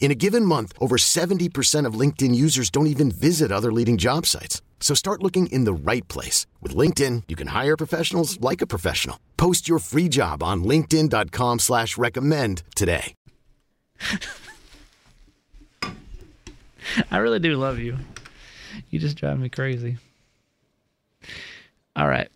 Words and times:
In 0.00 0.10
a 0.10 0.14
given 0.14 0.44
month, 0.44 0.72
over 0.80 0.96
70% 0.96 1.84
of 1.84 1.92
LinkedIn 1.94 2.34
users 2.34 2.70
don't 2.70 2.86
even 2.86 3.10
visit 3.10 3.52
other 3.52 3.70
leading 3.70 3.98
job 3.98 4.24
sites. 4.24 4.62
So 4.80 4.94
start 4.94 5.22
looking 5.22 5.48
in 5.48 5.64
the 5.64 5.74
right 5.74 6.06
place. 6.08 6.46
With 6.62 6.74
LinkedIn, 6.74 7.24
you 7.28 7.36
can 7.36 7.48
hire 7.48 7.76
professionals 7.76 8.40
like 8.40 8.62
a 8.62 8.66
professional. 8.66 9.20
Post 9.36 9.68
your 9.68 9.80
free 9.80 10.08
job 10.08 10.42
on 10.42 10.64
linkedin.com 10.64 11.58
slash 11.58 11.98
recommend 11.98 12.62
today. 12.74 13.14
I 17.10 17.18
really 17.18 17.38
do 17.40 17.56
love 17.56 17.78
you. 17.78 17.98
You 18.90 18.98
just 18.98 19.16
drive 19.16 19.38
me 19.38 19.48
crazy. 19.48 19.98
All 21.96 22.08
right. 22.08 22.28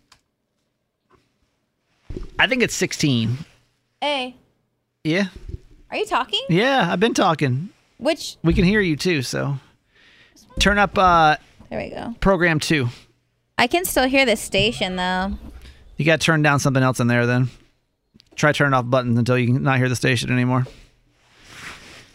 I 2.37 2.47
think 2.47 2.61
it's 2.61 2.75
16. 2.75 3.37
A. 4.03 4.35
Yeah. 5.03 5.27
Are 5.93 5.97
you 5.97 6.05
talking? 6.05 6.41
Yeah, 6.49 6.91
I've 6.91 6.99
been 6.99 7.13
talking. 7.13 7.69
Which? 7.97 8.37
We 8.43 8.53
can 8.53 8.63
hear 8.65 8.81
you 8.81 8.95
too, 8.95 9.21
so 9.21 9.57
turn 10.59 10.77
up 10.77 10.97
uh 10.97 11.37
There 11.69 11.79
we 11.79 11.89
go. 11.89 12.15
program 12.19 12.59
2. 12.59 12.87
I 13.57 13.67
can 13.67 13.85
still 13.85 14.07
hear 14.07 14.25
the 14.25 14.35
station 14.35 14.95
though. 14.95 15.37
You 15.97 16.05
got 16.05 16.19
to 16.19 16.25
turn 16.25 16.41
down 16.41 16.59
something 16.59 16.81
else 16.81 16.99
in 16.99 17.07
there 17.07 17.27
then. 17.27 17.49
Try 18.35 18.51
turning 18.51 18.73
off 18.73 18.89
buttons 18.89 19.17
until 19.19 19.37
you 19.37 19.45
can 19.53 19.61
not 19.63 19.77
hear 19.77 19.87
the 19.89 19.95
station 19.95 20.31
anymore. 20.31 20.65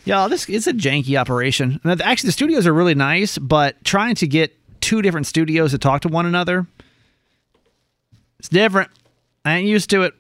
Y'all, 0.05 0.29
this 0.29 0.49
it's 0.49 0.67
a 0.67 0.73
janky 0.73 1.19
operation. 1.19 1.81
And 1.84 2.03
Actually, 2.03 2.29
the 2.29 2.33
studios 2.33 2.67
are 2.67 2.75
really 2.75 2.95
nice, 2.97 3.39
but 3.39 3.83
trying 3.84 4.17
to 4.17 4.27
get 4.27 4.56
two 4.81 5.03
different 5.03 5.27
studios 5.27 5.71
to 5.71 5.79
talk 5.79 6.03
to 6.03 6.09
one 6.09 6.27
another, 6.27 6.67
it's 8.41 8.49
different. 8.49 8.91
I 9.45 9.59
ain't 9.59 9.69
used 9.69 9.91
to 9.91 10.03
it. 10.03 10.15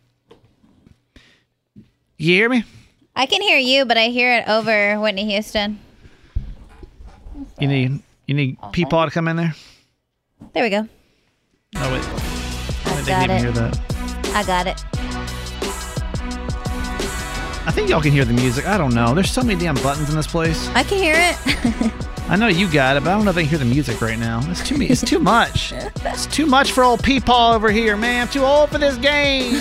You 2.16 2.34
hear 2.34 2.48
me? 2.48 2.64
I 3.18 3.26
can 3.26 3.42
hear 3.42 3.58
you, 3.58 3.84
but 3.84 3.98
I 3.98 4.06
hear 4.10 4.32
it 4.32 4.48
over 4.48 5.00
Whitney 5.00 5.24
Houston. 5.32 5.80
You 7.58 7.66
need 7.66 8.00
you 8.26 8.34
need 8.34 8.58
Peepaw 8.60 9.06
to 9.06 9.10
come 9.10 9.26
in 9.26 9.34
there. 9.34 9.54
There 10.52 10.62
we 10.62 10.70
go. 10.70 10.88
Oh 11.76 11.92
wait, 11.92 12.04
I 12.06 12.92
I 12.92 12.94
didn't 12.94 13.06
got 13.08 13.24
even 13.24 13.36
it. 13.36 13.40
hear 13.40 13.50
that. 13.50 14.34
I 14.36 14.44
got 14.44 14.66
it. 14.68 14.84
I 17.68 17.70
think 17.70 17.90
y'all 17.90 18.00
can 18.00 18.12
hear 18.12 18.24
the 18.24 18.32
music. 18.32 18.66
I 18.66 18.78
don't 18.78 18.94
know. 18.94 19.14
There's 19.14 19.30
so 19.30 19.42
many 19.42 19.60
damn 19.60 19.74
buttons 19.74 20.08
in 20.08 20.16
this 20.16 20.26
place. 20.26 20.68
I 20.68 20.82
can 20.82 20.96
hear 20.96 21.16
it. 21.18 21.92
I 22.30 22.34
know 22.34 22.46
you 22.46 22.66
got 22.72 22.96
it, 22.96 23.04
but 23.04 23.10
I 23.10 23.14
don't 23.14 23.26
know 23.26 23.30
if 23.30 23.36
I 23.36 23.42
can 23.42 23.50
hear 23.50 23.58
the 23.58 23.66
music 23.66 24.00
right 24.00 24.18
now. 24.18 24.40
It's 24.44 24.66
too 24.66 24.80
It's 24.80 25.02
too 25.02 25.18
much. 25.18 25.74
It's 25.74 26.24
too 26.24 26.46
much 26.46 26.72
for 26.72 26.82
old 26.82 27.02
Peepaw 27.02 27.54
over 27.54 27.70
here, 27.70 27.94
man. 27.94 28.22
I'm 28.22 28.28
too 28.28 28.42
old 28.42 28.70
for 28.70 28.78
this 28.78 28.96
game. 28.96 29.60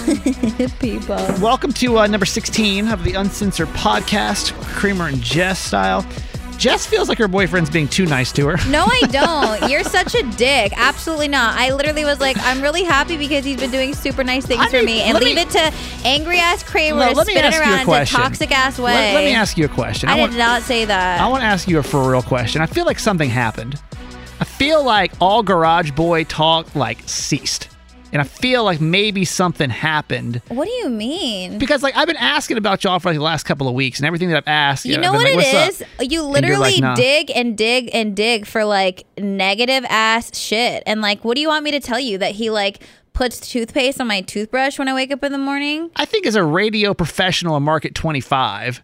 People. 0.79 1.17
Welcome 1.41 1.73
to 1.73 1.99
uh, 1.99 2.07
number 2.07 2.25
16 2.25 2.87
of 2.87 3.03
the 3.03 3.15
Uncensored 3.15 3.67
Podcast, 3.69 4.53
Kramer 4.63 5.07
and 5.07 5.21
Jess 5.21 5.59
style. 5.59 6.05
Jess 6.57 6.85
feels 6.85 7.07
like 7.09 7.17
her 7.17 7.27
boyfriend's 7.27 7.69
being 7.69 7.87
too 7.87 8.05
nice 8.05 8.31
to 8.33 8.47
her. 8.47 8.57
No, 8.67 8.83
I 8.85 9.01
don't. 9.11 9.69
You're 9.71 9.83
such 9.83 10.13
a 10.13 10.23
dick. 10.31 10.73
Absolutely 10.75 11.27
not. 11.29 11.57
I 11.57 11.73
literally 11.73 12.03
was 12.05 12.19
like, 12.19 12.37
I'm 12.39 12.61
really 12.61 12.83
happy 12.83 13.17
because 13.17 13.45
he's 13.45 13.59
been 13.59 13.71
doing 13.71 13.93
super 13.95 14.23
nice 14.23 14.45
things 14.45 14.61
I 14.61 14.67
for 14.69 14.77
mean, 14.77 14.85
me, 14.85 15.01
and 15.01 15.17
leave 15.19 15.35
me- 15.35 15.41
it 15.41 15.49
to 15.51 15.73
angry 16.05 16.39
ass 16.39 16.63
Kramer 16.63 16.99
No, 16.99 17.13
to 17.13 17.21
spin 17.21 17.37
it 17.37 17.43
ask 17.45 17.55
you 17.57 17.61
a 17.61 17.75
around 17.75 17.87
in 17.89 18.01
a 18.01 18.05
toxic 18.05 18.51
ass 18.51 18.77
way. 18.77 18.93
Let, 18.93 19.15
let 19.15 19.23
me 19.25 19.33
ask 19.33 19.57
you 19.57 19.65
a 19.65 19.69
question. 19.69 20.09
I, 20.09 20.19
want, 20.19 20.31
did 20.31 20.37
not 20.37 20.61
say 20.63 20.85
that. 20.85 21.21
I 21.21 21.27
want 21.27 21.41
to 21.41 21.45
ask 21.47 21.67
you 21.67 21.79
a 21.79 21.83
for 21.83 22.09
real 22.09 22.21
question. 22.21 22.61
I 22.61 22.65
feel 22.65 22.85
like 22.85 22.99
something 22.99 23.29
happened. 23.29 23.81
I 24.39 24.43
feel 24.43 24.83
like 24.83 25.13
all 25.19 25.41
Garage 25.43 25.91
Boy 25.91 26.23
talk 26.25 26.75
like 26.75 26.99
ceased. 27.07 27.69
And 28.13 28.21
I 28.21 28.25
feel 28.25 28.63
like 28.63 28.79
maybe 28.79 29.25
something 29.25 29.69
happened 29.69 30.41
what 30.47 30.65
do 30.65 30.71
you 30.71 30.89
mean? 30.89 31.57
because 31.57 31.83
like 31.83 31.95
I've 31.97 32.07
been 32.07 32.15
asking 32.17 32.57
about 32.57 32.83
y'all 32.83 32.99
for 32.99 33.09
like 33.09 33.17
the 33.17 33.23
last 33.23 33.43
couple 33.43 33.67
of 33.67 33.73
weeks 33.73 33.99
and 33.99 34.05
everything 34.05 34.29
that 34.29 34.37
I've 34.37 34.47
asked. 34.47 34.85
You 34.85 34.95
I've 34.95 35.01
know 35.01 35.13
what 35.13 35.23
like, 35.23 35.33
it 35.33 35.35
"What's 35.35 35.79
is? 35.79 35.81
up?" 35.81 35.87
You 36.11 36.23
literally 36.23 36.71
like, 36.77 36.79
"Nah." 36.81 36.95
dig 36.95 37.31
and 37.35 37.57
dig 37.57 37.89
and 37.93 38.15
dig 38.15 38.45
for 38.45 38.63
like 38.65 39.05
negative 39.17 39.85
ass 39.89 40.37
shit. 40.37 40.83
And 40.85 41.01
like, 41.01 41.23
what 41.25 41.35
do 41.35 41.41
you 41.41 41.47
want 41.49 41.63
me 41.63 41.71
to 41.71 41.79
tell 41.79 41.99
you? 41.99 42.17
That 42.17 42.31
he 42.31 42.49
like 42.49 42.83
puts 43.13 43.39
toothpaste 43.39 43.99
on 43.99 44.07
my 44.07 44.21
toothbrush 44.21 44.77
when 44.77 44.87
I 44.87 44.93
wake 44.93 45.11
up 45.11 45.23
in 45.23 45.31
the 45.31 45.37
morning? 45.37 45.89
I 45.95 46.05
think 46.05 46.25
as 46.27 46.35
a 46.35 46.43
radio 46.43 46.93
professional 46.93 47.57
in 47.57 47.63
Market 47.63 47.95
25, 47.95 48.81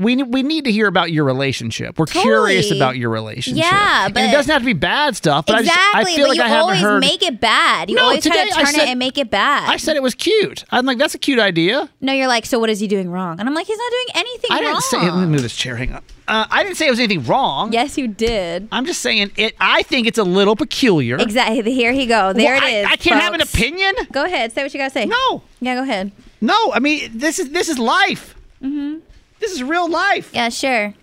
we 0.00 0.14
we 0.22 0.44
need 0.44 0.64
to 0.64 0.70
hear 0.70 0.86
about 0.86 1.10
your 1.10 1.24
relationship. 1.24 1.98
We're 1.98 2.06
curious 2.06 2.70
about 2.70 2.96
your 2.96 3.10
relationship. 3.10 3.64
Yeah, 3.64 4.04
and 4.06 4.14
but- 4.14 4.22
it 4.22 4.30
doesn't 4.30 4.52
have 4.52 4.62
to 4.62 4.66
be 4.66 4.72
bad 4.72 5.16
stuff. 5.16 5.46
But 5.46 5.58
exactly, 5.60 5.72
I, 6.00 6.04
just, 6.04 6.08
I 6.12 6.14
feel 6.16 6.24
but 6.24 6.28
like 6.28 6.36
you 6.36 6.42
I 6.44 6.48
haven't 6.48 6.76
heard. 6.76 7.00
make 7.00 7.22
it 7.24 7.40
bad. 7.40 7.90
You 7.90 7.96
No, 7.96 8.04
always 8.04 8.22
try 8.24 8.36
today 8.36 8.48
to 8.50 8.56
I 8.58 8.62
turn 8.64 8.74
said- 8.74 8.82
it 8.84 8.88
and 8.90 8.98
make 9.00 9.18
it 9.18 9.28
bad. 9.28 9.68
I 9.68 9.76
said 9.76 9.96
it 9.96 10.02
was 10.02 10.14
cute. 10.14 10.64
I'm 10.70 10.86
like, 10.86 10.98
that's 10.98 11.16
a 11.16 11.18
cute 11.18 11.40
idea. 11.40 11.88
no, 12.00 12.12
you're 12.12 12.28
like, 12.28 12.46
so 12.46 12.60
what 12.60 12.70
is 12.70 12.78
he 12.78 12.86
doing 12.86 13.10
wrong? 13.10 13.40
And 13.40 13.48
I'm 13.48 13.54
like, 13.56 13.66
he's 13.66 13.76
not 13.78 13.90
doing 13.90 14.06
anything 14.14 14.50
wrong. 14.52 14.58
I 14.60 14.62
wrong. 14.66 14.72
didn't 14.74 14.84
say. 14.84 15.10
Let 15.10 15.20
me 15.20 15.26
move 15.26 15.42
this 15.42 15.56
chair. 15.56 15.74
Hang 15.74 15.92
on. 15.94 16.02
Uh, 16.28 16.46
I 16.48 16.62
didn't 16.62 16.76
say 16.76 16.86
it 16.86 16.90
was 16.90 17.00
anything 17.00 17.24
wrong. 17.24 17.72
Yes, 17.72 17.98
you 17.98 18.06
did. 18.06 18.68
I'm 18.70 18.86
just 18.86 19.00
saying 19.00 19.32
it. 19.36 19.56
I 19.58 19.82
think 19.82 20.06
it's 20.06 20.18
a 20.18 20.22
little 20.24 20.54
peculiar. 20.54 21.16
Exactly. 21.16 21.72
Here 21.74 21.90
he 21.92 22.06
go. 22.06 22.32
There 22.34 22.54
Well, 22.54 22.62
it 22.68 22.72
is. 22.72 22.86
I, 22.86 22.92
I 22.92 22.96
can't 22.96 23.20
have 23.20 23.34
an 23.34 23.40
opinion. 23.40 23.94
Go 24.12 24.24
ahead. 24.26 24.52
Say 24.52 24.62
what 24.62 24.72
you 24.72 24.78
gotta 24.78 24.92
say. 24.92 25.06
No, 25.06 25.42
Yeah, 25.60 25.74
go 25.74 25.82
ahead. 25.82 26.12
no. 26.40 26.72
I 26.72 26.78
mean, 26.78 27.10
this 27.14 27.40
is 27.40 27.50
this 27.50 27.68
is 27.68 27.80
life. 27.80 28.36
Mm-hmm. 28.62 28.97
This 29.40 29.52
is 29.52 29.62
real 29.62 29.88
life. 29.88 30.30
Yeah, 30.34 30.48
sure. 30.48 30.94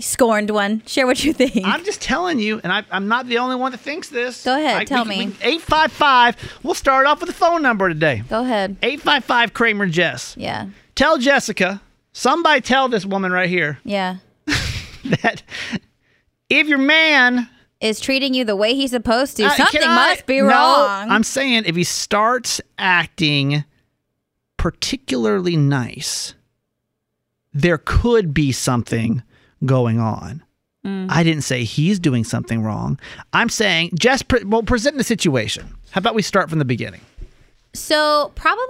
Scorned 0.00 0.50
one. 0.50 0.82
Share 0.86 1.06
what 1.06 1.22
you 1.24 1.32
think. 1.32 1.64
I'm 1.64 1.84
just 1.84 2.02
telling 2.02 2.40
you, 2.40 2.60
and 2.64 2.72
I, 2.72 2.82
I'm 2.90 3.06
not 3.06 3.28
the 3.28 3.38
only 3.38 3.54
one 3.54 3.70
that 3.70 3.78
thinks 3.78 4.08
this. 4.08 4.42
Go 4.44 4.56
ahead, 4.58 4.88
tell 4.88 5.04
me. 5.04 5.32
Eight 5.40 5.60
five 5.62 5.92
five. 5.92 6.36
We'll 6.64 6.74
start 6.74 7.06
off 7.06 7.20
with 7.20 7.28
the 7.28 7.34
phone 7.34 7.62
number 7.62 7.88
today. 7.88 8.24
go 8.28 8.42
ahead. 8.42 8.76
Eight 8.82 9.00
five 9.00 9.24
five 9.24 9.54
Kramer 9.54 9.86
Jess. 9.86 10.34
Yeah. 10.36 10.66
Tell 10.96 11.18
Jessica. 11.18 11.80
Somebody 12.12 12.60
tell 12.60 12.88
this 12.88 13.04
woman 13.06 13.30
right 13.32 13.48
here 13.48 13.78
Yeah. 13.84 14.16
that 15.04 15.42
if 16.48 16.68
your 16.68 16.78
man 16.78 17.48
Is 17.80 17.98
treating 18.00 18.34
you 18.34 18.44
the 18.44 18.54
way 18.56 18.74
he's 18.74 18.90
supposed 18.92 19.36
to. 19.38 19.44
Uh, 19.44 19.50
Something 19.50 19.82
I- 19.84 19.94
must 20.10 20.26
be 20.26 20.40
No, 20.40 20.46
wrong. 20.48 21.10
I'm 21.10 21.22
saying 21.24 21.64
if 21.66 21.74
he 21.76 21.82
starts 21.84 22.60
acting 22.78 23.64
particularly 24.56 25.56
nice, 25.56 26.33
there 27.54 27.78
could 27.78 28.34
be 28.34 28.52
something 28.52 29.22
going 29.64 30.00
on. 30.00 30.42
Mm. 30.84 31.06
I 31.08 31.22
didn't 31.22 31.42
say 31.42 31.64
he's 31.64 31.98
doing 31.98 32.24
something 32.24 32.62
wrong. 32.62 32.98
I'm 33.32 33.48
saying 33.48 33.92
just 33.98 34.28
pre- 34.28 34.44
well, 34.44 34.62
present 34.62 34.98
the 34.98 35.04
situation. 35.04 35.74
How 35.92 36.00
about 36.00 36.14
we 36.14 36.22
start 36.22 36.50
from 36.50 36.58
the 36.58 36.64
beginning? 36.64 37.00
So 37.72 38.32
probably 38.34 38.64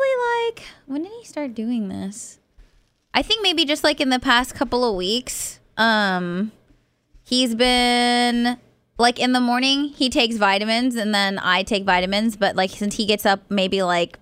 like 0.47 0.63
when 0.87 1.03
did 1.03 1.13
he 1.19 1.25
start 1.25 1.55
doing 1.55 1.89
this? 1.89 2.39
I 3.13 3.23
think 3.23 3.43
maybe 3.43 3.65
just 3.65 3.85
like 3.85 4.01
in 4.01 4.11
the 4.11 4.21
past 4.21 4.55
couple 4.55 4.89
of 4.89 4.95
weeks. 4.95 5.59
Um 5.77 6.53
he's 7.25 7.55
been 7.55 8.59
like 8.97 9.19
in 9.19 9.33
the 9.33 9.41
morning 9.41 9.89
he 9.89 10.09
takes 10.09 10.37
vitamins 10.37 10.95
and 10.95 11.13
then 11.13 11.39
I 11.41 11.65
take 11.65 11.85
vitamins, 11.85 12.37
but 12.37 12.55
like 12.55 12.71
since 12.71 12.97
he 12.97 13.07
gets 13.07 13.27
up 13.27 13.41
maybe 13.51 13.83
like 13.83 14.19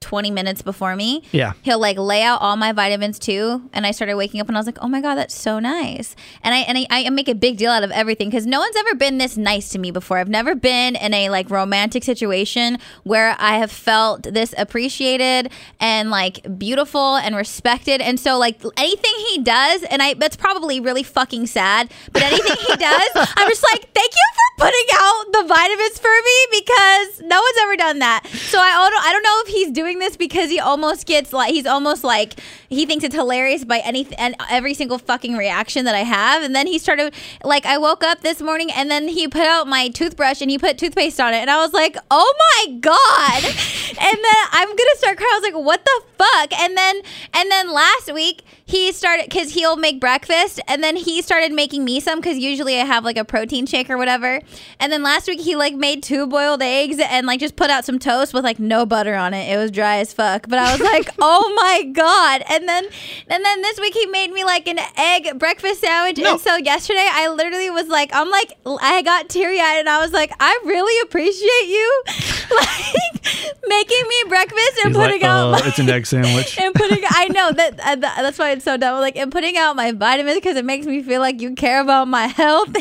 20 0.00 0.30
minutes 0.30 0.62
before 0.62 0.96
me. 0.96 1.22
Yeah. 1.30 1.52
He'll 1.62 1.78
like 1.78 1.98
lay 1.98 2.22
out 2.22 2.40
all 2.40 2.56
my 2.56 2.72
vitamins 2.72 3.18
too. 3.18 3.68
And 3.72 3.86
I 3.86 3.90
started 3.90 4.16
waking 4.16 4.40
up 4.40 4.48
and 4.48 4.56
I 4.56 4.60
was 4.60 4.66
like, 4.66 4.78
oh 4.80 4.88
my 4.88 5.00
God, 5.00 5.16
that's 5.16 5.34
so 5.34 5.58
nice. 5.58 6.16
And 6.42 6.54
I 6.54 6.58
and 6.60 6.78
I, 6.78 6.86
I 6.90 7.10
make 7.10 7.28
a 7.28 7.34
big 7.34 7.58
deal 7.58 7.70
out 7.70 7.84
of 7.84 7.90
everything 7.90 8.30
because 8.30 8.46
no 8.46 8.60
one's 8.60 8.76
ever 8.76 8.94
been 8.94 9.18
this 9.18 9.36
nice 9.36 9.68
to 9.70 9.78
me 9.78 9.90
before. 9.90 10.16
I've 10.16 10.28
never 10.28 10.54
been 10.54 10.96
in 10.96 11.12
a 11.12 11.28
like 11.28 11.50
romantic 11.50 12.02
situation 12.02 12.78
where 13.04 13.36
I 13.38 13.58
have 13.58 13.70
felt 13.70 14.22
this 14.22 14.54
appreciated 14.56 15.52
and 15.80 16.10
like 16.10 16.58
beautiful 16.58 17.16
and 17.16 17.36
respected. 17.36 18.00
And 18.00 18.18
so 18.18 18.38
like 18.38 18.60
anything 18.78 19.12
he 19.28 19.42
does, 19.42 19.82
and 19.84 20.02
I 20.02 20.14
that's 20.14 20.36
probably 20.36 20.80
really 20.80 21.02
fucking 21.02 21.46
sad, 21.46 21.92
but 22.12 22.22
anything 22.22 22.56
he 22.56 22.76
does, 22.76 23.10
I'm 23.14 23.48
just 23.48 23.64
like, 23.70 23.92
thank 23.94 24.12
you 24.12 24.26
for 24.34 24.64
putting 24.64 24.86
out 24.98 25.24
the 25.32 25.42
vitamins 25.46 25.98
for 25.98 26.08
me 26.08 26.60
because 26.60 27.20
no 27.20 27.38
one's 27.38 27.56
ever 27.62 27.76
done 27.76 27.98
that. 27.98 28.26
So 28.26 28.58
I 28.58 28.88
don't 28.88 29.04
I 29.04 29.12
don't 29.12 29.22
know 29.22 29.42
if 29.44 29.48
he's 29.48 29.70
doing 29.70 29.89
this 29.98 30.16
because 30.16 30.50
he 30.50 30.60
almost 30.60 31.06
gets 31.06 31.32
like 31.32 31.52
he's 31.52 31.66
almost 31.66 32.04
like 32.04 32.34
he 32.68 32.86
thinks 32.86 33.04
it's 33.04 33.14
hilarious 33.14 33.64
by 33.64 33.78
any 33.78 34.06
and 34.18 34.34
every 34.50 34.74
single 34.74 34.98
fucking 34.98 35.36
reaction 35.36 35.84
that 35.84 35.94
I 35.94 36.04
have. 36.04 36.42
And 36.42 36.54
then 36.54 36.66
he 36.66 36.78
started 36.78 37.14
like 37.44 37.66
I 37.66 37.78
woke 37.78 38.04
up 38.04 38.20
this 38.20 38.40
morning 38.40 38.70
and 38.70 38.90
then 38.90 39.08
he 39.08 39.28
put 39.28 39.42
out 39.46 39.66
my 39.66 39.88
toothbrush 39.88 40.40
and 40.40 40.50
he 40.50 40.58
put 40.58 40.78
toothpaste 40.78 41.20
on 41.20 41.34
it 41.34 41.38
and 41.38 41.50
I 41.50 41.58
was 41.58 41.72
like, 41.72 41.96
oh 42.10 42.34
my 42.38 42.72
god. 42.78 43.44
and 43.44 44.16
then 44.16 44.42
I'm 44.52 44.68
gonna 44.68 44.96
start 44.96 45.16
crying. 45.16 45.30
I 45.32 45.38
was 45.40 45.52
like, 45.52 45.64
what 45.64 45.84
the 45.84 46.02
fuck? 46.18 46.60
And 46.60 46.76
then 46.76 47.02
and 47.34 47.50
then 47.50 47.72
last 47.72 48.12
week 48.12 48.42
he 48.70 48.92
started 48.92 49.24
because 49.24 49.52
he'll 49.54 49.76
make 49.76 50.00
breakfast 50.00 50.60
and 50.68 50.82
then 50.82 50.94
he 50.94 51.20
started 51.22 51.52
making 51.52 51.84
me 51.84 51.98
some 51.98 52.20
because 52.20 52.38
usually 52.38 52.80
I 52.80 52.84
have 52.84 53.04
like 53.04 53.16
a 53.16 53.24
protein 53.24 53.66
shake 53.66 53.90
or 53.90 53.98
whatever. 53.98 54.40
And 54.78 54.92
then 54.92 55.02
last 55.02 55.26
week 55.26 55.40
he 55.40 55.56
like 55.56 55.74
made 55.74 56.04
two 56.04 56.26
boiled 56.26 56.62
eggs 56.62 56.98
and 57.00 57.26
like 57.26 57.40
just 57.40 57.56
put 57.56 57.68
out 57.68 57.84
some 57.84 57.98
toast 57.98 58.32
with 58.32 58.44
like 58.44 58.60
no 58.60 58.86
butter 58.86 59.14
on 59.14 59.34
it. 59.34 59.52
It 59.52 59.56
was 59.56 59.72
dry 59.80 59.96
as 59.98 60.12
fuck. 60.12 60.46
But 60.46 60.58
I 60.58 60.72
was 60.72 60.80
like, 60.80 61.08
oh 61.18 61.52
my 61.56 61.90
god. 61.92 62.44
And 62.50 62.68
then 62.68 62.84
and 63.28 63.44
then 63.44 63.62
this 63.62 63.80
week 63.80 63.94
he 63.94 64.04
made 64.06 64.30
me 64.30 64.44
like 64.44 64.68
an 64.68 64.78
egg 64.98 65.38
breakfast 65.38 65.80
sandwich. 65.80 66.18
No. 66.22 66.32
And 66.32 66.40
so 66.40 66.56
yesterday 66.56 67.08
I 67.10 67.28
literally 67.28 67.70
was 67.70 67.88
like, 67.88 68.10
I'm 68.12 68.30
like 68.30 68.52
I 68.66 69.00
got 69.02 69.28
teary 69.30 69.58
eyed 69.58 69.78
and 69.80 69.88
I 69.88 69.98
was 70.00 70.12
like, 70.12 70.32
I 70.38 70.60
really 70.66 71.00
appreciate 71.02 71.66
you 71.66 72.02
like 72.60 73.24
making 73.68 74.02
me 74.08 74.16
breakfast 74.28 74.72
and 74.84 74.88
He's 74.88 74.96
like, 74.96 75.12
putting 75.12 75.24
out 75.26 75.48
"Uh, 75.48 75.52
my- 75.52 75.62
it's 75.64 75.78
an 75.78 75.88
egg 75.88 76.06
sandwich. 76.06 76.58
and 76.60 76.74
putting 76.74 77.02
I 77.08 77.28
know 77.28 77.52
that 77.52 77.80
uh, 77.80 77.96
that's 77.96 78.38
why 78.38 78.50
it's 78.50 78.64
so 78.64 78.76
dumb. 78.76 79.00
Like 79.00 79.16
and 79.16 79.32
putting 79.32 79.56
out 79.56 79.76
my 79.76 79.92
vitamins 79.92 80.36
because 80.36 80.56
it 80.56 80.64
makes 80.64 80.86
me 80.86 81.02
feel 81.02 81.20
like 81.20 81.40
you 81.40 81.54
care 81.54 81.80
about 81.80 82.08
my 82.08 82.26
health, 82.26 82.74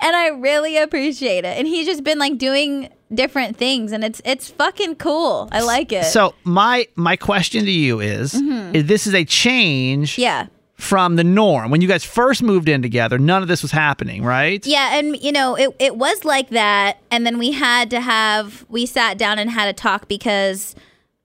and 0.00 0.16
I 0.16 0.28
really 0.28 0.76
appreciate 0.78 1.44
it. 1.44 1.58
And 1.58 1.66
he's 1.66 1.86
just 1.86 2.02
been 2.04 2.18
like 2.18 2.38
doing 2.38 2.88
different 3.12 3.56
things, 3.56 3.92
and 3.92 4.04
it's 4.04 4.20
it's 4.24 4.48
fucking 4.50 4.96
cool. 4.96 5.48
I 5.52 5.60
like 5.62 5.92
it. 5.92 6.04
So 6.04 6.34
my 6.44 6.86
my 6.94 7.16
question 7.16 7.64
to 7.64 7.70
you 7.70 8.00
is: 8.00 8.34
is 8.34 8.86
this 8.86 9.06
is 9.06 9.14
a 9.14 9.24
change 9.24 10.12
Mm-hmm. 10.12 10.22
yeah. 10.22 10.46
from 10.76 11.16
the 11.16 11.24
norm? 11.24 11.70
When 11.70 11.80
you 11.80 11.88
guys 11.88 12.04
first 12.04 12.42
moved 12.42 12.68
in 12.68 12.82
together, 12.82 13.18
none 13.18 13.42
of 13.42 13.48
this 13.48 13.62
was 13.62 13.70
happening, 13.72 14.22
right? 14.24 14.64
Yeah, 14.66 14.96
and 14.98 15.20
you 15.22 15.32
know, 15.32 15.54
it 15.56 15.74
it 15.78 15.96
was 15.96 16.24
like 16.24 16.50
that 16.50 16.98
and 17.10 17.26
then 17.26 17.38
we 17.38 17.52
had 17.52 17.90
to 17.90 18.00
have 18.00 18.64
we 18.68 18.86
sat 18.86 19.18
down 19.18 19.38
and 19.38 19.50
had 19.50 19.68
a 19.68 19.72
talk 19.72 20.08
because 20.08 20.74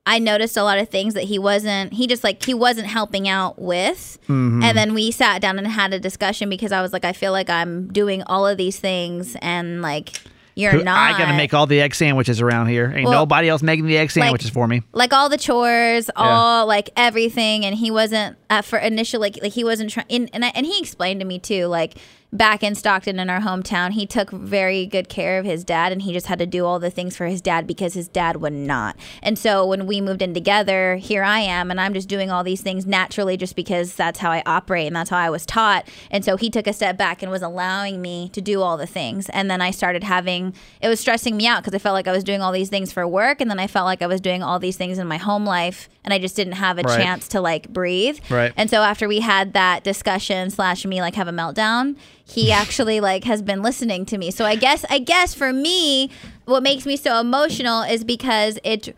I 0.08 0.20
noticed 0.20 0.56
a 0.56 0.64
lot 0.64 0.78
of 0.78 0.90
things 0.90 1.14
that 1.16 1.24
he 1.24 1.40
wasn't 1.40 1.94
he 1.94 2.06
just 2.06 2.24
like 2.24 2.44
he 2.44 2.54
wasn't 2.54 2.88
helping 2.88 3.28
out 3.28 3.58
with. 3.60 4.20
Mm-hmm. 4.28 4.62
And 4.64 4.78
then 4.78 4.94
we 4.94 5.10
sat 5.12 5.42
down 5.42 5.58
and 5.58 5.68
had 5.68 5.94
a 5.94 6.00
discussion 6.00 6.50
because 6.50 6.72
I 6.72 6.82
was 6.82 6.92
like 6.94 7.06
I 7.06 7.14
feel 7.14 7.32
like 7.32 7.50
I'm 7.50 7.88
doing 7.92 8.22
all 8.24 8.46
of 8.46 8.58
these 8.58 8.78
things 8.80 9.36
and 9.42 9.82
like 9.82 10.10
you're 10.56 10.72
Who- 10.72 10.84
not 10.84 10.98
I 10.98 11.18
got 11.18 11.30
to 11.32 11.38
make 11.38 11.54
all 11.54 11.68
the 11.68 11.82
egg 11.82 11.94
sandwiches 11.94 12.42
around 12.42 12.68
here. 12.68 12.92
Ain't 12.96 13.06
Well, 13.10 13.20
nobody 13.20 13.50
else 13.50 13.62
making 13.62 13.86
the 13.88 13.98
egg 13.98 14.10
sandwiches 14.12 14.50
for 14.50 14.68
me. 14.68 14.82
like 14.94 15.14
all 15.14 15.30
the 15.30 15.38
chores, 15.38 16.10
all 16.16 16.66
like 16.66 16.90
everything, 16.96 17.66
and 17.66 17.76
he 17.76 17.92
wasn't 17.92 18.38
at 18.50 18.64
for 18.66 18.80
initial 18.80 19.20
like 19.20 19.38
like 19.42 19.52
he 19.54 19.64
wasn't 19.64 19.90
trying. 19.92 20.06
And 20.10 20.30
and, 20.34 20.46
I, 20.46 20.50
and 20.56 20.66
he 20.66 20.80
explained 20.80 21.20
to 21.20 21.26
me 21.26 21.40
too, 21.40 21.66
like 21.68 21.98
back 22.38 22.64
in 22.64 22.76
Stockton 22.76 23.20
in 23.20 23.30
our 23.30 23.40
hometown, 23.42 23.92
he 23.92 24.06
took 24.06 24.30
very 24.32 24.86
good 24.86 25.10
care 25.10 25.40
of 25.40 25.46
his 25.46 25.64
dad, 25.64 25.92
and 25.92 26.02
he 26.02 26.14
just 26.14 26.28
had 26.28 26.40
to 26.40 26.46
do 26.46 26.66
all 26.66 26.80
the 26.80 26.90
things 26.90 27.16
for 27.16 27.26
his 27.26 27.42
dad 27.42 27.66
because 27.66 27.94
his 27.94 28.08
dad 28.08 28.38
would 28.38 28.54
not. 28.54 28.96
And 29.24 29.38
so 29.40 29.66
when 29.66 29.86
we 29.88 30.02
moved 30.02 30.22
in 30.22 30.34
together, 30.34 30.98
here 30.98 31.24
I 31.24 31.40
am, 31.40 31.72
and 31.72 31.80
I'm 31.80 31.94
just 31.94 32.10
doing 32.10 32.30
all 32.32 32.44
these 32.44 32.62
things 32.62 32.86
naturally, 32.86 33.38
just 33.38 33.56
because 33.56 33.96
that's 33.96 34.20
how 34.20 34.32
I 34.32 34.44
operate 34.46 34.88
and 34.88 34.96
that's 34.96 35.10
how 35.10 35.18
I 35.18 35.30
was 35.30 35.46
taught. 35.46 35.88
And 36.12 36.26
so 36.26 36.38
he 36.38 36.50
took 36.50 36.68
a 36.68 36.74
step 36.74 36.98
back 36.98 37.22
and 37.22 37.32
was 37.32 37.42
allowing 37.42 38.02
me 38.02 38.30
to 38.30 38.42
do 38.42 38.62
all 38.62 38.78
the 38.78 38.88
things, 38.88 39.30
and 39.30 39.50
then 39.50 39.62
I 39.62 39.72
started 39.72 40.04
having 40.04 40.54
it 40.82 40.88
was 40.88 41.00
stressing 41.00 41.38
me 41.38 41.48
out 41.48 41.64
because 41.64 41.74
I 41.74 41.80
felt 41.80 41.94
like 41.94 42.08
I 42.08 42.12
was 42.12 42.24
doing 42.24 42.42
all 42.42 42.52
these 42.52 42.70
things 42.70 42.92
for 42.92 43.08
work, 43.08 43.42
and 43.42 43.50
then 43.50 43.60
I 43.60 43.68
felt 43.68 43.86
like 43.86 44.02
I 44.02 44.08
was 44.08 44.22
doing 44.22 44.44
all 44.44 44.60
these 44.60 44.78
things 44.78 44.98
in 44.98 45.08
my 45.08 45.18
home 45.18 45.46
life, 45.46 45.90
and 46.04 46.14
I 46.14 46.20
just 46.20 46.36
didn't 46.36 46.54
have 46.54 46.78
a 46.80 46.82
Right. 46.84 46.98
chance 47.02 47.28
to 47.30 47.42
like 47.42 47.70
breathe. 47.70 48.20
Right. 48.30 48.54
And 48.58 48.70
so 48.70 48.82
after 48.84 49.08
we 49.08 49.22
had 49.22 49.54
that 49.54 49.84
discussion 49.84 50.50
slash 50.52 50.86
me 50.86 51.02
like 51.02 51.16
have 51.16 51.28
a 51.28 51.32
meltdown, 51.32 51.96
he 52.28 52.52
actually 52.52 53.00
like 53.00 53.24
has 53.24 53.42
been 53.42 53.62
listening 53.62 54.06
to 54.08 54.18
me. 54.18 54.32
So 54.32 54.46
I 54.46 54.56
guess 54.56 54.84
I 54.90 55.00
guess 55.00 55.34
for 55.34 55.54
me, 55.54 56.10
what 56.46 56.64
makes 56.64 56.86
me 56.86 56.98
so 56.98 57.20
emotional 57.20 57.84
is 57.84 58.04
because 58.04 58.60
it 58.64 58.96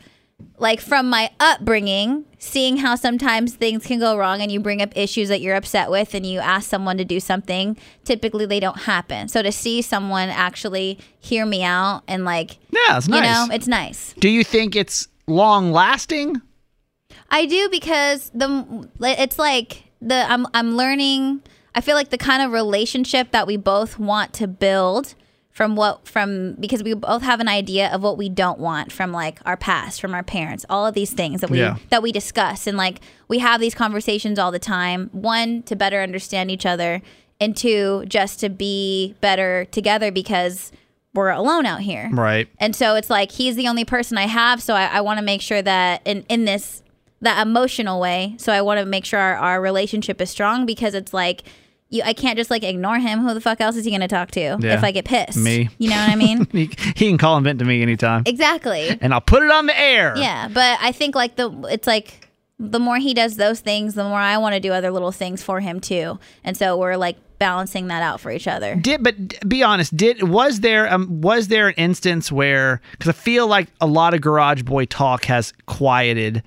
like 0.60 0.80
from 0.80 1.10
my 1.10 1.30
upbringing, 1.40 2.26
seeing 2.40 2.78
how 2.78 2.96
sometimes 2.96 3.56
things 3.56 3.86
can 3.86 4.00
go 4.00 4.18
wrong 4.18 4.42
and 4.42 4.52
you 4.52 4.60
bring 4.60 4.82
up 4.82 4.96
issues 4.96 5.30
that 5.30 5.42
you're 5.42 5.56
upset 5.56 5.90
with 5.90 6.14
and 6.14 6.26
you 6.26 6.40
ask 6.40 6.70
someone 6.70 6.98
to 6.98 7.06
do 7.06 7.20
something, 7.20 7.76
typically 8.06 8.46
they 8.46 8.60
don't 8.60 8.82
happen. 8.82 9.28
So 9.28 9.42
to 9.42 9.52
see 9.52 9.82
someone 9.82 10.30
actually 10.30 11.00
hear 11.20 11.46
me 11.46 11.64
out 11.64 12.04
and 12.08 12.24
like 12.24 12.58
Yeah, 12.72 12.98
it's 12.98 13.08
nice. 13.08 13.18
you 13.18 13.22
know, 13.50 13.56
it's 13.56 13.68
nice. 13.68 14.14
Do 14.20 14.30
you 14.30 14.44
think 14.44 14.76
it's 14.76 15.08
long 15.28 15.72
lasting? 15.72 16.42
I 17.30 17.46
do 17.46 17.68
because 17.70 18.30
the 18.34 18.88
it's 19.02 19.38
like 19.38 19.84
the 20.02 20.26
I'm 20.32 20.48
I'm 20.54 20.78
learning. 20.78 21.42
I 21.78 21.82
feel 21.82 21.94
like 21.96 22.10
the 22.10 22.18
kind 22.18 22.42
of 22.42 22.52
relationship 22.52 23.30
that 23.32 23.46
we 23.46 23.56
both 23.56 24.00
want 24.00 24.34
to 24.34 24.48
build 24.48 25.14
from 25.52 25.76
what 25.76 26.08
from 26.08 26.54
because 26.54 26.82
we 26.82 26.96
both 26.96 27.22
have 27.22 27.40
an 27.40 27.48
idea 27.48 27.88
of 27.94 28.02
what 28.02 28.18
we 28.18 28.30
don't 28.30 28.58
want 28.60 28.92
from 28.92 29.12
like 29.12 29.38
our 29.46 29.56
past, 29.56 30.02
from 30.02 30.16
our 30.16 30.24
parents, 30.24 30.66
all 30.72 30.88
of 30.88 30.96
these 30.96 31.14
things 31.14 31.42
that 31.42 31.52
we 31.52 31.60
Yeah. 31.60 31.78
that 31.90 32.02
we 32.02 32.12
discuss 32.12 32.66
and 32.66 32.78
like 32.78 33.00
we 33.28 33.38
have 33.40 33.62
these 33.62 33.76
conversations 33.76 34.40
all 34.40 34.52
the 34.52 34.58
time. 34.60 35.10
One 35.12 35.62
to 35.64 35.76
better 35.76 36.02
understand 36.02 36.50
each 36.50 36.66
other, 36.66 37.04
and 37.40 37.56
two 37.56 38.06
just 38.08 38.40
to 38.40 38.50
be 38.50 39.14
better 39.22 39.66
together 39.66 40.12
because 40.12 40.72
we're 41.14 41.30
alone 41.30 41.68
out 41.68 41.82
here. 41.82 42.10
Right. 42.12 42.48
And 42.60 42.76
so 42.76 42.96
it's 42.96 43.10
like 43.12 43.32
he's 43.32 43.56
the 43.56 43.68
only 43.68 43.86
person 43.86 44.18
I 44.18 44.26
have. 44.26 44.64
So 44.64 44.74
I, 44.74 44.86
I 44.86 45.02
want 45.02 45.20
to 45.20 45.24
make 45.26 45.42
sure 45.42 45.62
that 45.62 46.02
in, 46.06 46.26
in 46.28 46.46
this 46.46 46.82
that 47.22 47.46
emotional 47.46 48.00
way. 48.00 48.36
So 48.40 48.52
I 48.52 48.62
want 48.62 48.80
to 48.80 48.86
make 48.86 49.06
sure 49.06 49.20
our, 49.20 49.36
our 49.36 49.62
relationship 49.62 50.22
is 50.22 50.30
strong 50.32 50.66
because 50.66 50.94
it's 50.96 51.14
like 51.14 51.44
you 51.90 52.02
I 52.04 52.14
can't 52.14 52.38
just 52.38 52.50
like 52.50 52.64
ignore 52.64 53.00
him. 53.00 53.20
Who 53.20 53.34
the 53.34 53.42
fuck 53.42 53.62
else 53.62 53.76
is 53.76 53.86
he 53.86 53.92
gonna 53.92 54.08
talk 54.08 54.32
to 54.32 54.40
Yeah. 54.60 54.74
if 54.76 54.84
I 54.84 54.92
get 54.92 55.06
pissed? 55.06 55.38
Me. 55.38 55.70
You 55.78 55.90
know 55.90 55.96
what 55.98 56.10
I 56.10 56.16
mean? 56.16 56.48
He, 56.52 56.66
he 56.96 57.08
can 57.10 57.18
call 57.18 57.36
and 57.38 57.44
vent 57.44 57.60
to 57.60 57.66
me 57.66 57.82
anytime, 57.82 58.24
exactly. 58.26 58.98
and 59.02 59.14
I'll 59.14 59.22
put 59.22 59.44
it 59.44 59.52
on 59.52 59.66
the 59.68 59.80
air. 59.80 60.14
Yeah. 60.18 60.48
But 60.48 60.80
I 60.82 60.92
think 60.92 61.16
like 61.16 61.36
the 61.36 61.50
it's 61.72 61.88
like 61.88 62.28
the 62.60 62.80
more 62.80 62.98
he 62.98 63.14
does 63.14 63.36
those 63.36 63.60
things, 63.60 63.94
the 63.94 64.04
more 64.04 64.18
I 64.20 64.38
want 64.40 64.54
to 64.56 64.60
do 64.60 64.72
other 64.74 64.90
little 64.92 65.12
things 65.12 65.44
for 65.44 65.60
him 65.60 65.80
too. 65.80 66.18
And 66.44 66.58
so 66.58 66.76
we're 66.78 66.96
like 66.98 67.18
balancing 67.38 67.86
that 67.88 68.02
out 68.02 68.20
for 68.20 68.32
each 68.32 68.48
other. 68.48 68.74
Did 68.76 69.04
but 69.04 69.48
be 69.48 69.62
honest, 69.62 69.96
did 69.96 70.24
was 70.24 70.62
there 70.62 70.92
um 70.92 71.22
was 71.22 71.50
there 71.50 71.68
an 71.68 71.76
instance 71.78 72.32
where 72.32 72.82
because 72.92 73.10
I 73.10 73.14
feel 73.14 73.46
like 73.48 73.68
a 73.80 73.86
lot 73.86 74.16
of 74.16 74.22
Garage 74.22 74.64
Boy 74.64 74.86
talk 74.86 75.26
has 75.26 75.54
quieted, 75.68 76.42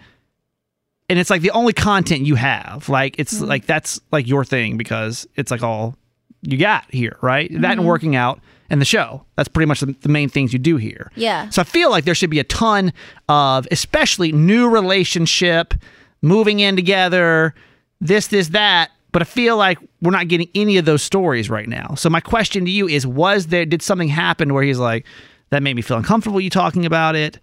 and 1.11 1.19
it's 1.19 1.29
like 1.29 1.43
the 1.43 1.51
only 1.51 1.75
content 1.75 2.23
you 2.23 2.37
have. 2.37 2.89
Like 2.89 3.17
it's 3.19 3.35
Mm-hmm. 3.35 3.45
like 3.45 3.67
that's 3.67 4.01
like 4.13 4.27
your 4.27 4.45
thing 4.45 4.79
because 4.79 5.27
it's 5.37 5.51
like 5.51 5.63
all 5.63 5.97
you 6.43 6.57
got 6.57 6.85
here, 6.91 7.19
right? 7.21 7.51
That 7.51 7.59
Mm-hmm. 7.59 7.81
and 7.81 7.87
working 7.87 8.17
out 8.17 8.41
and 8.71 8.81
the 8.81 8.85
show. 8.87 9.27
That's 9.37 9.49
pretty 9.49 9.67
much 9.67 9.81
the, 9.81 9.95
the 10.01 10.09
main 10.09 10.29
things 10.31 10.53
you 10.55 10.59
do 10.59 10.77
here. 10.79 11.11
Yeah. 11.17 11.51
So 11.51 11.61
I 11.61 11.65
feel 11.65 11.91
like 11.91 12.05
there 12.05 12.15
should 12.15 12.31
be 12.31 12.39
a 12.39 12.45
ton 12.45 12.93
of, 13.29 13.67
especially 13.71 14.31
new 14.33 14.69
relationship, 14.71 15.75
moving 16.23 16.61
in 16.61 16.77
together, 16.77 17.55
this, 18.01 18.29
this, 18.29 18.49
that. 18.51 18.91
But 19.13 19.23
I 19.23 19.25
feel 19.25 19.57
like 19.57 19.79
we're 20.01 20.13
not 20.13 20.29
getting 20.29 20.49
any 20.55 20.77
of 20.79 20.85
those 20.85 21.03
stories 21.03 21.51
right 21.51 21.69
now. 21.69 21.95
So 21.97 22.09
my 22.09 22.21
question 22.21 22.65
to 22.65 22.71
you 22.71 22.87
is: 22.87 23.05
Was 23.05 23.49
there? 23.49 23.67
Did 23.67 23.83
something 23.83 24.07
happen 24.07 24.55
where 24.55 24.63
he's 24.63 24.79
like, 24.79 25.05
"That 25.51 25.65
made 25.65 25.75
me 25.75 25.83
feel 25.83 25.97
uncomfortable"? 25.97 26.41
You 26.41 26.49
talking 26.49 26.87
about 26.87 27.17
it? 27.17 27.41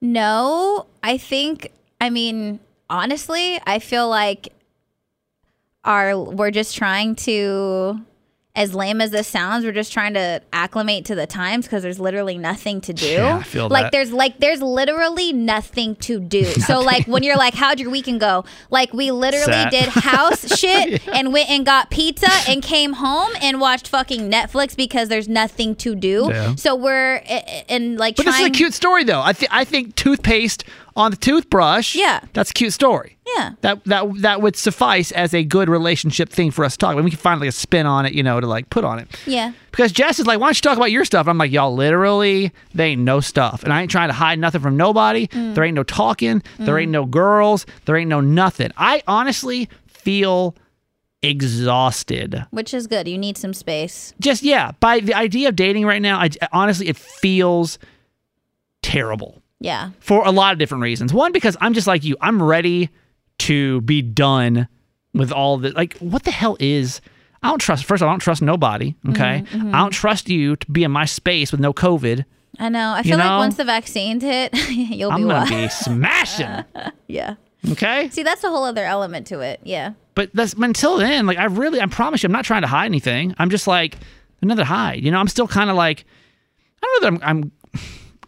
No, 0.00 0.86
I 1.02 1.18
think 1.18 1.70
I 2.00 2.10
mean 2.10 2.60
honestly, 2.90 3.60
I 3.66 3.78
feel 3.78 4.08
like 4.08 4.52
our 5.84 6.18
we're 6.18 6.50
just 6.50 6.76
trying 6.76 7.14
to 7.16 8.00
as 8.58 8.74
lame 8.74 9.00
as 9.00 9.12
this 9.12 9.28
sounds, 9.28 9.64
we're 9.64 9.70
just 9.70 9.92
trying 9.92 10.14
to 10.14 10.42
acclimate 10.52 11.04
to 11.04 11.14
the 11.14 11.28
times 11.28 11.64
because 11.64 11.80
there's 11.80 12.00
literally 12.00 12.36
nothing 12.36 12.80
to 12.80 12.92
do. 12.92 13.06
Yeah, 13.06 13.36
I 13.36 13.42
feel 13.44 13.68
like 13.68 13.84
that. 13.84 13.92
there's 13.92 14.12
like 14.12 14.40
there's 14.40 14.60
literally 14.60 15.32
nothing 15.32 15.94
to 15.96 16.18
do. 16.18 16.44
So 16.68 16.80
like 16.80 17.06
when 17.06 17.22
you're 17.22 17.36
like, 17.36 17.54
how'd 17.54 17.80
your 17.80 17.88
weekend 17.88 18.20
go? 18.20 18.44
Like 18.68 18.92
we 18.92 19.10
literally 19.10 19.44
Sad. 19.44 19.70
did 19.70 19.88
house 19.88 20.44
shit 20.58 21.06
and 21.08 21.32
went 21.32 21.48
and 21.48 21.64
got 21.64 21.88
pizza 21.88 22.28
and 22.46 22.62
came 22.62 22.94
home 22.94 23.30
and 23.40 23.58
watched 23.58 23.88
fucking 23.88 24.30
Netflix 24.30 24.76
because 24.76 25.08
there's 25.08 25.28
nothing 25.28 25.74
to 25.76 25.94
do. 25.94 26.28
Yeah. 26.28 26.56
So 26.56 26.74
we're 26.74 27.22
and 27.68 27.96
like 27.96 28.16
But 28.16 28.26
this 28.26 28.40
is 28.40 28.46
a 28.46 28.50
cute 28.50 28.74
story, 28.74 29.04
though. 29.04 29.20
I 29.20 29.32
think 29.32 29.54
I 29.54 29.64
think 29.64 29.94
toothpaste 29.94 30.64
on 30.98 31.12
the 31.12 31.16
toothbrush. 31.16 31.94
Yeah. 31.94 32.20
that's 32.32 32.50
a 32.50 32.52
cute 32.52 32.72
story. 32.72 33.16
Yeah. 33.36 33.52
That 33.60 33.84
that 33.84 34.22
that 34.22 34.42
would 34.42 34.56
suffice 34.56 35.12
as 35.12 35.32
a 35.32 35.44
good 35.44 35.68
relationship 35.68 36.28
thing 36.30 36.50
for 36.50 36.64
us 36.64 36.72
to 36.72 36.78
talk. 36.78 36.92
about. 36.94 37.04
we 37.04 37.10
can 37.10 37.18
find 37.18 37.40
like 37.40 37.48
a 37.48 37.52
spin 37.52 37.86
on 37.86 38.04
it, 38.04 38.12
you 38.12 38.22
know, 38.22 38.40
to 38.40 38.46
like 38.46 38.68
put 38.68 38.84
on 38.84 38.98
it. 38.98 39.08
Yeah. 39.24 39.52
Because 39.70 39.92
Jess 39.92 40.18
is 40.18 40.26
like, 40.26 40.40
why 40.40 40.48
don't 40.48 40.56
you 40.56 40.62
talk 40.62 40.76
about 40.76 40.90
your 40.90 41.04
stuff? 41.04 41.28
I'm 41.28 41.38
like, 41.38 41.52
y'all, 41.52 41.74
literally, 41.74 42.52
they 42.74 42.88
ain't 42.88 43.02
no 43.02 43.20
stuff. 43.20 43.62
And 43.62 43.72
I 43.72 43.82
ain't 43.82 43.90
trying 43.90 44.08
to 44.08 44.14
hide 44.14 44.38
nothing 44.38 44.60
from 44.60 44.76
nobody. 44.76 45.28
Mm. 45.28 45.54
There 45.54 45.62
ain't 45.62 45.76
no 45.76 45.84
talking. 45.84 46.42
There 46.58 46.78
ain't 46.78 46.90
no 46.90 47.06
girls. 47.06 47.64
There 47.84 47.96
ain't 47.96 48.08
no 48.08 48.20
nothing. 48.20 48.72
I 48.76 49.02
honestly 49.06 49.68
feel 49.86 50.56
exhausted. 51.22 52.44
Which 52.50 52.74
is 52.74 52.86
good. 52.86 53.06
You 53.06 53.18
need 53.18 53.36
some 53.38 53.54
space. 53.54 54.14
Just, 54.20 54.42
yeah, 54.42 54.72
by 54.80 55.00
the 55.00 55.14
idea 55.14 55.48
of 55.50 55.56
dating 55.56 55.86
right 55.86 56.02
now, 56.02 56.18
I, 56.18 56.30
honestly, 56.52 56.88
it 56.88 56.96
feels 56.96 57.78
terrible. 58.82 59.42
Yeah. 59.60 59.90
for 60.00 60.24
a 60.26 60.30
lot 60.30 60.52
of 60.52 60.58
different 60.58 60.82
reasons. 60.82 61.12
One, 61.12 61.32
because 61.32 61.56
I'm 61.60 61.74
just 61.74 61.86
like 61.86 62.04
you. 62.04 62.16
I'm 62.20 62.42
ready 62.42 62.90
to 63.40 63.80
be 63.82 64.02
done 64.02 64.68
with 65.14 65.32
all 65.32 65.58
the 65.58 65.70
like. 65.72 65.96
What 65.98 66.22
the 66.24 66.30
hell 66.30 66.56
is? 66.60 67.00
I 67.42 67.48
don't 67.50 67.58
trust. 67.60 67.84
First, 67.84 68.02
of 68.02 68.06
all, 68.06 68.10
I 68.10 68.12
don't 68.14 68.20
trust 68.20 68.42
nobody. 68.42 68.94
Okay, 69.10 69.44
Mm-hmm, 69.50 69.74
I 69.74 69.78
don't 69.78 69.90
trust 69.92 70.28
you 70.28 70.56
to 70.56 70.70
be 70.70 70.84
in 70.84 70.90
my 70.90 71.04
space 71.04 71.50
with 71.52 71.60
no 71.60 71.72
COVID. 71.72 72.24
I 72.58 72.68
know. 72.68 72.92
I 72.92 73.02
feel 73.02 73.16
know? 73.18 73.24
like 73.24 73.38
once 73.38 73.56
the 73.56 73.64
vaccines 73.64 74.22
hit, 74.22 74.52
you'll. 74.70 75.10
I'm 75.12 75.22
be 75.22 75.28
gonna 75.28 75.48
be 75.48 75.68
smashing. 75.68 76.64
yeah. 77.06 77.34
Okay, 77.72 78.08
See, 78.10 78.22
that's 78.22 78.44
a 78.44 78.48
whole 78.50 78.64
other 78.64 78.84
element 78.84 79.26
to 79.28 79.40
it. 79.40 79.60
Yeah. 79.64 79.92
but 80.14 80.30
that's 80.32 80.52
until 80.54 80.96
then. 80.98 81.26
Like 81.26 81.38
I 81.38 81.44
really, 81.46 81.80
I 81.80 81.86
promise 81.86 82.22
you, 82.22 82.28
I'm 82.28 82.32
not 82.32 82.44
trying 82.44 82.62
to 82.62 82.68
hide 82.68 82.86
anything. 82.86 83.34
I'm 83.38 83.50
just 83.50 83.66
like 83.66 83.96
another 84.40 84.64
hide. 84.64 85.02
You 85.04 85.10
know, 85.10 85.18
I'm 85.18 85.26
still 85.28 85.48
kind 85.48 85.68
of 85.68 85.74
like 85.76 86.04
I 86.82 86.86
don't 86.86 87.02
know 87.12 87.18
that 87.18 87.26
I'm, 87.26 87.38
I'm 87.42 87.52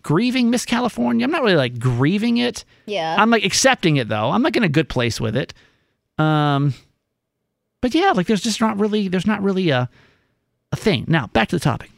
grieving 0.02 0.50
Miss 0.50 0.64
California. 0.64 1.24
I'm 1.24 1.30
not 1.30 1.42
really 1.42 1.56
like 1.56 1.78
grieving 1.78 2.38
it. 2.38 2.64
Yeah. 2.86 3.16
I'm 3.18 3.30
like 3.30 3.44
accepting 3.44 3.96
it 3.96 4.08
though. 4.08 4.30
I'm 4.30 4.42
like 4.42 4.56
in 4.56 4.62
a 4.62 4.68
good 4.68 4.88
place 4.88 5.20
with 5.20 5.36
it. 5.36 5.54
Um, 6.18 6.74
but 7.80 7.94
yeah, 7.94 8.12
like 8.12 8.26
there's 8.26 8.42
just 8.42 8.60
not 8.60 8.78
really 8.78 9.08
there's 9.08 9.26
not 9.26 9.42
really 9.42 9.70
a 9.70 9.88
a 10.72 10.76
thing. 10.76 11.04
Now 11.08 11.26
back 11.28 11.48
to 11.48 11.56
the 11.56 11.60
topic. 11.60 11.90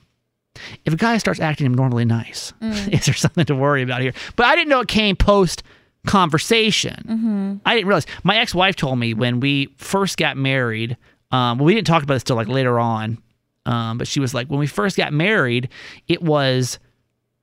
If 0.84 0.92
a 0.92 0.96
guy 0.96 1.16
starts 1.18 1.40
acting 1.40 1.66
abnormally 1.66 2.04
nice, 2.04 2.52
is 2.60 3.06
there 3.06 3.14
something 3.14 3.44
to 3.46 3.54
worry 3.54 3.82
about 3.82 4.00
here? 4.02 4.12
But 4.36 4.46
I 4.46 4.54
didn't 4.54 4.68
know 4.68 4.80
it 4.80 4.88
came 4.88 5.16
post 5.16 5.62
conversation. 6.06 7.60
I 7.64 7.74
didn't 7.74 7.88
realize. 7.88 8.06
My 8.22 8.38
ex 8.38 8.54
wife 8.54 8.76
told 8.76 8.98
me 8.98 9.14
when 9.14 9.40
we 9.40 9.66
first 9.76 10.16
got 10.18 10.36
married. 10.36 10.96
Um, 11.30 11.58
well, 11.58 11.64
we 11.64 11.74
didn't 11.74 11.86
talk 11.86 12.02
about 12.02 12.14
this 12.14 12.24
till 12.24 12.36
like 12.36 12.48
later 12.48 12.78
on. 12.78 13.18
Um, 13.64 13.96
but 13.98 14.08
she 14.08 14.20
was 14.20 14.34
like, 14.34 14.48
when 14.48 14.58
we 14.58 14.66
first 14.66 14.96
got 14.96 15.12
married, 15.12 15.68
it 16.08 16.20
was 16.22 16.78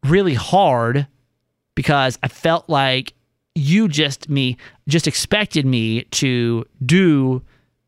really 0.04 0.34
hard 0.34 1.08
because 1.76 2.18
I 2.24 2.28
felt 2.28 2.70
like 2.70 3.14
you 3.56 3.88
just 3.88 4.30
me 4.30 4.58
just 4.88 5.08
expected 5.08 5.66
me 5.66 6.04
to 6.04 6.66
do 6.86 7.42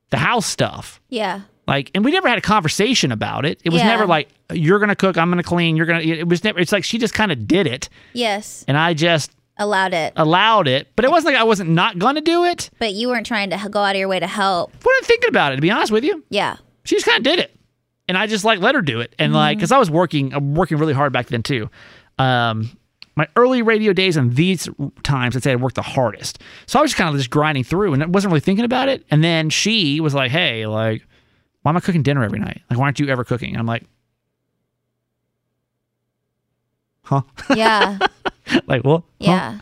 the 0.09 0.17
house 0.17 0.45
stuff. 0.45 0.99
yeah. 1.09 1.41
Like, 1.67 1.91
and 1.95 2.03
we 2.03 2.11
never 2.11 2.27
had 2.27 2.37
a 2.37 2.41
conversation 2.41 3.13
about 3.13 3.45
it. 3.45 3.61
It 3.63 3.69
was 3.69 3.81
Yeah. 3.81 3.87
never 3.89 4.05
like 4.05 4.27
you're 4.51 4.79
gonna 4.79 4.95
cook, 4.95 5.17
I'm 5.17 5.29
gonna 5.29 5.43
clean, 5.43 5.77
you're 5.77 5.85
gonna. 5.85 6.01
It 6.01 6.27
was 6.27 6.43
never. 6.43 6.59
It's 6.59 6.71
like 6.73 6.83
she 6.83 6.97
just 6.97 7.13
kind 7.13 7.31
of 7.31 7.47
did 7.47 7.65
it, 7.67 7.87
Yes. 8.13 8.65
and 8.67 8.75
I 8.77 8.93
just 8.93 9.31
Allowed 9.57 9.93
it. 9.93 10.11
allowed 10.17 10.67
it. 10.67 10.89
But 10.95 11.05
it 11.05 11.11
wasn't 11.11 11.33
like 11.33 11.39
I 11.41 11.45
wasn't 11.45 11.69
not 11.69 11.97
gonna 11.97 12.19
do 12.19 12.43
it. 12.43 12.71
But 12.79 12.93
you 12.93 13.07
weren't 13.07 13.27
trying 13.27 13.51
to 13.51 13.69
go 13.69 13.79
out 13.83 13.95
of 13.95 13.99
your 13.99 14.09
way 14.09 14.19
to 14.19 14.27
help. 14.27 14.71
Wasn't 14.83 15.05
thinking 15.05 15.29
about 15.29 15.53
it 15.53 15.57
to 15.57 15.61
be 15.61 15.71
honest 15.71 15.91
with 15.93 16.03
you. 16.03 16.23
Yeah. 16.29 16.57
she 16.83 16.95
just 16.95 17.05
kind 17.05 17.19
of 17.19 17.23
did 17.23 17.39
it 17.39 17.55
and 18.09 18.17
i 18.17 18.25
just 18.25 18.43
like 18.43 18.59
let 18.59 18.73
her 18.73 18.81
do 18.81 18.99
it 18.99 19.13
and 19.19 19.31
like 19.31 19.53
mm-hmm. 19.53 19.59
because 19.59 19.71
i 19.71 19.77
was 19.77 19.89
working 19.89 20.33
i'm 20.33 20.55
working 20.55 20.77
really 20.79 20.93
hard 20.93 21.13
back 21.13 21.27
then 21.27 21.43
too 21.43 21.69
um 22.21 22.69
my 23.15 23.27
early 23.35 23.61
radio 23.61 23.93
days 23.93 24.15
and 24.17 24.35
these 24.35 24.69
times 25.03 25.35
i'd 25.35 25.43
say 25.43 25.51
i 25.51 25.55
worked 25.55 25.75
the 25.75 25.81
hardest 25.81 26.39
so 26.65 26.79
i 26.79 26.81
was 26.81 26.91
just 26.91 26.97
kind 26.97 27.09
of 27.09 27.17
just 27.19 27.29
grinding 27.29 27.63
through 27.63 27.93
and 27.93 28.03
i 28.03 28.05
wasn't 28.05 28.31
really 28.31 28.39
thinking 28.39 28.65
about 28.65 28.87
it 28.89 29.05
and 29.11 29.23
then 29.23 29.49
she 29.49 29.99
was 29.99 30.13
like 30.13 30.31
hey 30.31 30.65
like 30.65 31.05
why 31.61 31.69
am 31.71 31.77
i 31.77 31.79
cooking 31.79 32.03
dinner 32.03 32.23
every 32.23 32.39
night 32.39 32.61
like 32.69 32.77
why 32.79 32.85
aren't 32.85 32.99
you 32.99 33.07
ever 33.07 33.23
cooking 33.23 33.49
and 33.51 33.57
i'm 33.59 33.65
like 33.65 33.83
huh 37.03 37.21
Yeah. 37.55 37.97
like 38.67 38.83
what 38.83 39.01
Huh? 39.01 39.03
yeah. 39.19 39.59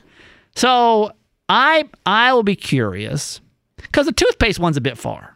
so 0.56 1.12
i 1.48 1.88
i 2.06 2.34
will 2.34 2.44
be 2.44 2.56
curious 2.56 3.42
because 3.78 4.06
the 4.06 4.12
toothpaste 4.12 4.60
one's 4.60 4.78
a 4.78 4.82
bit 4.82 4.98
far 4.98 5.36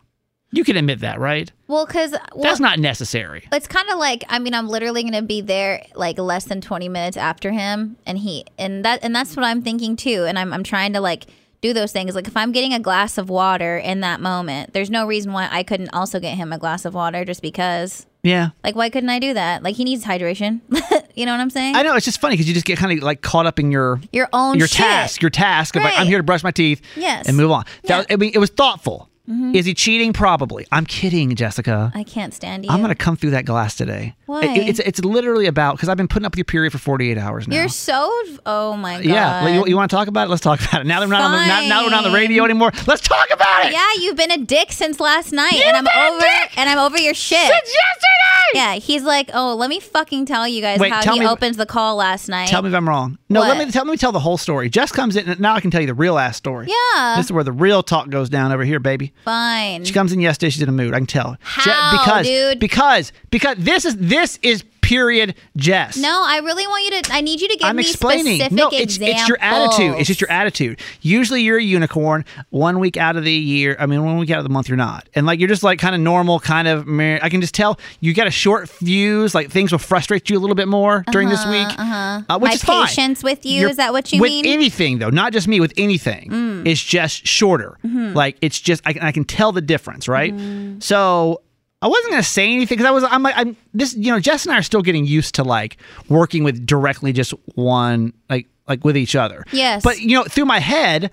you 0.54 0.64
can 0.64 0.78
admit 0.78 1.00
that 1.00 1.20
right 1.20 1.52
Well, 1.68 1.86
because 1.86 2.12
well, 2.12 2.44
that's 2.44 2.60
not 2.60 2.80
necessary 2.80 3.48
it's 3.52 3.68
kind 3.68 3.90
of 3.90 3.98
like 3.98 4.24
I 4.30 4.40
mean 4.40 4.54
I'm 4.54 4.70
literally 4.70 5.02
going 5.04 5.14
to 5.14 5.22
be 5.22 5.42
there 5.42 5.86
like 5.96 6.18
less 6.18 6.46
than 6.46 6.62
20 6.62 6.88
minutes 6.90 7.18
after 7.18 7.52
him 7.52 7.98
and 8.06 8.18
he 8.18 8.46
and 8.58 8.86
that 8.86 9.00
and 9.04 9.16
that's 9.16 9.36
what 9.36 9.44
I'm 9.46 9.62
thinking 9.62 9.96
too 9.96 10.26
and 10.28 10.40
I'm 10.40 10.54
I'm 10.54 10.64
trying 10.64 10.94
to 10.94 11.02
like 11.02 11.26
do 11.62 11.74
those 11.74 11.92
things 11.92 12.14
like 12.14 12.28
if 12.28 12.36
I'm 12.38 12.52
getting 12.52 12.74
a 12.74 12.80
glass 12.80 13.18
of 13.18 13.30
water 13.30 13.78
in 13.78 14.02
that 14.02 14.22
moment 14.22 14.74
there's 14.74 14.90
no 14.90 15.06
reason 15.08 15.34
why 15.34 15.48
I 15.52 15.64
couldn't 15.64 15.90
also 15.94 16.20
get 16.20 16.36
him 16.38 16.54
a 16.54 16.58
glass 16.60 16.86
of 16.86 16.94
water 16.94 17.26
just 17.26 17.42
because 17.42 18.06
yeah 18.22 18.50
like 18.64 18.76
why 18.76 18.90
couldn't 18.90 19.10
I 19.10 19.20
do 19.20 19.34
that 19.34 19.64
like 19.64 19.76
he 19.76 19.84
needs 19.84 20.04
hydration 20.06 20.60
you 21.16 21.26
know 21.26 21.32
what 21.32 21.40
I'm 21.40 21.50
saying 21.50 21.76
I 21.76 21.82
know 21.84 21.96
it's 21.96 22.06
just 22.06 22.20
funny 22.20 22.34
because 22.34 22.48
you 22.48 22.54
just 22.54 22.66
get 22.66 22.78
kind 22.78 22.98
of 22.98 23.04
like 23.04 23.22
caught 23.22 23.46
up 23.46 23.60
in 23.60 23.72
your 23.72 24.02
your 24.12 24.28
own 24.34 24.58
your 24.58 24.68
shit. 24.68 24.78
task, 24.78 25.22
your 25.22 25.30
task 25.32 25.76
of 25.78 25.84
like 25.84 25.98
I'm 25.98 26.08
here 26.08 26.18
to 26.18 26.24
brush 26.24 26.44
my 26.44 26.52
teeth, 26.52 26.82
Yes. 26.98 27.28
and 27.28 27.38
move 27.38 27.52
on. 27.52 27.64
That 27.84 28.08
Yeah. 28.10 28.14
I 28.14 28.18
mean, 28.18 28.32
it 28.34 28.40
was 28.40 28.50
thoughtful. 28.50 29.10
Mm-hmm. 29.30 29.56
Is 29.56 29.66
he 29.66 29.74
cheating? 29.74 30.12
Probably. 30.12 30.68
I'm 30.72 30.86
kidding, 30.86 31.34
Jessica. 31.36 31.94
I 31.96 32.04
can't 32.04 32.34
stand 32.34 32.66
you 32.66 32.72
I'm 32.72 32.82
gonna 32.82 32.94
come 32.94 33.16
through 33.16 33.30
that 33.32 33.46
glass 33.46 33.74
today. 33.76 34.16
Why? 34.26 34.42
It- 34.44 34.68
it's 34.68 34.80
it's 34.80 35.00
literally 35.00 35.46
about 35.46 35.76
because 35.76 35.88
I've 35.88 35.96
been 35.96 36.10
putting 36.10 36.26
up 36.26 36.34
with 36.34 36.40
your 36.40 36.46
period 36.46 36.72
for 36.74 36.78
48 36.78 37.18
hours 37.18 37.48
now. 37.48 37.56
you're 37.56 37.70
so 37.70 38.12
oh 38.46 38.76
my 38.76 38.96
god 38.96 39.06
yeah, 39.06 39.48
you, 39.48 39.66
you 39.68 39.76
want 39.78 39.90
to 39.90 39.96
talk 39.96 40.08
about 40.10 40.28
it? 40.28 40.30
Let's 40.30 40.42
talk 40.42 40.60
about 40.60 40.82
it. 40.82 40.88
Now 40.88 41.00
that 41.00 41.08
we're 41.08 41.14
not 41.14 41.22
on 41.22 41.32
the, 41.32 41.46
now, 41.48 41.62
now 41.68 41.84
we're 41.84 41.90
not 41.92 42.06
on 42.06 42.12
the 42.12 42.18
radio 42.18 42.44
anymore, 42.44 42.72
let's 42.86 43.02
talk 43.08 43.28
about 43.32 43.66
it. 43.66 43.72
yeah 43.72 43.88
you've 44.00 44.18
been 44.18 44.32
a 44.32 44.38
dick 44.38 44.72
since 44.74 45.00
last 45.00 45.32
night 45.32 45.54
You've 45.54 45.68
and 45.68 45.88
I'm 45.88 46.12
over 46.14 46.26
and 46.58 46.70
I'm 46.70 46.80
over 46.80 46.98
your 46.98 47.14
shit 47.14 47.38
Since 47.40 47.52
yesterday. 47.54 48.10
Yeah, 48.56 48.76
he's 48.76 49.04
like, 49.04 49.32
oh, 49.34 49.56
let 49.56 49.70
me 49.70 49.80
fucking 49.80 50.26
tell 50.26 50.48
you 50.48 50.62
guys 50.62 50.80
Wait, 50.80 50.92
how 50.92 51.14
he 51.14 51.22
me- 51.22 51.28
opens 51.28 51.58
the 51.58 51.66
call 51.66 51.96
last 51.96 52.28
night. 52.30 52.50
Tell 52.50 52.62
me 52.62 52.70
if 52.70 52.76
I'm 52.76 52.88
wrong. 52.88 53.18
No, 53.30 53.40
let 53.42 53.58
me 53.58 53.72
tell 53.72 53.86
let 53.86 53.92
me 53.92 53.98
tell 53.98 54.12
the 54.12 54.20
whole 54.20 54.38
story. 54.38 54.70
Jess 54.70 54.92
comes 54.92 55.16
in, 55.16 55.28
and 55.28 55.40
now 55.40 55.56
I 55.56 55.60
can 55.62 55.72
tell 55.72 55.82
you 55.82 55.88
the 55.88 55.94
real 55.96 56.20
ass 56.20 56.38
story. 56.38 56.68
Yeah. 56.68 57.16
this 57.18 57.26
is 57.28 57.32
where 57.32 57.44
the 57.44 57.52
real 57.52 57.82
talk 57.82 58.10
goes 58.10 58.30
down 58.30 58.52
over 58.52 58.64
here, 58.64 58.80
baby. 58.80 59.13
Fine. 59.26 59.86
She 59.86 59.94
comes 59.94 60.12
in 60.12 60.20
yesterday. 60.20 60.50
She's 60.50 60.62
in 60.62 60.70
a 60.70 60.74
mood. 60.74 60.94
I 60.94 60.98
can 60.98 61.08
tell. 61.08 61.38
How, 61.42 61.98
because, 61.98 62.26
dude? 62.26 62.60
Because 62.60 63.12
because 63.30 63.58
this 63.58 63.86
is 63.86 63.96
this 63.98 64.38
is 64.42 64.64
period 64.84 65.34
Jess. 65.58 65.98
no, 65.98 66.24
I 66.26 66.38
really 66.40 66.68
want 66.68 66.84
you 66.86 67.02
to. 67.02 67.12
I 67.14 67.22
need 67.22 67.42
you 67.42 67.48
to 67.48 67.56
give 67.58 67.68
I'm 67.68 67.78
me 67.78 67.82
explaining. 67.84 68.36
specific 68.36 68.52
No, 68.52 68.70
it's 68.72 69.00
it's 69.02 69.28
your 69.28 69.38
attitude. 69.42 69.96
It's 69.98 70.08
just 70.08 70.22
your 70.22 70.30
attitude. 70.30 70.80
Usually 71.02 71.42
you're 71.42 71.58
a 71.58 71.64
unicorn. 71.64 72.26
One 72.52 72.80
week 72.80 72.98
out 72.98 73.16
of 73.16 73.24
the 73.24 73.34
year, 73.34 73.76
I 73.80 73.86
mean, 73.88 74.04
one 74.06 74.18
week 74.20 74.30
out 74.30 74.38
of 74.40 74.44
the 74.44 74.50
month, 74.50 74.70
you're 74.70 74.78
not. 74.78 75.10
And 75.16 75.26
like 75.26 75.40
you're 75.40 75.50
just 75.50 75.64
like 75.64 75.80
kind 75.80 75.96
of 75.96 76.02
normal, 76.02 76.40
kind 76.40 76.68
of. 76.68 76.88
I 76.88 77.30
can 77.30 77.42
just 77.42 77.56
tell 77.56 77.80
you 78.02 78.14
got 78.14 78.28
a 78.28 78.32
short 78.32 78.70
fuse. 78.70 79.34
Like 79.34 79.50
things 79.50 79.72
will 79.72 79.80
frustrate 79.80 80.30
you 80.30 80.38
a 80.38 80.42
little 80.42 80.56
bit 80.56 80.68
more 80.68 81.04
during 81.12 81.30
this 81.30 81.46
week, 81.48 81.68
uh 81.80 82.22
which 82.40 82.50
My 82.50 82.54
is 82.54 82.64
fine. 82.64 82.86
patience 82.86 83.24
with 83.24 83.46
you, 83.46 83.62
You're- 83.62 83.72
is 83.72 83.78
that 83.78 83.94
what 83.94 84.12
you 84.14 84.20
with 84.22 84.30
mean? 84.30 84.46
Mm. 84.46 84.50
anything 84.54 85.00
though, 85.00 85.10
not 85.10 85.32
just 85.34 85.48
me. 85.48 85.60
With 85.60 85.74
anything, 85.78 86.64
it's 86.66 86.84
just 86.84 87.26
shorter. 87.26 87.78
Mm-hmm. 87.86 88.14
Like 88.14 88.38
it's 88.42 88.60
just 88.60 88.82
I, 88.86 88.94
can- 88.94 89.02
I 89.04 89.12
can 89.12 89.24
tell 89.24 89.52
the 89.54 89.62
difference, 89.62 90.08
right? 90.08 90.34
Mm-hmm. 90.36 90.80
So 90.82 91.42
I 91.84 91.88
wasn't 91.88 92.12
gonna 92.12 92.24
say 92.24 92.46
anything 92.46 92.78
because 92.78 92.86
I 92.86 92.92
was 92.92 93.04
I'm 93.04 93.22
like 93.24 93.36
I'm 93.38 93.58
this 93.74 93.94
you 93.94 94.10
know 94.10 94.20
Jess 94.20 94.46
and 94.46 94.54
I 94.54 94.58
are 94.58 94.64
still 94.64 94.82
getting 94.82 95.06
used 95.06 95.36
to 95.36 95.44
like 95.44 95.76
working 96.08 96.46
with 96.46 96.66
directly 96.66 97.12
just 97.12 97.34
one 97.56 98.14
like 98.30 98.48
like 98.70 98.86
with 98.86 98.96
each 98.96 99.18
other. 99.18 99.44
Yes. 99.52 99.84
But 99.84 100.00
you 100.00 100.18
know 100.18 100.24
through 100.24 100.46
my 100.46 100.60
head 100.60 101.12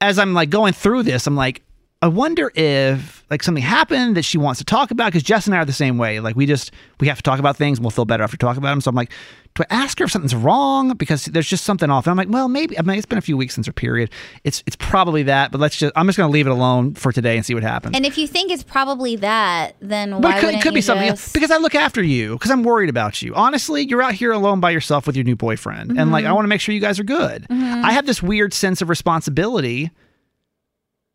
as 0.00 0.18
I'm 0.18 0.32
like 0.32 0.48
going 0.50 0.72
through 0.72 1.04
this, 1.04 1.26
I'm 1.26 1.36
like. 1.36 1.62
I 2.00 2.06
wonder 2.06 2.52
if 2.54 3.24
like 3.28 3.42
something 3.42 3.62
happened 3.64 4.16
that 4.16 4.22
she 4.24 4.38
wants 4.38 4.58
to 4.58 4.64
talk 4.64 4.92
about 4.92 5.06
because 5.06 5.24
Jess 5.24 5.46
and 5.46 5.54
I 5.54 5.58
are 5.58 5.64
the 5.64 5.72
same 5.72 5.98
way. 5.98 6.20
Like 6.20 6.36
we 6.36 6.46
just 6.46 6.70
we 7.00 7.08
have 7.08 7.16
to 7.16 7.24
talk 7.24 7.40
about 7.40 7.56
things 7.56 7.78
and 7.78 7.84
we'll 7.84 7.90
feel 7.90 8.04
better 8.04 8.22
after 8.22 8.36
talking 8.36 8.58
about 8.58 8.70
them. 8.70 8.80
So 8.80 8.88
I'm 8.88 8.94
like, 8.94 9.10
do 9.56 9.64
I 9.68 9.74
ask 9.74 9.98
her 9.98 10.04
if 10.04 10.12
something's 10.12 10.34
wrong 10.34 10.94
because 10.96 11.24
there's 11.24 11.48
just 11.48 11.64
something 11.64 11.90
off? 11.90 12.06
And 12.06 12.12
I'm 12.12 12.16
like, 12.16 12.28
well, 12.32 12.46
maybe. 12.48 12.78
I 12.78 12.82
mean, 12.82 12.98
it's 12.98 13.04
been 13.06 13.18
a 13.18 13.22
few 13.22 13.36
weeks 13.36 13.54
since 13.56 13.66
her 13.66 13.72
period. 13.72 14.10
It's 14.44 14.62
it's 14.64 14.76
probably 14.76 15.24
that, 15.24 15.50
but 15.50 15.60
let's 15.60 15.76
just 15.76 15.92
I'm 15.96 16.06
just 16.06 16.16
gonna 16.16 16.30
leave 16.32 16.46
it 16.46 16.50
alone 16.50 16.94
for 16.94 17.10
today 17.10 17.36
and 17.36 17.44
see 17.44 17.52
what 17.54 17.64
happens. 17.64 17.96
And 17.96 18.06
if 18.06 18.16
you 18.16 18.28
think 18.28 18.52
it's 18.52 18.62
probably 18.62 19.16
that, 19.16 19.74
then 19.80 20.20
but 20.20 20.36
it 20.36 20.40
could, 20.40 20.54
it 20.54 20.62
could 20.62 20.74
be 20.74 20.78
you 20.78 20.82
something 20.82 21.08
else 21.08 21.22
just- 21.22 21.34
because 21.34 21.50
I 21.50 21.56
look 21.56 21.74
after 21.74 22.00
you 22.00 22.34
because 22.34 22.52
I'm 22.52 22.62
worried 22.62 22.90
about 22.90 23.22
you. 23.22 23.34
Honestly, 23.34 23.82
you're 23.88 24.02
out 24.02 24.14
here 24.14 24.30
alone 24.30 24.60
by 24.60 24.70
yourself 24.70 25.08
with 25.08 25.16
your 25.16 25.24
new 25.24 25.34
boyfriend, 25.36 25.90
and 25.90 25.98
Mm-hmm. 25.98 26.12
like 26.12 26.24
I 26.26 26.32
want 26.32 26.44
to 26.44 26.48
make 26.48 26.60
sure 26.60 26.76
you 26.76 26.80
guys 26.80 27.00
are 27.00 27.04
good. 27.04 27.44
I 27.50 27.90
have 27.90 28.06
this 28.06 28.22
weird 28.22 28.54
sense 28.54 28.80
of 28.82 28.88
responsibility 28.88 29.90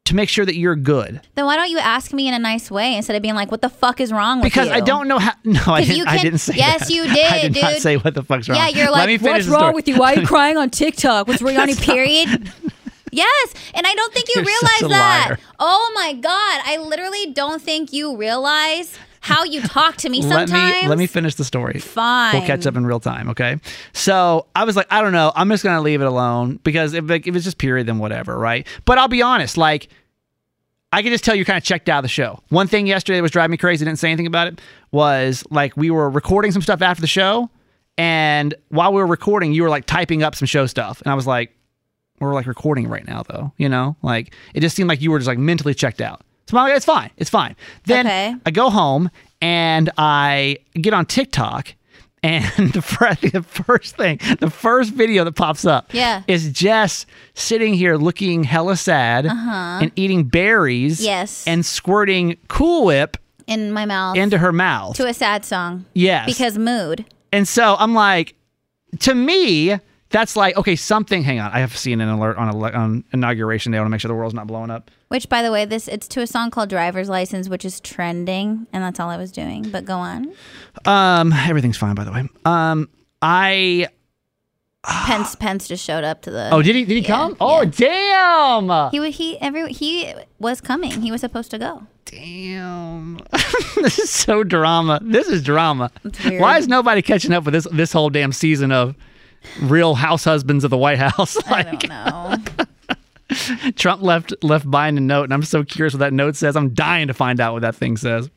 to 0.05 0.15
make 0.15 0.27
sure 0.29 0.45
that 0.45 0.55
you're 0.57 0.75
good 0.75 1.21
Then 1.35 1.45
why 1.45 1.55
don't 1.55 1.69
you 1.69 1.79
ask 1.79 2.11
me 2.13 2.27
in 2.27 2.33
a 2.33 2.39
nice 2.39 2.69
way 2.69 2.95
instead 2.95 3.15
of 3.15 3.21
being 3.21 3.35
like, 3.35 3.51
"What 3.51 3.61
the 3.61 3.69
fuck 3.69 4.01
is 4.01 4.11
wrong 4.11 4.39
with 4.39 4.45
because 4.51 4.67
you?" 4.67 4.73
Because 4.73 4.81
I 4.81 4.85
don't 4.85 5.07
know 5.07 5.19
how. 5.19 5.31
No, 5.45 5.61
I 5.67 5.81
didn't. 5.81 5.97
you 5.97 6.03
I 6.07 6.17
didn't 6.17 6.39
say 6.39 6.55
yes, 6.55 6.87
that. 6.87 6.89
you 6.93 7.03
I 7.09 7.41
did, 7.41 7.53
did 7.53 7.61
not 7.61 7.73
say 7.77 7.97
what 7.97 8.13
the 8.13 8.23
fuck's 8.23 8.49
wrong. 8.49 8.57
Yeah, 8.57 8.67
you're 8.67 8.91
like, 8.91 9.21
"What's 9.21 9.47
wrong 9.47 9.73
with 9.73 9.87
you? 9.87 9.97
Why 9.97 10.13
are 10.15 10.19
you 10.21 10.27
crying 10.35 10.57
on 10.57 10.69
TikTok? 10.69 11.27
What's 11.27 11.41
your 11.41 11.75
period?" 11.77 12.51
Yes, 13.11 13.53
and 13.75 13.85
I 13.85 13.93
don't 13.93 14.11
think 14.11 14.27
you 14.29 14.41
You're 14.41 14.45
realize 14.45 14.97
that. 14.97 15.25
liar. 15.29 15.39
Oh 15.59 15.91
my 15.93 16.13
god, 16.13 16.61
I 16.65 16.77
literally 16.77 17.31
don't 17.31 17.61
think 17.61 17.93
you 17.93 18.17
realize 18.17 18.97
how 19.23 19.45
you 19.45 19.61
talk 19.61 19.95
to 19.95 20.09
me 20.09 20.21
sometimes. 20.21 20.51
let 20.51 20.81
me 20.81 20.87
let 20.89 20.97
me 20.97 21.07
finish 21.07 21.35
the 21.35 21.45
story. 21.45 21.79
Fine. 21.79 22.33
We'll 22.35 22.45
catch 22.45 22.67
up 22.67 22.75
in 22.75 22.85
real 22.85 22.99
time, 22.99 23.29
okay? 23.29 23.57
So 23.93 24.47
I 24.53 24.65
was 24.65 24.75
like, 24.75 24.87
I 24.91 25.01
don't 25.01 25.13
know. 25.13 25.31
I'm 25.33 25.49
just 25.49 25.63
gonna 25.63 25.81
leave 25.81 26.01
it 26.01 26.05
alone 26.05 26.59
because 26.63 26.93
if, 26.93 27.09
like, 27.09 27.25
if 27.25 27.33
it's 27.33 27.45
just 27.45 27.57
period, 27.57 27.87
then 27.87 27.99
whatever, 27.99 28.37
right? 28.37 28.67
But 28.83 28.97
I'll 28.97 29.07
be 29.07 29.21
honest, 29.21 29.55
like 29.55 29.87
I 30.91 31.01
can 31.01 31.11
just 31.11 31.23
tell 31.23 31.35
you're 31.35 31.45
kind 31.45 31.57
of 31.57 31.63
checked 31.63 31.87
out 31.87 31.99
of 31.99 32.03
the 32.03 32.09
show. 32.09 32.41
One 32.49 32.67
thing 32.67 32.85
yesterday 32.85 33.17
that 33.17 33.21
was 33.23 33.31
driving 33.31 33.51
me 33.51 33.57
crazy, 33.57 33.85
I 33.85 33.87
didn't 33.87 33.99
say 33.99 34.09
anything 34.09 34.27
about 34.27 34.47
it, 34.47 34.59
was 34.91 35.43
like 35.49 35.75
we 35.77 35.89
were 35.89 36.09
recording 36.09 36.51
some 36.51 36.61
stuff 36.61 36.81
after 36.81 36.99
the 36.99 37.07
show, 37.07 37.49
and 37.97 38.53
while 38.69 38.91
we 38.91 38.99
were 38.99 39.07
recording, 39.07 39.53
you 39.53 39.63
were 39.63 39.69
like 39.69 39.85
typing 39.85 40.21
up 40.21 40.35
some 40.35 40.47
show 40.47 40.65
stuff, 40.65 41.01
and 41.01 41.09
I 41.09 41.15
was 41.15 41.25
like, 41.25 41.55
we're 42.19 42.33
like 42.33 42.45
recording 42.45 42.87
right 42.89 43.07
now, 43.07 43.23
though, 43.23 43.53
you 43.57 43.69
know, 43.69 43.95
like 44.01 44.33
it 44.53 44.59
just 44.59 44.75
seemed 44.75 44.89
like 44.89 45.01
you 45.01 45.11
were 45.11 45.17
just 45.17 45.27
like 45.29 45.37
mentally 45.39 45.73
checked 45.73 46.01
out. 46.01 46.21
So 46.49 46.65
it's 46.65 46.85
fine, 46.85 47.09
it's 47.17 47.29
fine. 47.29 47.55
Then 47.85 48.05
Okay. 48.05 48.35
I 48.45 48.51
go 48.51 48.69
home 48.69 49.09
and 49.41 49.89
I 49.97 50.57
get 50.73 50.93
on 50.93 51.05
TikTok, 51.05 51.75
And 52.25 52.45
the 52.73 52.81
first 52.81 53.97
thing, 53.97 54.19
the 54.39 54.49
first 54.49 54.93
video 54.93 55.23
that 55.25 55.33
pops 55.33 55.65
up 55.65 55.93
Yeah. 55.93 56.23
is 56.27 56.51
Jess 56.53 57.05
sitting 57.33 57.73
here 57.73 57.97
looking 57.97 58.43
hella 58.45 58.77
sad 58.77 59.25
and 59.25 59.91
eating 59.97 60.23
berries 60.25 60.99
Uh-huh. 61.01 61.09
Yes. 61.09 61.45
and 61.47 61.65
squirting 61.65 62.37
Cool 62.47 62.85
Whip 62.85 63.17
In 63.47 63.71
my 63.73 63.85
mouth. 63.85 64.15
into 64.15 64.37
her 64.37 64.53
mouth. 64.53 64.95
to 64.95 65.05
a 65.07 65.13
sad 65.13 65.43
song. 65.43 65.85
yes. 65.93 66.25
Because 66.25 66.57
mood. 66.57 67.03
And 67.33 67.45
so 67.47 67.75
I'm 67.77 67.93
like, 67.93 68.35
to 68.99 69.13
me, 69.15 69.77
that's 70.09 70.35
like, 70.37 70.55
okay, 70.55 70.75
something. 70.77 71.23
Hang 71.23 71.39
on, 71.39 71.51
I 71.51 71.59
have 71.59 71.71
to 71.71 71.77
see 71.77 71.91
an 71.91 71.99
alert 72.01 72.37
on, 72.37 72.49
on 72.75 73.03
inauguration 73.11 73.71
day. 73.71 73.79
I 73.79 73.81
want 73.81 73.87
to 73.87 73.91
make 73.91 74.01
sure 74.01 74.07
the 74.09 74.13
world's 74.15 74.35
not 74.35 74.45
blowing 74.47 74.69
up. 74.69 74.91
Which, 75.13 75.29
by 75.29 75.43
the 75.43 75.51
way, 75.51 75.65
this 75.65 75.87
it's 75.87 76.07
to 76.07 76.21
a 76.21 76.27
song 76.27 76.49
called 76.49 76.69
"Driver's 76.69 77.07
License," 77.07 77.47
which 77.47 77.65
is 77.65 77.79
trending, 77.79 78.65
and 78.73 78.83
that's 78.83 78.99
all 78.99 79.11
I 79.11 79.17
was 79.17 79.31
doing. 79.31 79.69
But 79.69 79.85
go 79.85 79.97
on. 79.97 80.33
Um, 80.85 81.31
everything's 81.31 81.77
fine, 81.77 81.93
by 81.93 82.03
the 82.03 82.11
way. 82.11 82.27
Um, 82.45 82.89
I 83.21 83.89
Pence 84.83 85.35
Pence 85.35 85.67
just 85.67 85.85
showed 85.85 86.03
up 86.03 86.23
to 86.23 86.31
the. 86.31 86.49
oh, 86.51 86.63
did 86.63 86.75
he? 86.75 86.83
Did 86.83 86.95
he 86.95 87.01
Yeah, 87.01 87.07
come? 87.07 87.37
Oh, 87.39 87.61
yeah. 87.61 87.69
damn! 87.69 88.89
He 88.91 89.11
he 89.11 89.39
every 89.39 89.71
he 89.71 90.15
was 90.39 90.59
coming. 90.61 91.03
He 91.03 91.11
was 91.11 91.21
supposed 91.21 91.51
to 91.51 91.59
go. 91.59 91.83
Damn! 92.05 93.19
this 93.75 93.99
is 93.99 94.09
so 94.09 94.43
drama. 94.43 94.99
This 95.03 95.27
is 95.27 95.43
drama. 95.43 95.91
Why 96.25 96.57
is 96.57 96.67
nobody 96.67 97.03
catching 97.03 97.33
up 97.33 97.43
with 97.45 97.53
this 97.53 97.67
this 97.71 97.93
whole 97.93 98.09
damn 98.09 98.31
season 98.31 98.71
of 98.71 98.95
Real 99.61 99.93
House 99.93 100.23
Husbands 100.23 100.63
of 100.63 100.71
the 100.71 100.77
White 100.77 100.97
House? 100.99 101.37
I 101.47 101.61
Like 101.61 101.79
don't 101.81 101.89
know. 101.89 102.35
Trump 103.75 104.01
left 104.01 104.33
left 104.43 104.65
Biden 104.69 104.97
a 104.97 105.01
note, 105.01 105.23
and 105.25 105.33
I'm 105.33 105.43
so 105.43 105.63
curious 105.63 105.93
what 105.93 105.99
that 105.99 106.13
note 106.13 106.35
says. 106.35 106.55
I'm 106.55 106.73
dying 106.73 107.07
to 107.07 107.13
find 107.13 107.39
out 107.39 107.53
what 107.53 107.61
that 107.61 107.75
thing 107.75 107.97
says. 107.97 108.29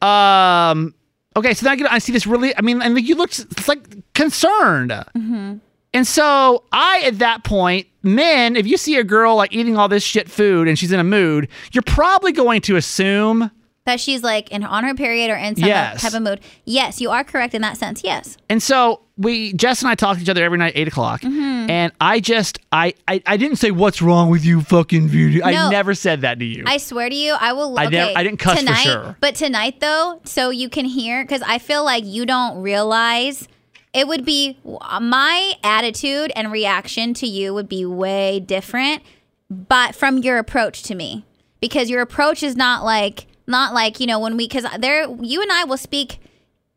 Um. 0.00 0.94
Okay, 1.34 1.54
so 1.54 1.64
then 1.64 1.72
I, 1.72 1.76
get, 1.76 1.90
I 1.90 1.98
see 1.98 2.12
this 2.12 2.26
really. 2.26 2.54
I 2.56 2.60
mean, 2.60 2.82
and 2.82 2.98
you 3.00 3.14
looked 3.14 3.38
it's 3.38 3.66
like 3.68 4.12
concerned. 4.14 4.90
Mm-hmm. 4.90 5.54
And 5.94 6.06
so 6.06 6.64
I, 6.72 7.02
at 7.06 7.18
that 7.20 7.44
point, 7.44 7.86
men, 8.02 8.56
if 8.56 8.66
you 8.66 8.76
see 8.76 8.96
a 8.96 9.04
girl 9.04 9.36
like 9.36 9.52
eating 9.52 9.76
all 9.76 9.88
this 9.88 10.02
shit 10.02 10.30
food 10.30 10.66
and 10.68 10.78
she's 10.78 10.92
in 10.92 11.00
a 11.00 11.04
mood, 11.04 11.48
you're 11.72 11.82
probably 11.82 12.32
going 12.32 12.60
to 12.62 12.76
assume. 12.76 13.50
that 13.84 13.98
she's 14.00 14.22
like 14.22 14.50
in 14.50 14.62
on 14.64 14.84
her 14.84 14.94
period 14.94 15.30
or 15.30 15.36
in 15.36 15.56
some 15.56 15.66
Yes. 15.68 16.02
type 16.02 16.14
of 16.14 16.22
mood. 16.22 16.40
Yes, 16.64 17.00
you 17.00 17.10
are 17.10 17.24
correct 17.24 17.54
in 17.54 17.62
that 17.62 17.76
sense. 17.76 18.02
Yes. 18.04 18.36
And 18.48 18.62
so 18.62 19.00
we, 19.22 19.52
Jess 19.54 19.82
and 19.82 19.88
I 19.90 19.94
talk 19.94 20.16
to 20.16 20.22
each 20.22 20.28
other 20.28 20.44
every 20.44 20.58
night, 20.58 20.72
eight 20.74 20.88
o'clock. 20.88 21.22
Mm-hmm. 21.22 21.70
And 21.70 21.92
I 22.00 22.20
just, 22.20 22.58
I, 22.72 22.94
I, 23.08 23.22
I 23.26 23.36
didn't 23.36 23.56
say 23.56 23.70
what's 23.70 24.02
wrong 24.02 24.28
with 24.30 24.44
you, 24.44 24.60
fucking 24.60 25.08
video. 25.08 25.44
I 25.44 25.70
never 25.70 25.94
said 25.94 26.22
that 26.22 26.38
to 26.40 26.44
you. 26.44 26.64
I 26.66 26.76
swear 26.76 27.08
to 27.08 27.14
you, 27.14 27.34
I 27.38 27.52
will. 27.52 27.78
I 27.78 27.86
never- 27.86 28.12
I 28.18 28.22
didn't 28.24 28.38
cuss 28.38 28.54
for 28.58 28.66
tonight, 28.66 28.82
sure. 28.82 29.16
But 29.20 29.34
tonight, 29.34 29.80
though, 29.80 30.20
so 30.24 30.50
you 30.50 30.68
can 30.68 30.84
hear, 30.84 31.24
because 31.24 31.42
I 31.42 31.58
feel 31.58 31.84
like 31.84 32.04
you 32.04 32.26
don't 32.26 32.60
realize 32.60 33.48
it 33.94 34.08
would 34.08 34.24
be 34.24 34.58
my 34.64 35.52
attitude 35.62 36.32
and 36.34 36.50
reaction 36.50 37.14
to 37.14 37.26
you 37.26 37.54
would 37.54 37.68
be 37.68 37.84
way 37.86 38.40
different, 38.40 39.02
but 39.50 39.94
from 39.94 40.18
your 40.18 40.38
approach 40.38 40.82
to 40.84 40.94
me, 40.94 41.24
because 41.60 41.90
your 41.90 42.00
approach 42.00 42.42
is 42.42 42.56
not 42.56 42.84
like 42.84 43.26
not 43.46 43.74
like 43.74 44.00
you 44.00 44.06
know 44.06 44.18
when 44.18 44.36
we 44.36 44.48
because 44.48 44.64
there 44.78 45.06
you 45.20 45.42
and 45.42 45.52
I 45.52 45.64
will 45.64 45.76
speak 45.76 46.18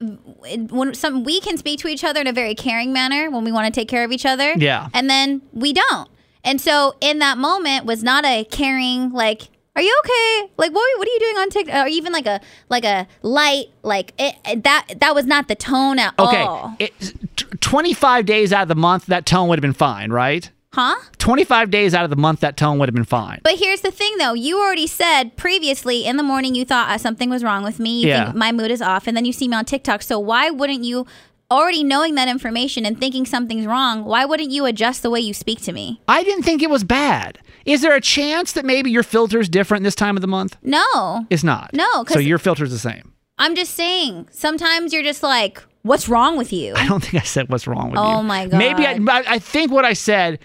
when 0.02 0.94
some 0.94 1.24
we 1.24 1.40
can 1.40 1.58
speak 1.58 1.80
to 1.80 1.88
each 1.88 2.04
other 2.04 2.20
in 2.20 2.28
a 2.28 2.34
very 2.34 2.56
caring 2.56 2.92
manner 2.92 3.30
when 3.30 3.44
we 3.44 3.52
want 3.52 3.74
to 3.74 3.78
take 3.80 3.88
care 3.88 4.04
of 4.04 4.12
each 4.12 4.25
other. 4.25 4.54
Yeah. 4.58 4.90
And 4.94 5.10
then 5.10 5.42
we 5.54 5.74
don't. 5.74 6.10
And 6.44 6.60
so 6.60 6.96
in 7.02 7.20
that 7.20 7.38
moment 7.38 7.86
was 7.86 8.04
not 8.04 8.25
a 8.25 8.44
caring 8.46 9.12
like 9.12 9.50
are 9.75 9.82
you 9.82 9.94
okay? 10.06 10.52
Like 10.58 10.74
what 10.74 11.00
what 11.00 11.08
are 11.08 11.12
you 11.12 11.20
doing 11.20 11.38
on 11.38 11.50
TikTok? 11.50 11.86
Or 11.86 11.88
even 11.88 12.14
like 12.14 12.25
a 12.25 12.40
like 12.70 12.86
a 12.86 13.08
light 13.22 13.66
like 13.84 14.14
it, 14.18 14.36
it- 14.46 14.64
that 14.64 14.88
that 15.00 15.16
was 15.16 15.25
not 15.25 15.48
the 15.48 15.56
tone 15.56 16.00
at 16.00 16.18
okay. 16.20 16.42
all. 16.42 16.75
It, 16.80 16.94
t- 17.36 17.46
25 17.60 18.25
days 18.25 18.54
out 18.54 18.64
of 18.64 18.68
the 18.68 18.75
month, 18.75 19.08
that 19.08 19.25
tone 19.25 19.50
would 19.50 19.58
have 19.58 19.62
been 19.62 19.74
fine, 19.74 20.12
right? 20.12 20.50
Huh? 20.75 20.96
25 21.20 21.72
days 21.72 21.94
out 21.96 22.03
of 22.03 22.10
the 22.10 22.15
month, 22.17 22.41
that 22.41 22.58
tone 22.58 22.79
would 22.79 22.89
have 22.89 22.94
been 22.96 23.05
fine. 23.05 23.39
But 23.44 23.55
here's 23.58 23.79
the 23.82 23.91
thing, 23.91 24.17
though. 24.17 24.34
You 24.34 24.60
already 24.60 24.88
said 24.88 25.38
previously 25.38 26.05
in 26.05 26.18
the 26.18 26.24
morning 26.24 26.53
you 26.53 26.66
thought 26.66 26.90
uh, 26.90 26.98
something 26.98 27.29
was 27.29 27.44
wrong 27.44 27.64
with 27.64 27.79
me. 27.79 28.01
You 28.01 28.07
Yeah. 28.09 28.25
think 28.25 28.35
my 28.35 28.51
mood 28.51 28.72
is 28.72 28.81
off, 28.81 29.07
and 29.07 29.16
then 29.16 29.24
you 29.25 29.31
see 29.31 29.48
me 29.48 29.55
on 29.55 29.64
TikTok. 29.66 30.01
So 30.01 30.20
why 30.20 30.50
wouldn't 30.50 30.83
you, 30.83 31.05
already 31.50 31.83
knowing 31.83 32.16
that 32.16 32.27
information 32.27 32.85
and 32.85 33.00
thinking 33.00 33.25
something's 33.25 33.66
wrong, 33.66 34.03
why 34.03 34.25
wouldn't 34.25 34.51
you 34.51 34.66
adjust 34.66 35.01
the 35.01 35.09
way 35.09 35.22
you 35.22 35.33
speak 35.33 35.61
to 35.61 35.72
me? 35.72 36.01
I 36.09 36.24
didn't 36.24 36.44
think 36.44 36.61
it 36.61 36.70
was 36.70 36.83
bad. 36.83 37.40
Is 37.66 37.81
there 37.81 37.96
a 37.96 38.01
chance 38.01 38.51
that 38.51 38.66
maybe 38.66 38.92
your 38.92 39.03
filter's 39.03 39.48
different 39.48 39.83
this 39.85 39.96
time 39.96 40.18
of 40.18 40.22
the 40.22 40.27
month? 40.27 40.57
No, 40.61 41.25
It's 41.29 41.44
not. 41.44 41.72
No. 41.74 42.03
So 42.09 42.20
your 42.20 42.38
filter's 42.38 42.72
the 42.72 42.77
same. 42.79 43.14
I'm 43.40 43.55
just 43.55 43.74
saying. 43.74 44.27
Sometimes 44.31 44.94
you're 44.94 45.03
just 45.03 45.24
like, 45.24 45.64
what's 45.81 46.07
wrong 46.09 46.38
with 46.38 46.51
you? 46.53 46.74
I 46.75 46.85
don't 46.88 47.01
think 47.03 47.16
I 47.16 47.25
said 47.25 47.50
what's 47.50 47.66
wrong 47.66 47.92
with 47.92 48.00
you. 48.00 48.05
Oh 48.05 48.22
my 48.24 48.48
god. 48.48 48.57
Maybe 48.57 48.85
I, 48.85 48.98
I 49.09 49.40
think 49.40 49.72
what 49.72 49.83
I 49.85 49.94
said, 49.94 50.40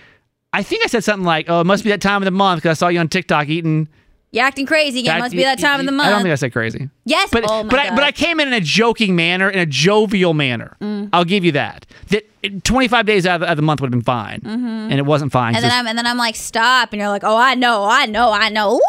I 0.53 0.63
think 0.63 0.85
I 0.85 0.89
said 0.89 1.05
something 1.05 1.25
like, 1.25 1.47
"Oh, 1.49 1.61
it 1.61 1.65
must 1.65 1.85
be 1.85 1.91
that 1.91 2.01
time 2.01 2.23
of 2.23 2.25
the 2.25 2.31
month 2.31 2.63
because 2.63 2.77
I 2.77 2.79
saw 2.79 2.89
you 2.89 3.01
on 3.01 3.09
TikTok 3.09 3.49
eating." 3.49 3.89
You're 4.33 4.45
acting 4.45 4.65
crazy 4.67 5.01
again. 5.01 5.19
Must 5.19 5.35
be 5.35 5.43
that 5.43 5.59
time 5.59 5.81
of 5.81 5.87
the 5.87 5.93
month. 5.93 6.07
I 6.07 6.11
don't 6.11 6.23
think 6.23 6.33
I 6.33 6.37
said 6.37 6.53
crazy. 6.53 6.89
Yes. 7.05 7.31
But 7.33 7.45
oh 7.49 7.65
but 7.65 7.73
God. 7.73 7.79
I 7.81 7.95
but 7.97 8.05
I 8.05 8.13
came 8.13 8.39
in 8.39 8.47
in 8.49 8.55
a 8.55 8.61
joking 8.61 9.17
manner, 9.17 9.51
in 9.51 9.59
a 9.59 9.67
jovial 9.67 10.35
manner. 10.35 10.77
Mm. 10.81 11.09
I'll 11.13 11.25
give 11.25 11.45
you 11.45 11.51
that. 11.53 11.85
That 12.09 12.65
25 12.65 13.07
days 13.07 13.27
out 13.27 13.43
of, 13.43 13.57
the 13.57 13.63
month 13.63 13.81
would 13.81 13.89
have 13.89 13.93
been 13.93 14.03
fine, 14.03 14.41
and 14.45 14.93
it 14.93 15.05
wasn't 15.05 15.33
fine. 15.33 15.55
Mm-hmm. 15.55 15.57
and 15.57 15.65
then 15.65 15.79
I'm 15.79 15.87
and 15.89 15.99
then 15.99 16.07
I'm 16.07 16.17
like, 16.17 16.37
stop, 16.37 16.93
and 16.93 17.01
you're 17.01 17.09
like, 17.09 17.25
oh, 17.25 17.37
I 17.37 17.55
know, 17.57 17.85
I 17.85 18.07
know, 18.07 18.31
I 18.31 18.49
know. 18.51 18.77
Ooh. 18.77 18.81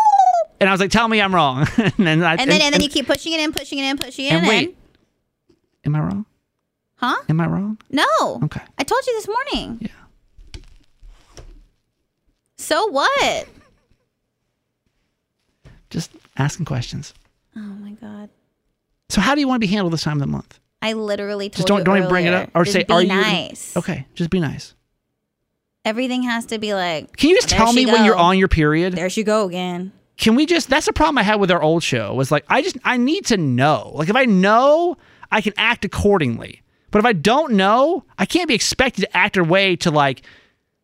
and 0.59 0.69
I 0.69 0.71
was 0.71 0.79
like, 0.79 0.91
"Tell 0.91 1.07
me 1.07 1.19
I'm 1.19 1.33
wrong." 1.33 1.67
and 1.77 1.93
then 1.97 2.23
I, 2.23 2.35
And 2.35 2.49
then 2.51 2.61
and 2.61 2.73
then 2.73 2.81
you 2.81 2.89
keep 2.89 3.07
pushing 3.07 3.33
it 3.33 3.39
in, 3.39 3.51
pushing 3.51 3.79
it 3.79 3.83
in, 3.83 3.97
pushing 3.97 4.25
it 4.25 4.33
and 4.33 4.43
in. 4.43 4.49
wait, 4.49 4.77
am 5.85 5.95
I 5.95 5.99
wrong? 6.01 6.25
Huh? 6.97 7.15
Am 7.29 7.41
I 7.41 7.47
wrong? 7.47 7.79
No. 7.89 8.05
Okay. 8.43 8.61
I 8.77 8.83
told 8.83 9.05
you 9.07 9.13
this 9.15 9.27
morning. 9.27 9.79
Yeah. 9.81 9.87
So 12.61 12.87
what? 12.87 13.47
Just 15.89 16.11
asking 16.37 16.65
questions. 16.65 17.13
Oh 17.55 17.59
my 17.59 17.91
god. 17.91 18.29
So 19.09 19.19
how 19.19 19.35
do 19.35 19.41
you 19.41 19.47
want 19.47 19.61
to 19.61 19.67
be 19.67 19.73
handled 19.73 19.93
this 19.93 20.03
time 20.03 20.17
of 20.17 20.21
the 20.21 20.27
month? 20.27 20.59
I 20.81 20.93
literally 20.93 21.49
told 21.49 21.57
Just 21.57 21.67
don't 21.67 21.79
you 21.79 21.83
don't 21.83 21.97
even 21.97 22.09
bring 22.09 22.25
it 22.25 22.33
up 22.33 22.49
or 22.55 22.65
say, 22.65 22.85
"Are 22.89 23.01
you 23.01 23.09
nice?" 23.09 23.75
Okay, 23.75 24.07
just 24.15 24.29
be 24.29 24.39
nice. 24.39 24.73
Everything 25.83 26.23
has 26.23 26.45
to 26.47 26.59
be 26.59 26.73
like. 26.73 27.17
Can 27.17 27.29
you 27.29 27.35
just 27.35 27.49
tell 27.49 27.73
me 27.73 27.85
when 27.87 28.05
you're 28.05 28.15
on 28.15 28.37
your 28.37 28.47
period? 28.47 28.93
There 28.93 29.09
she 29.09 29.23
go 29.23 29.47
again. 29.47 29.91
Can 30.17 30.35
we 30.35 30.45
just? 30.45 30.69
That's 30.69 30.85
the 30.85 30.93
problem 30.93 31.17
I 31.17 31.23
had 31.23 31.39
with 31.39 31.51
our 31.51 31.61
old 31.61 31.83
show. 31.83 32.13
Was 32.13 32.31
like 32.31 32.45
I 32.47 32.61
just 32.61 32.77
I 32.83 32.97
need 32.97 33.25
to 33.25 33.37
know. 33.37 33.91
Like 33.95 34.09
if 34.09 34.15
I 34.15 34.25
know, 34.25 34.97
I 35.31 35.41
can 35.41 35.53
act 35.57 35.83
accordingly. 35.83 36.61
But 36.91 36.99
if 36.99 37.05
I 37.05 37.13
don't 37.13 37.53
know, 37.53 38.05
I 38.19 38.25
can't 38.25 38.47
be 38.47 38.53
expected 38.53 39.01
to 39.01 39.17
act 39.17 39.37
a 39.37 39.43
way 39.43 39.75
to 39.77 39.91
like. 39.91 40.21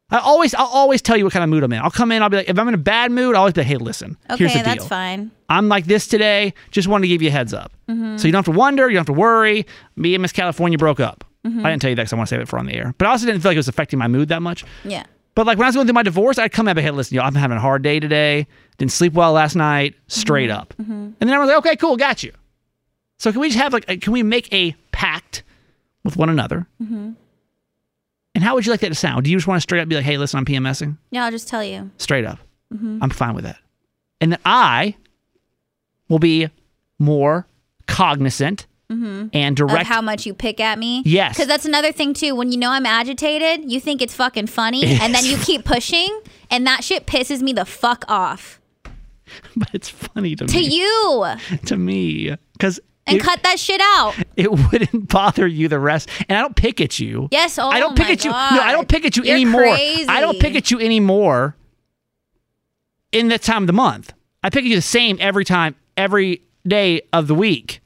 I 0.10 0.20
always 0.20 0.54
I'll 0.54 0.67
always 0.67 1.02
tell 1.02 1.17
you 1.17 1.26
what 1.26 1.34
kind 1.34 1.43
of 1.43 1.50
mood 1.50 1.63
I'm 1.63 1.74
in. 1.74 1.82
I'll 1.82 1.91
come 1.91 2.13
in. 2.13 2.24
I'll 2.24 2.30
be 2.30 2.38
like, 2.38 2.50
if 2.50 2.58
I'm 2.58 2.67
in 2.70 2.74
a 2.74 2.78
bad 2.78 3.12
mood, 3.12 3.36
I'll 3.36 3.41
always 3.41 3.54
be, 3.54 3.62
like, 3.62 3.67
hey, 3.67 3.76
listen. 3.76 4.17
Okay, 4.30 4.38
here's 4.38 4.54
the 4.54 4.60
that's 4.60 4.80
deal. 4.80 4.88
fine. 4.88 5.32
I'm 5.50 5.67
like 5.67 5.86
this 5.86 6.08
today. 6.08 6.54
Just 6.72 6.88
wanted 6.88 7.04
to 7.04 7.08
give 7.10 7.22
you 7.22 7.28
a 7.28 7.32
heads 7.32 7.54
up. 7.54 7.74
Mm-hmm. 7.89 8.15
So 8.17 8.28
you 8.28 8.32
don't 8.32 8.46
have 8.46 8.54
to 8.54 8.58
wonder. 8.58 8.84
You 8.84 8.96
don't 8.96 9.08
have 9.08 9.15
to 9.15 9.20
worry. 9.20 9.65
Me 9.98 10.15
and 10.15 10.22
Miss 10.22 10.32
California 10.32 10.78
broke 10.78 11.02
up. 11.02 11.26
Mm-hmm. 11.46 11.65
I 11.65 11.70
didn't 11.70 11.82
tell 11.82 11.89
you 11.89 11.96
that 11.98 12.04
because 12.04 12.13
I 12.13 12.15
want 12.15 12.30
to 12.30 12.36
save 12.36 12.41
it 12.41 12.48
for 12.48 12.58
on 12.58 12.67
the 12.67 12.74
air. 12.74 12.93
But 12.98 13.08
I 13.08 13.12
also 13.12 13.26
didn't 13.26 13.41
feel 13.41 13.50
like 13.50 13.56
it 13.56 13.60
was 13.60 13.67
affecting 13.67 14.00
my 14.00 14.08
mood 14.08 14.30
that 14.30 14.41
much. 14.41 14.63
Yeah. 14.86 15.04
But 15.36 15.46
like 15.46 15.58
when 15.58 15.65
I 15.65 15.67
was 15.67 15.76
going 15.76 15.88
through 15.88 15.93
my 15.93 16.04
divorce, 16.04 16.38
I'd 16.38 16.52
come 16.52 16.67
up 16.67 16.78
and 16.78 16.86
hey, 16.86 16.91
listen, 16.91 17.15
yo, 17.15 17.22
I'm 17.22 17.36
having 17.36 17.58
a 17.58 17.62
hard 17.62 17.82
day 17.84 18.00
today. 18.00 18.48
Didn't 18.78 18.93
sleep 18.93 19.13
well 19.13 19.34
last 19.34 19.56
night. 19.56 19.96
Straight 20.08 20.50
up. 20.50 20.74
And 20.78 21.15
then 21.20 21.34
I 21.34 21.39
was 21.39 21.48
like, 21.50 21.58
okay, 21.60 21.76
cool, 21.76 21.98
got 21.98 22.24
you. 22.24 22.32
So 23.20 23.32
can 23.32 23.41
we 23.41 23.50
just 23.50 23.60
have 23.60 23.74
like, 23.74 23.86
a, 23.88 23.98
can 23.98 24.13
we 24.13 24.24
make 24.24 24.52
a 24.54 24.74
pact 24.91 25.43
with 26.04 26.15
one 26.17 26.30
another? 26.30 26.65
And 28.38 28.43
how 28.43 28.54
would 28.54 28.67
you 28.67 28.71
like 28.71 28.82
that 28.82 28.89
to 28.89 28.95
sound? 28.95 29.26
Do 29.26 29.32
you 29.32 29.38
just 29.38 29.47
want 29.47 29.58
to 29.58 29.62
straight 29.62 29.82
up 29.82 29.89
be 29.89 29.95
like, 29.95 30.06
hey, 30.06 30.19
listen, 30.19 30.38
I'm 30.38 30.45
PMSing? 30.45 30.95
Yeah, 31.10 31.26
I'll 31.26 31.32
just 31.32 31.47
tell 31.47 31.63
you. 31.63 31.89
Straight 31.97 32.23
up. 32.23 32.38
Mm-hmm. 32.71 33.00
I'm 33.02 33.10
fine 33.10 33.34
with 33.34 33.45
that. 33.45 33.58
And 34.21 34.34
then 34.34 34.39
I 34.45 34.95
will 36.08 36.19
be 36.19 36.47
more 37.00 37.47
cognizant 37.88 38.67
mm-hmm. 38.91 39.30
and 39.34 39.58
direct. 39.58 39.82
Of 39.82 39.88
how 39.88 40.04
much 40.04 40.28
you 40.28 40.36
pick 40.36 40.60
at 40.60 40.78
me. 40.78 41.02
Yes. 41.04 41.36
Because 41.36 41.47
that's 41.47 41.65
another 41.65 41.91
thing 41.91 42.13
too. 42.13 42.36
When 42.36 42.52
you 42.52 42.60
know 42.60 42.69
I'm 42.69 42.86
agitated, 42.86 43.71
you 43.71 43.80
think 43.80 44.04
it's 44.04 44.13
fucking 44.13 44.45
funny, 44.45 44.86
and 44.86 45.15
then 45.15 45.26
you 45.26 45.38
keep 45.38 45.65
pushing, 45.65 46.21
and 46.52 46.67
that 46.67 46.84
shit 46.84 47.08
pisses 47.08 47.41
me 47.41 47.54
the 47.54 47.65
fuck 47.65 48.06
off. 48.08 48.62
but 49.56 49.69
it's 49.73 49.89
funny 49.89 50.36
to, 50.36 50.45
To 50.45 50.58
me. 50.58 50.69
To 50.69 50.76
you, 50.76 51.26
To 51.65 51.76
me. 51.76 52.36
Because 52.54 52.80
and 53.08 53.17
it, 53.17 53.24
cut 53.24 53.41
that 53.43 53.60
shit 53.60 53.82
out. 53.82 54.15
it 54.36 54.52
wouldn't 54.52 55.08
bother 55.10 55.48
you 55.48 55.67
the 55.67 55.80
rest. 55.80 56.10
And 56.28 56.38
I 56.38 56.41
don't 56.41 56.56
pick 56.56 56.82
at 56.82 57.00
you. 57.00 57.30
Yes. 57.32 57.58
Oh 57.58 57.70
I 57.70 57.80
don't 57.80 57.98
pick 57.98 58.10
at 58.10 58.24
you. 58.24 58.32
No, 58.32 58.38
I 58.38 58.72
don't 58.72 58.88
pick 58.88 59.06
at 59.06 59.17
you 59.17 59.24
You're 59.24 59.36
anymore. 59.36 59.62
Crazy. 59.62 60.08
I 60.08 60.22
don't 60.22 60.39
pick 60.39 60.56
at 60.56 60.70
you 60.72 60.80
anymore 60.80 61.56
in 63.12 63.30
that 63.30 63.41
time 63.41 63.63
of 63.63 63.67
the 63.67 63.74
month. 63.74 64.13
I 64.43 64.50
pick 64.50 64.63
at 64.63 64.70
you 64.70 64.76
the 64.76 64.82
same 64.82 65.17
every 65.20 65.46
time, 65.46 65.76
every 65.96 66.43
day 66.67 67.02
of 67.13 67.28
the 67.28 67.36
week. 67.36 67.82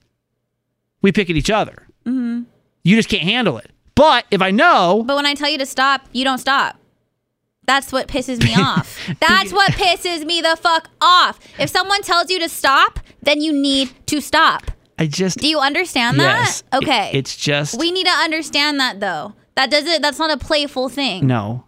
We 1.01 1.11
pick 1.11 1.29
at 1.29 1.35
each 1.35 1.49
other. 1.49 1.87
Mm-hmm. 2.05 2.43
You 2.83 2.95
just 2.95 3.09
can't 3.09 3.23
handle 3.23 3.57
it. 3.57 3.71
But 3.95 4.25
if 4.31 4.41
I 4.41 4.51
know, 4.51 5.03
But 5.05 5.15
when 5.15 5.25
I 5.25 5.33
tell 5.33 5.49
you 5.49 5.57
to 5.59 5.65
stop, 5.65 6.07
you 6.11 6.23
don't 6.23 6.37
stop. 6.37 6.77
That's 7.65 7.91
what 7.91 8.07
pisses 8.07 8.43
me 8.43 8.55
off. 8.57 8.97
That's 9.19 9.53
what 9.53 9.71
pisses 9.73 10.25
me 10.25 10.41
the 10.41 10.57
fuck 10.59 10.89
off. 10.99 11.39
If 11.59 11.69
someone 11.69 12.01
tells 12.01 12.29
you 12.29 12.39
to 12.39 12.49
stop, 12.49 12.99
then 13.21 13.41
you 13.41 13.53
need 13.53 13.91
to 14.07 14.19
stop. 14.19 14.71
I 15.01 15.07
just 15.07 15.39
Do 15.39 15.47
you 15.47 15.59
understand 15.59 16.17
yes. 16.17 16.61
that? 16.61 16.77
It- 16.77 16.83
Okay. 16.83 17.11
it's 17.13 17.35
just 17.35 17.79
we 17.79 17.91
need 17.91 18.05
to 18.05 18.11
understand 18.11 18.79
that 18.79 18.99
though. 18.99 19.33
That 19.55 19.71
doesn't 19.71 20.01
that's 20.01 20.19
not 20.19 20.31
a 20.31 20.37
playful 20.37 20.89
thing. 20.89 21.25
no. 21.27 21.65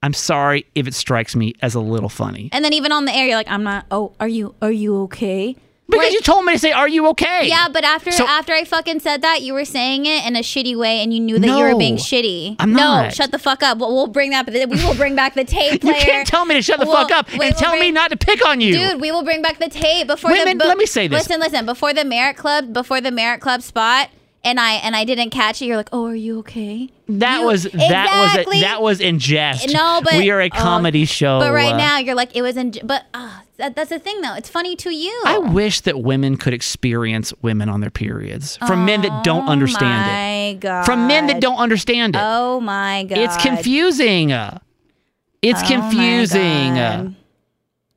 I'm 0.00 0.12
sorry 0.12 0.64
if 0.76 0.86
it 0.86 0.94
strikes 0.94 1.34
me 1.34 1.54
as 1.60 1.74
a 1.74 1.80
little 1.80 2.08
funny. 2.08 2.50
And 2.52 2.64
then 2.64 2.72
even 2.72 2.92
on 2.92 3.04
the 3.04 3.12
air 3.12 3.26
you're 3.26 3.36
like, 3.36 3.50
I'm 3.50 3.64
not 3.64 3.86
oh, 3.90 4.12
are 4.20 4.28
you 4.28 4.54
are 4.62 4.70
you 4.70 5.02
okay? 5.04 5.56
Because 5.90 6.04
Like- 6.04 6.12
you 6.12 6.20
told 6.20 6.44
me 6.44 6.52
to 6.52 6.58
say, 6.58 6.70
"Are 6.70 6.86
you 6.86 7.06
okay?" 7.08 7.48
Yeah, 7.48 7.68
but 7.72 7.82
after 7.82 8.10
So- 8.12 8.26
after 8.26 8.52
I 8.52 8.64
fucking 8.64 9.00
said 9.00 9.22
that, 9.22 9.40
you 9.40 9.54
were 9.54 9.64
saying 9.64 10.04
it 10.04 10.26
in 10.26 10.36
a 10.36 10.40
shitty 10.40 10.76
way, 10.76 11.02
and 11.02 11.14
you 11.14 11.20
knew 11.20 11.38
that 11.38 11.46
you 11.46 11.56
were 11.64 11.76
being 11.76 11.96
shitty. 11.96 12.56
I'm 12.58 12.72
not. 12.74 13.04
no, 13.06 13.10
shut 13.10 13.30
the 13.32 13.38
fuck 13.38 13.62
up. 13.62 13.78
We'll, 13.78 13.94
we'll 13.94 14.06
bring 14.06 14.30
that. 14.30 14.44
But 14.44 14.54
we 14.54 14.66
will 14.84 14.94
bring 14.94 15.14
back 15.16 15.32
the 15.34 15.44
tape 15.44 15.80
Player. 15.80 15.94
You 15.98 16.04
can't 16.04 16.28
tell 16.28 16.44
me 16.44 16.54
to 16.56 16.62
shut 16.62 16.78
the 16.78 16.84
We'll- 16.86 16.94
fuck 16.96 17.10
up 17.10 17.28
we 17.28 17.46
and 17.46 17.54
will 17.54 17.60
tell 17.60 17.78
me 17.78 17.90
not 17.90 18.10
to 18.10 18.18
pick 18.18 18.46
on 18.46 18.60
you. 18.60 18.74
Dude, 18.76 19.00
we 19.00 19.10
will 19.10 19.22
bring 19.24 19.40
back 19.40 19.58
the 19.58 19.68
tape 19.70 20.06
before 20.08 20.30
Women, 20.30 20.58
the. 20.58 20.66
let 20.66 20.76
me 20.76 20.84
say 20.84 21.08
this. 21.08 21.26
Listen, 21.26 21.40
listen. 21.40 21.64
Before 21.64 21.94
the 21.94 22.04
Merritt 22.04 22.36
Club, 22.36 22.72
before 22.74 23.00
the 23.00 23.10
Merritt 23.10 23.40
Club 23.40 23.62
spot, 23.62 24.10
and 24.44 24.60
I 24.60 24.74
and 24.74 24.94
I 24.94 25.04
didn't 25.04 25.30
catch 25.30 25.62
it. 25.62 25.66
You're 25.66 25.76
like, 25.78 25.88
oh, 25.92 26.06
are 26.06 26.14
you 26.14 26.38
okay? 26.40 26.90
that 27.08 27.40
You- 27.40 27.46
was 27.46 27.62
that 27.64 27.74
Exactly. 27.74 28.56
was 28.58 28.60
that 28.62 28.82
was 28.82 29.00
in 29.00 29.18
jest. 29.18 29.72
No, 29.72 30.00
but 30.04 30.14
we 30.14 30.30
are 30.30 30.40
a 30.42 30.50
oh, 30.52 30.58
comedy 30.58 31.06
show. 31.06 31.38
But 31.40 31.52
right 31.52 31.72
uh, 31.72 31.78
now, 31.78 31.96
you're 31.98 32.14
like, 32.14 32.36
it 32.36 32.42
was 32.42 32.56
in. 32.58 32.74
But 32.84 33.06
uh, 33.14 33.30
that, 33.58 33.76
that's 33.76 33.90
the 33.90 33.98
thing, 33.98 34.20
though. 34.22 34.34
It's 34.34 34.48
funny 34.48 34.74
to 34.76 34.90
you. 34.90 35.22
I 35.26 35.38
wish 35.38 35.80
that 35.82 36.00
women 36.00 36.36
could 36.36 36.54
experience 36.54 37.32
women 37.42 37.68
on 37.68 37.80
their 37.80 37.90
periods 37.90 38.56
from 38.66 38.84
men 38.84 39.02
that 39.02 39.24
don't 39.24 39.48
oh 39.48 39.52
understand 39.52 39.84
oh 40.08 40.12
my 40.12 40.56
God. 40.60 40.80
it. 40.82 40.84
From 40.86 41.06
men 41.06 41.26
that 41.26 41.40
don't 41.40 41.58
understand 41.58 42.14
it. 42.16 42.20
Oh 42.24 42.60
my 42.60 43.04
god. 43.04 43.18
it's 43.18 43.36
confusing. 43.42 44.30
It's 44.30 45.62
Oh 45.62 45.66
confusing. 45.66 46.74
God. 46.74 47.14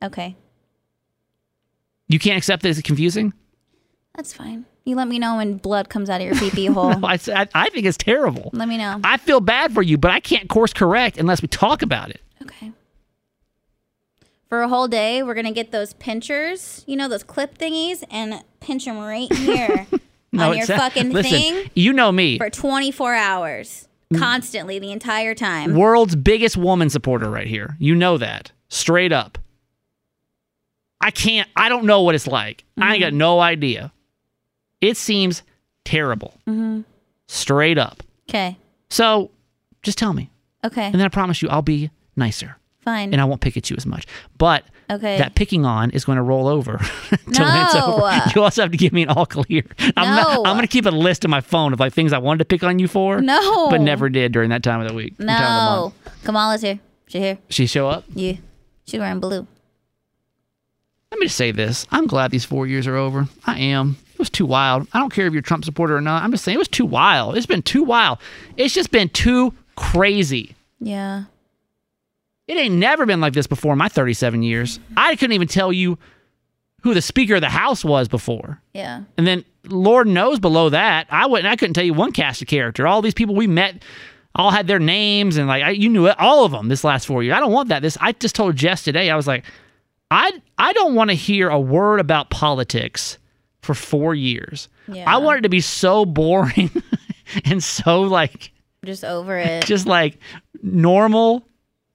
Okay, 0.04 0.36
You 2.08 2.18
can't 2.18 2.36
accept 2.38 2.62
that 2.62 2.68
it's 2.70 2.82
confusing? 2.82 3.32
that's 4.16 4.32
fine. 4.32 4.64
You 4.84 4.96
let 4.96 5.06
me 5.08 5.18
know 5.20 5.36
when 5.36 5.58
blood 5.58 5.88
comes 5.88 6.10
out 6.10 6.20
of 6.20 6.26
your 6.26 6.34
pee 6.36 6.50
pee 6.50 6.66
hole. 6.74 7.04
I, 7.06 7.18
I, 7.28 7.48
I 7.54 7.68
think 7.70 7.86
it's 7.86 7.96
terrible. 7.96 8.50
Let 8.52 8.66
me 8.68 8.76
know. 8.78 9.00
I 9.04 9.16
feel 9.16 9.40
bad 9.40 9.72
for 9.72 9.80
you, 9.82 9.96
but 9.98 10.10
I 10.10 10.18
can't 10.20 10.48
course 10.48 10.72
correct 10.72 11.18
unless 11.18 11.40
we 11.42 11.46
talk 11.48 11.82
about 11.82 12.10
it. 12.10 12.20
For 14.52 14.60
a 14.60 14.68
whole 14.68 14.86
day, 14.86 15.22
we're 15.22 15.32
gonna 15.32 15.50
get 15.50 15.70
those 15.72 15.94
pinchers, 15.94 16.84
you 16.86 16.94
know, 16.94 17.08
those 17.08 17.22
clip 17.22 17.56
thingies, 17.56 18.04
and 18.10 18.44
pinch 18.60 18.84
them 18.84 18.98
right 18.98 19.32
here 19.38 19.86
on 20.38 20.54
your 20.58 20.66
fucking 20.66 21.08
listen, 21.08 21.30
thing 21.32 21.70
You 21.74 21.94
know 21.94 22.12
me. 22.12 22.36
for 22.36 22.50
24 22.50 23.14
hours, 23.14 23.88
constantly, 24.14 24.78
the 24.78 24.92
entire 24.92 25.34
time. 25.34 25.74
World's 25.74 26.14
biggest 26.14 26.58
woman 26.58 26.90
supporter 26.90 27.30
right 27.30 27.46
here. 27.46 27.78
You 27.78 27.94
know 27.94 28.18
that. 28.18 28.52
Straight 28.68 29.10
up. 29.10 29.38
I 31.00 31.12
can't, 31.12 31.48
I 31.56 31.70
don't 31.70 31.86
know 31.86 32.02
what 32.02 32.14
it's 32.14 32.26
like. 32.26 32.64
I 32.76 32.88
ain't 32.88 32.96
Mm-hmm. 32.96 33.00
got 33.04 33.14
no 33.14 33.40
idea. 33.40 33.90
It 34.82 34.98
seems 34.98 35.42
terrible. 35.86 36.34
Mm-hmm. 36.46 36.82
Straight 37.26 37.78
up. 37.78 38.02
Okay. 38.28 38.58
So 38.90 39.30
just 39.82 39.96
tell 39.96 40.12
me. 40.12 40.28
Okay. 40.62 40.84
And 40.84 40.96
then 40.96 41.06
I 41.06 41.08
promise 41.08 41.40
you, 41.40 41.48
I'll 41.48 41.62
be 41.62 41.90
nicer 42.16 42.58
Fine. 42.84 43.12
and 43.12 43.20
I 43.20 43.24
won't 43.24 43.40
pick 43.40 43.56
at 43.56 43.70
you 43.70 43.76
as 43.76 43.86
much. 43.86 44.06
But 44.38 44.64
Okay. 44.90 45.16
that 45.18 45.34
picking 45.34 45.64
on 45.64 45.90
is 45.92 46.04
going 46.04 46.16
to 46.16 46.22
roll 46.22 46.48
over 46.48 46.72
until 47.26 47.46
it's 47.48 47.74
No. 47.74 47.94
over. 47.94 48.22
You 48.34 48.42
also 48.42 48.62
have 48.62 48.70
to 48.72 48.76
give 48.76 48.92
me 48.92 49.04
an 49.04 49.08
all 49.08 49.24
clear. 49.26 49.62
I'm, 49.96 50.14
not, 50.16 50.34
No. 50.34 50.44
I'm 50.44 50.56
going 50.56 50.66
to 50.66 50.72
keep 50.72 50.84
a 50.86 50.90
list 50.90 51.24
in 51.24 51.30
my 51.30 51.40
phone 51.40 51.72
of 51.72 51.80
like 51.80 51.92
things 51.94 52.12
I 52.12 52.18
wanted 52.18 52.38
to 52.40 52.44
pick 52.44 52.62
on 52.62 52.78
you 52.78 52.88
for. 52.88 53.20
No. 53.22 53.70
But 53.70 53.80
never 53.80 54.08
did 54.08 54.32
during 54.32 54.50
that 54.50 54.62
time 54.62 54.80
of 54.80 54.88
the 54.88 54.94
week. 54.94 55.12
of 55.12 55.18
the 55.18 55.24
no. 55.26 55.92
Kamala's 56.24 56.62
here. 56.62 56.80
She 57.06 57.20
here. 57.20 57.38
She 57.48 57.66
show 57.66 57.88
up? 57.88 58.04
Yeah. 58.14 58.34
She's 58.84 58.98
wearing 59.00 59.20
blue. 59.20 59.46
Let 61.10 61.20
me 61.20 61.26
just 61.26 61.36
say 61.36 61.52
this. 61.52 61.86
I'm 61.90 62.06
glad 62.06 62.30
these 62.30 62.44
four 62.44 62.66
years 62.66 62.86
are 62.86 62.96
over. 62.96 63.28
I 63.46 63.58
am. 63.60 63.96
It 64.14 64.18
was 64.18 64.30
too 64.30 64.46
wild. 64.46 64.88
I 64.92 64.98
don't 64.98 65.12
care 65.12 65.26
if 65.26 65.32
you're 65.32 65.40
a 65.40 65.42
Trump 65.44 65.64
supporter 65.64 65.96
or 65.96 66.00
not. 66.00 66.22
I'm 66.22 66.30
just 66.32 66.42
saying 66.44 66.56
it 66.56 66.58
was 66.58 66.68
too 66.68 66.86
wild. 66.86 67.36
It's 67.36 67.46
been 67.46 67.62
too 67.62 67.82
wild. 67.84 68.18
It's 68.56 68.72
just 68.74 68.90
been 68.90 69.08
too 69.10 69.52
crazy. 69.76 70.54
Yeah. 70.80 71.24
It 72.48 72.56
ain't 72.56 72.74
never 72.74 73.06
been 73.06 73.20
like 73.20 73.32
this 73.34 73.46
before 73.46 73.72
in 73.72 73.78
my 73.78 73.88
37 73.88 74.42
years. 74.42 74.80
I 74.96 75.16
couldn't 75.16 75.32
even 75.34 75.48
tell 75.48 75.72
you 75.72 75.98
who 76.82 76.94
the 76.94 77.02
Speaker 77.02 77.36
of 77.36 77.40
the 77.40 77.48
House 77.48 77.84
was 77.84 78.08
before. 78.08 78.60
Yeah. 78.74 79.02
And 79.16 79.26
then 79.26 79.44
Lord 79.68 80.08
knows 80.08 80.40
below 80.40 80.68
that, 80.70 81.06
I 81.10 81.26
wouldn't. 81.26 81.46
I 81.50 81.54
couldn't 81.56 81.74
tell 81.74 81.84
you 81.84 81.94
one 81.94 82.10
cast 82.12 82.42
of 82.42 82.48
character. 82.48 82.86
All 82.86 83.00
these 83.02 83.14
people 83.14 83.34
we 83.36 83.46
met 83.46 83.82
all 84.34 84.50
had 84.50 84.66
their 84.66 84.80
names 84.80 85.36
and 85.36 85.46
like 85.46 85.62
I, 85.62 85.70
you 85.70 85.88
knew 85.88 86.06
it, 86.06 86.16
all 86.18 86.44
of 86.44 86.50
them 86.52 86.68
this 86.68 86.82
last 86.84 87.06
four 87.06 87.22
years. 87.22 87.36
I 87.36 87.40
don't 87.40 87.52
want 87.52 87.68
that. 87.68 87.82
This 87.82 87.96
I 88.00 88.12
just 88.12 88.34
told 88.34 88.56
Jess 88.56 88.82
today. 88.82 89.10
I 89.10 89.14
was 89.16 89.26
like, 89.28 89.44
I 90.10 90.32
I 90.58 90.72
don't 90.72 90.94
want 90.96 91.10
to 91.10 91.14
hear 91.14 91.48
a 91.48 91.60
word 91.60 92.00
about 92.00 92.30
politics 92.30 93.18
for 93.60 93.74
four 93.74 94.14
years. 94.14 94.68
Yeah. 94.88 95.04
I 95.08 95.18
want 95.18 95.38
it 95.38 95.42
to 95.42 95.48
be 95.48 95.60
so 95.60 96.04
boring 96.04 96.70
and 97.44 97.62
so 97.62 98.00
like 98.02 98.50
Just 98.84 99.04
over 99.04 99.38
it. 99.38 99.64
just 99.66 99.86
like 99.86 100.18
normal 100.62 101.44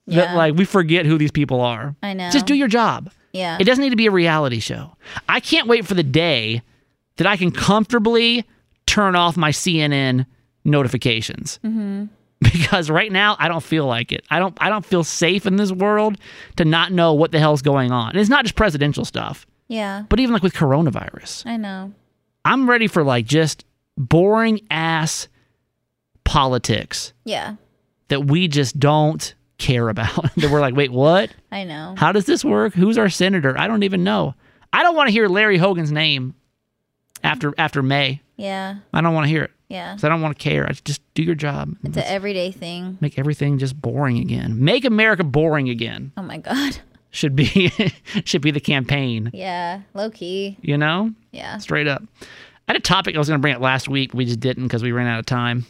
Yeah. 0.07 0.25
that 0.25 0.35
like 0.37 0.55
we 0.55 0.65
forget 0.65 1.05
who 1.05 1.17
these 1.17 1.31
people 1.31 1.61
are. 1.61 1.95
I 2.01 2.13
know. 2.13 2.29
Just 2.31 2.45
do 2.45 2.55
your 2.55 2.67
job. 2.69 3.11
yeah. 3.33 3.57
It 3.59 3.65
doesn't 3.65 3.83
need 3.83 3.89
to 3.91 3.95
be 3.97 4.05
a 4.07 4.11
reality 4.11 4.59
show. 4.59 4.95
I 5.27 5.39
can't 5.41 5.67
wait 5.67 5.85
for 5.85 5.93
the 5.93 6.03
day 6.03 6.61
that 7.17 7.27
I 7.27 7.35
can 7.37 7.51
comfortably 7.51 8.45
turn 8.85 9.15
off 9.15 9.35
my 9.37 9.51
CNN 9.51 10.25
notifications. 10.63 11.59
Mm-hmm. 11.63 12.05
Because 12.39 12.89
right 12.91 13.11
now 13.11 13.35
I 13.39 13.47
don't 13.47 13.63
feel 13.63 13.87
like 13.87 14.11
it. 14.11 14.23
I 14.29 14.37
don't 14.37 14.55
I 14.61 14.69
don't 14.69 14.85
feel 14.85 15.03
safe 15.03 15.45
in 15.47 15.55
this 15.55 15.71
world 15.71 16.17
to 16.57 16.65
not 16.65 16.91
know 16.91 17.13
what 17.13 17.31
the 17.31 17.39
hell's 17.39 17.63
going 17.63 17.91
on. 17.91 18.11
And 18.11 18.19
it's 18.19 18.29
not 18.29 18.45
just 18.45 18.55
presidential 18.55 19.05
stuff, 19.05 19.47
yeah. 19.67 20.03
but 20.07 20.19
even 20.19 20.33
like 20.33 20.43
with 20.43 20.53
coronavirus. 20.53 21.47
I 21.47 21.57
know. 21.57 21.93
I'm 22.45 22.69
ready 22.69 22.85
for 22.87 23.03
like 23.03 23.25
just 23.25 23.65
boring 23.97 24.61
ass 24.69 25.27
politics 26.23 27.13
Yeah. 27.25 27.55
that 28.09 28.25
we 28.27 28.47
just 28.47 28.79
don't 28.79 29.33
care 29.57 29.89
about. 29.89 30.33
that 30.35 30.51
we're 30.51 30.61
like, 30.61 30.75
"Wait, 30.75 30.91
what? 30.91 31.29
I 31.51 31.63
know. 31.63 31.95
How 31.97 32.11
does 32.11 32.25
this 32.25 32.43
work? 32.45 32.73
Who's 32.73 32.97
our 32.97 33.09
senator? 33.09 33.57
I 33.57 33.67
don't 33.67 33.83
even 33.83 34.03
know. 34.03 34.35
I 34.73 34.83
don't 34.83 34.95
want 34.95 35.07
to 35.07 35.11
hear 35.11 35.27
Larry 35.27 35.57
Hogan's 35.57 35.91
name 35.91 36.35
after 37.23 37.53
after 37.57 37.81
May. 37.81 38.21
Yeah. 38.35 38.75
I 38.93 39.01
don't 39.01 39.13
want 39.13 39.25
to 39.25 39.29
hear 39.29 39.43
it 39.43 39.51
Yeah. 39.69 39.93
'cause 39.93 40.03
I 40.03 40.09
don't 40.09 40.21
want 40.21 40.37
to 40.37 40.43
care. 40.43 40.67
I 40.67 40.73
just 40.73 41.01
do 41.15 41.23
your 41.23 41.33
job. 41.35 41.75
It's 41.83 41.97
an 41.97 42.03
everyday 42.05 42.51
thing. 42.51 42.97
Make 43.01 43.17
everything 43.17 43.57
just 43.57 43.79
boring 43.81 44.17
again. 44.19 44.63
Make 44.63 44.85
America 44.85 45.23
boring 45.23 45.69
again. 45.69 46.11
Oh 46.17 46.21
my 46.21 46.37
god. 46.37 46.77
Should 47.09 47.35
be 47.35 47.71
should 48.25 48.41
be 48.41 48.51
the 48.51 48.59
campaign. 48.59 49.31
Yeah. 49.33 49.81
Low 49.95 50.11
key. 50.11 50.57
You 50.61 50.77
know, 50.77 51.13
Yeah. 51.31 51.57
straight 51.57 51.87
up. 51.87 52.03
I 52.67 52.73
had 52.73 52.75
a 52.75 52.81
topic 52.81 53.15
I 53.15 53.17
was 53.17 53.29
going 53.29 53.39
to 53.39 53.41
bring 53.41 53.55
up 53.55 53.61
last 53.61 53.87
week. 53.87 54.13
We 54.13 54.25
just 54.25 54.41
didn't 54.41 54.63
because 54.63 54.83
we 54.83 54.91
ran 54.91 55.07
out 55.07 55.17
of 55.19 55.25
time. 55.25 55.65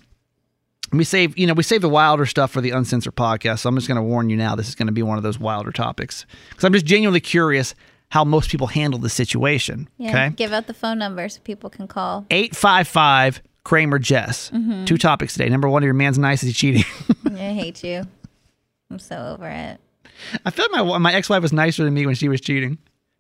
We 0.94 1.04
save, 1.04 1.38
you 1.38 1.46
know, 1.48 1.54
we 1.54 1.64
save 1.64 1.82
the 1.82 1.90
wilder 1.90 2.26
stuff 2.26 2.52
for 2.52 2.62
the 2.62 2.72
uncensored 2.72 3.16
podcast. 3.16 3.60
So 3.60 3.70
I'm 3.70 3.76
just 3.76 3.88
going 3.88 3.98
to 3.98 4.02
warn 4.04 4.30
you 4.30 4.38
now. 4.38 4.56
This 4.56 4.70
is 4.70 4.76
going 4.76 4.88
to 4.88 4.94
be 4.94 5.04
one 5.04 5.18
of 5.18 5.24
those 5.24 5.38
wilder 5.40 5.72
topics 5.72 6.26
because 6.50 6.64
I'm 6.64 6.74
just 6.74 6.86
genuinely 6.86 7.20
curious 7.20 7.76
how 8.10 8.24
most 8.24 8.50
people 8.50 8.68
handle 8.68 9.00
the 9.00 9.10
situation. 9.10 9.90
Yeah. 9.98 10.10
Okay. 10.10 10.30
Give 10.36 10.54
out 10.54 10.68
the 10.68 10.74
phone 10.74 10.98
number 10.98 11.28
so 11.28 11.42
people 11.44 11.70
can 11.70 11.88
call. 11.88 12.26
855 12.32 13.42
Kramer 13.66 14.00
Jess. 14.00 14.50
Mm-hmm. 14.52 14.86
Two 14.86 14.98
topics 14.98 15.34
today. 15.34 15.50
Number 15.50 15.68
one, 15.68 15.84
your 15.84 15.94
man's 15.94 16.18
nice. 16.18 16.42
Is 16.42 16.48
he 16.50 16.54
cheating? 16.54 16.84
I 17.26 17.54
hate 17.54 17.84
you. 17.84 18.04
I'm 18.90 19.00
so 19.00 19.18
over 19.38 19.50
it. 19.50 19.80
I 20.46 20.50
feel 20.52 20.68
like 20.72 20.86
my 20.86 20.98
my 21.00 21.14
ex 21.14 21.30
wife 21.30 21.42
was 21.42 21.52
nicer 21.54 21.84
than 21.84 21.94
me 21.94 22.06
when 22.06 22.16
she 22.16 22.30
was 22.30 22.40
cheating. 22.42 22.78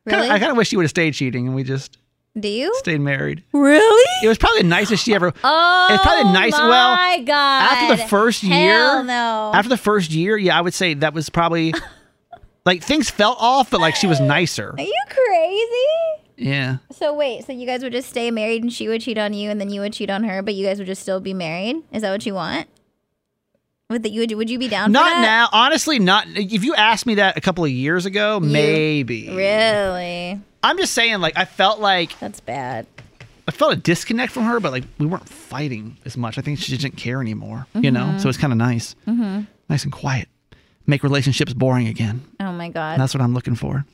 Kinda- 0.08 0.22
Really? 0.24 0.30
I 0.30 0.40
kind 0.40 0.52
of 0.52 0.58
wish 0.58 0.70
she 0.70 0.78
would 0.78 0.84
have 0.84 0.90
stayed 0.90 1.14
cheating 1.16 1.48
and 1.48 1.56
we 1.56 1.64
just 1.64 1.98
Do 2.40 2.48
you? 2.48 2.72
stayed 2.78 3.02
married. 3.02 3.44
Really? 3.52 4.06
It 4.24 4.28
was 4.28 4.38
probably 4.38 4.62
the 4.62 4.68
nicest 4.68 5.04
she 5.06 5.16
ever. 5.16 5.34
Oh, 5.44 5.88
It's 5.92 6.04
probably 6.04 6.32
nice- 6.32 6.52
well, 6.54 6.96
My 6.96 7.20
God. 7.26 7.72
after 7.72 7.96
the 7.96 8.08
first 8.08 8.44
year, 8.44 9.02
no. 9.04 9.52
After 9.56 9.70
the 9.70 9.78
first 9.78 10.12
year, 10.12 10.38
yeah, 10.38 10.58
I 10.58 10.62
would 10.62 10.74
say 10.74 10.94
that 10.96 11.14
was 11.14 11.30
probably 11.30 11.74
like 12.66 12.84
things 12.84 13.10
felt 13.10 13.38
off, 13.40 13.72
but 13.72 13.80
like 13.82 13.96
she 13.96 14.08
was 14.08 14.20
nicer. 14.20 14.76
Are 14.78 14.84
you 14.84 15.04
crazy? 15.10 16.50
Yeah. 16.50 16.78
So 16.92 17.16
wait, 17.16 17.46
so 17.46 17.54
you 17.54 17.66
guys 17.66 17.82
would 17.82 17.94
just 17.94 18.10
stay 18.10 18.30
married 18.30 18.62
and 18.62 18.72
she 18.72 18.88
would 18.88 19.02
cheat 19.02 19.18
on 19.18 19.34
you 19.34 19.50
and 19.50 19.60
then 19.60 19.70
you 19.72 19.82
would 19.82 19.94
cheat 19.94 20.10
on 20.12 20.24
her, 20.24 20.44
but 20.44 20.54
you 20.54 20.66
guys 20.66 20.78
would 20.78 20.86
just 20.88 21.02
still 21.02 21.20
be 21.20 21.34
married? 21.34 21.78
Is 21.92 22.04
that 22.04 22.12
what 22.12 22.26
you 22.26 22.36
want? 22.36 22.68
Would 23.90 24.04
that 24.04 24.10
you 24.10 24.20
would, 24.20 24.32
would 24.34 24.50
you 24.50 24.60
be 24.60 24.68
down 24.68 24.90
for 24.90 24.94
that? 24.94 25.14
Not 25.16 25.22
now. 25.22 25.50
Honestly, 25.54 25.98
not. 25.98 26.28
If 26.36 26.66
you 26.66 26.76
asked 26.76 27.06
me 27.06 27.16
that 27.16 27.38
a 27.38 27.42
couple 27.42 27.64
of 27.64 27.72
years 27.72 28.06
ago, 28.06 28.38
maybe. 28.38 29.30
Really? 29.30 30.42
I'm 30.62 30.78
just 30.78 30.94
saying, 30.94 31.22
like, 31.22 31.38
I 31.38 31.46
felt 31.46 31.80
like 31.80 32.20
That's 32.20 32.42
bad. 32.42 32.86
I 33.48 33.52
felt 33.52 33.72
a 33.72 33.78
disconnect 33.78 34.34
from 34.34 34.44
her, 34.44 34.60
but 34.60 34.74
like 34.74 34.84
we 35.00 35.06
weren't 35.06 35.30
fighting 35.30 35.96
as 36.04 36.18
much. 36.18 36.38
I 36.38 36.42
think 36.42 36.60
she 36.60 36.76
didn't 36.76 36.98
care 36.98 37.22
anymore, 37.22 37.66
you 37.76 37.90
know. 37.90 38.18
So 38.18 38.28
it's 38.28 38.38
kind 38.38 38.52
of 38.52 38.58
nice, 38.58 38.94
mm-hmm. 39.08 39.44
nice 39.70 39.86
and 39.86 39.94
quiet. 39.94 40.28
Make 40.86 41.02
relationships 41.02 41.54
boring 41.54 41.88
again. 41.88 42.26
Oh 42.42 42.52
my 42.52 42.68
god. 42.68 43.00
That's 43.00 43.14
what 43.14 43.22
I'm 43.22 43.34
looking 43.34 43.56
for. 43.56 43.86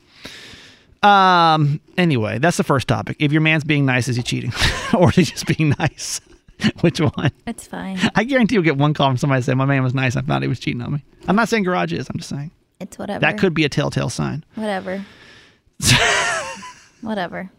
Um. 1.08 1.80
Anyway, 1.96 2.38
that's 2.38 2.56
the 2.56 2.64
first 2.64 2.88
topic. 2.88 3.16
If 3.20 3.30
your 3.30 3.42
man's 3.42 3.62
being 3.62 3.86
nice, 3.86 4.08
is 4.08 4.16
he 4.16 4.24
cheating, 4.24 4.52
or 4.98 5.10
is 5.10 5.16
he 5.16 5.24
just 5.24 5.46
being 5.46 5.72
nice? 5.78 6.20
Which 6.80 7.00
one? 7.00 7.30
it's 7.46 7.66
fine. 7.66 7.98
I 8.14 8.24
guarantee 8.24 8.54
you'll 8.54 8.64
get 8.64 8.76
one 8.76 8.94
call 8.94 9.08
from 9.08 9.16
somebody 9.16 9.42
saying 9.42 9.58
my 9.58 9.64
man 9.64 9.82
was 9.82 9.94
nice. 9.94 10.16
I 10.16 10.22
found 10.22 10.42
he 10.44 10.48
was 10.48 10.60
cheating 10.60 10.82
on 10.82 10.92
me. 10.94 11.04
I'm 11.28 11.36
not 11.36 11.48
saying 11.48 11.64
garage 11.64 11.92
is. 11.92 12.08
I'm 12.08 12.16
just 12.18 12.28
saying 12.30 12.50
It's 12.80 12.98
whatever. 12.98 13.20
that 13.20 13.38
could 13.38 13.54
be 13.54 13.64
a 13.64 13.68
telltale 13.68 14.10
sign. 14.10 14.44
whatever. 14.54 15.04
whatever. 17.00 17.50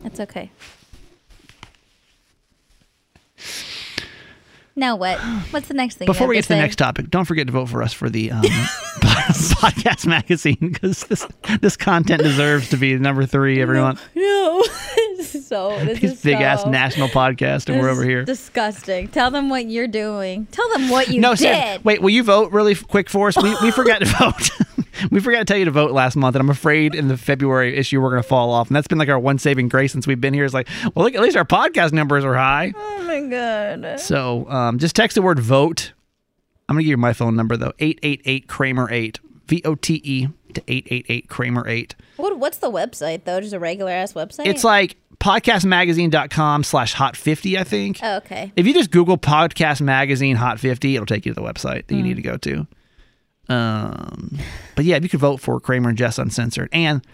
That's 0.00 0.20
okay. 0.20 0.50
Now 4.78 4.96
what? 4.96 5.18
What's 5.50 5.68
the 5.68 5.74
next 5.74 5.96
thing? 5.96 6.06
Before 6.06 6.26
we 6.26 6.34
get 6.34 6.42
to 6.42 6.48
the 6.48 6.54
say? 6.54 6.60
next 6.60 6.76
topic, 6.76 7.08
don't 7.10 7.24
forget 7.24 7.46
to 7.46 7.52
vote 7.52 7.66
for 7.70 7.82
us 7.82 7.92
for 7.94 8.10
the 8.10 8.30
um, 8.30 8.42
podcast 9.56 10.06
magazine 10.06 10.58
because 10.60 11.04
this 11.04 11.26
this 11.60 11.76
content 11.76 12.22
deserves 12.22 12.68
to 12.70 12.76
be 12.76 12.96
number 12.98 13.26
three 13.26 13.60
every 13.60 13.80
month. 13.80 14.02
No, 14.26 14.62
so 15.22 15.78
this 15.84 16.00
These 16.00 16.12
is 16.12 16.22
big 16.22 16.36
ass 16.36 16.66
national 16.66 17.08
podcast, 17.08 17.68
and 17.68 17.80
we're 17.80 17.88
over 17.88 18.02
here. 18.02 18.24
Disgusting. 18.24 19.08
Tell 19.08 19.30
them 19.30 19.48
what 19.48 19.66
you're 19.66 19.88
doing. 19.88 20.46
Tell 20.46 20.68
them 20.70 20.88
what 20.88 21.08
you 21.08 21.20
no, 21.20 21.30
did. 21.30 21.38
Sam, 21.38 21.80
wait. 21.84 22.00
Will 22.02 22.10
you 22.10 22.22
vote 22.22 22.52
really 22.52 22.74
quick 22.74 23.08
for 23.08 23.28
us? 23.28 23.36
We, 23.40 23.54
we 23.62 23.70
forgot 23.72 24.00
to 24.00 24.06
vote. 24.06 24.50
we 25.10 25.20
forgot 25.20 25.40
to 25.40 25.44
tell 25.44 25.56
you 25.56 25.64
to 25.66 25.70
vote 25.70 25.92
last 25.92 26.16
month, 26.16 26.36
and 26.36 26.40
I'm 26.40 26.50
afraid 26.50 26.94
in 26.94 27.08
the 27.08 27.16
February 27.16 27.76
issue 27.76 28.00
we're 28.00 28.10
going 28.10 28.22
to 28.22 28.28
fall 28.28 28.50
off. 28.50 28.68
And 28.68 28.76
that's 28.76 28.88
been 28.88 28.98
like 28.98 29.08
our 29.08 29.18
one 29.18 29.38
saving 29.38 29.68
grace 29.68 29.92
since 29.92 30.06
we've 30.06 30.20
been 30.20 30.34
here. 30.34 30.44
Is 30.44 30.54
like, 30.54 30.68
well, 30.94 31.04
look, 31.04 31.14
at 31.14 31.22
least 31.22 31.36
our 31.36 31.44
podcast 31.44 31.92
numbers 31.92 32.24
are 32.24 32.34
high. 32.34 32.72
Oh 32.74 33.04
my 33.04 33.20
god. 33.22 34.00
So 34.00 34.48
um, 34.48 34.78
just 34.78 34.96
text 34.96 35.14
the 35.14 35.22
word 35.22 35.38
vote. 35.38 35.92
I'm 36.68 36.74
going 36.74 36.82
to 36.82 36.84
give 36.84 36.90
you 36.90 36.96
my 36.96 37.12
phone 37.12 37.36
number 37.36 37.56
though 37.56 37.72
888 37.78 38.48
Kramer 38.48 38.88
8. 38.90 39.20
V 39.46 39.62
O 39.64 39.74
T 39.76 40.00
E 40.02 40.28
to 40.54 40.62
888 40.66 41.28
Kramer 41.28 41.68
8. 41.68 41.94
What 42.16 42.38
what's 42.38 42.58
the 42.58 42.70
website 42.70 43.24
though? 43.24 43.40
Just 43.40 43.52
a 43.52 43.60
regular 43.60 43.92
ass 43.92 44.12
website? 44.12 44.46
It's 44.46 44.64
like 44.64 44.96
podcastmagazine.com 45.18 46.64
slash 46.64 46.92
hot 46.92 47.16
50, 47.16 47.58
I 47.58 47.64
think. 47.64 48.00
Oh, 48.02 48.16
okay. 48.16 48.52
If 48.56 48.66
you 48.66 48.74
just 48.74 48.90
Google 48.90 49.16
podcast 49.18 49.80
magazine 49.80 50.36
hot 50.36 50.60
50, 50.60 50.94
it'll 50.94 51.06
take 51.06 51.26
you 51.26 51.32
to 51.32 51.40
the 51.40 51.46
website 51.46 51.86
that 51.86 51.94
you 51.94 52.02
need 52.02 52.16
to 52.16 52.22
go 52.22 52.36
to. 52.38 52.66
Um, 53.48 54.38
but 54.74 54.84
yeah, 54.84 54.96
if 54.96 55.04
you 55.04 55.08
could 55.08 55.20
vote 55.20 55.40
for 55.40 55.60
Kramer 55.60 55.90
and 55.90 55.98
Jess 55.98 56.18
Uncensored 56.18 56.68
and 56.72 57.06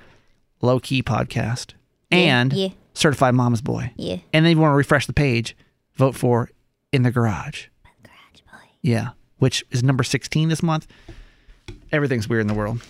Low 0.63 0.81
Key 0.81 1.03
Podcast 1.03 1.75
and 2.11 2.53
yeah. 2.53 2.69
Certified 2.95 3.35
Mama's 3.35 3.61
Boy. 3.61 3.93
Yeah. 3.97 4.17
And 4.33 4.45
then 4.45 4.53
you 4.53 4.59
want 4.59 4.73
to 4.73 4.77
refresh 4.77 5.07
the 5.07 5.13
page, 5.13 5.57
vote 5.95 6.17
for 6.17 6.51
In 6.91 7.03
the 7.03 7.11
Garage. 7.11 7.67
Garage 8.03 8.41
boy. 8.51 8.69
Yeah, 8.81 9.11
which 9.43 9.65
is 9.73 9.83
number 9.83 10.05
16 10.05 10.49
this 10.51 10.63
month. 10.63 10.87
Everything's 11.91 12.29
weird 12.29 12.43
in 12.43 12.47
the 12.47 12.55
world. 12.55 12.81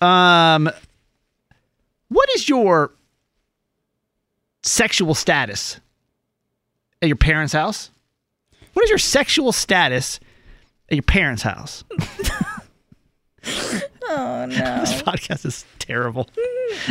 Um, 0.00 0.70
what 2.08 2.30
is 2.34 2.48
your 2.48 2.92
sexual 4.62 5.14
status 5.14 5.78
at 7.02 7.08
your 7.08 7.16
parents' 7.16 7.52
house? 7.52 7.90
What 8.72 8.84
is 8.84 8.88
your 8.88 8.98
sexual 8.98 9.52
status 9.52 10.18
at 10.88 10.94
your 10.96 11.02
parents' 11.02 11.42
house? 11.42 11.84
Oh 14.08 14.46
no. 14.46 14.56
This 14.80 15.02
podcast 15.02 15.44
is 15.46 15.64
terrible. 15.80 16.28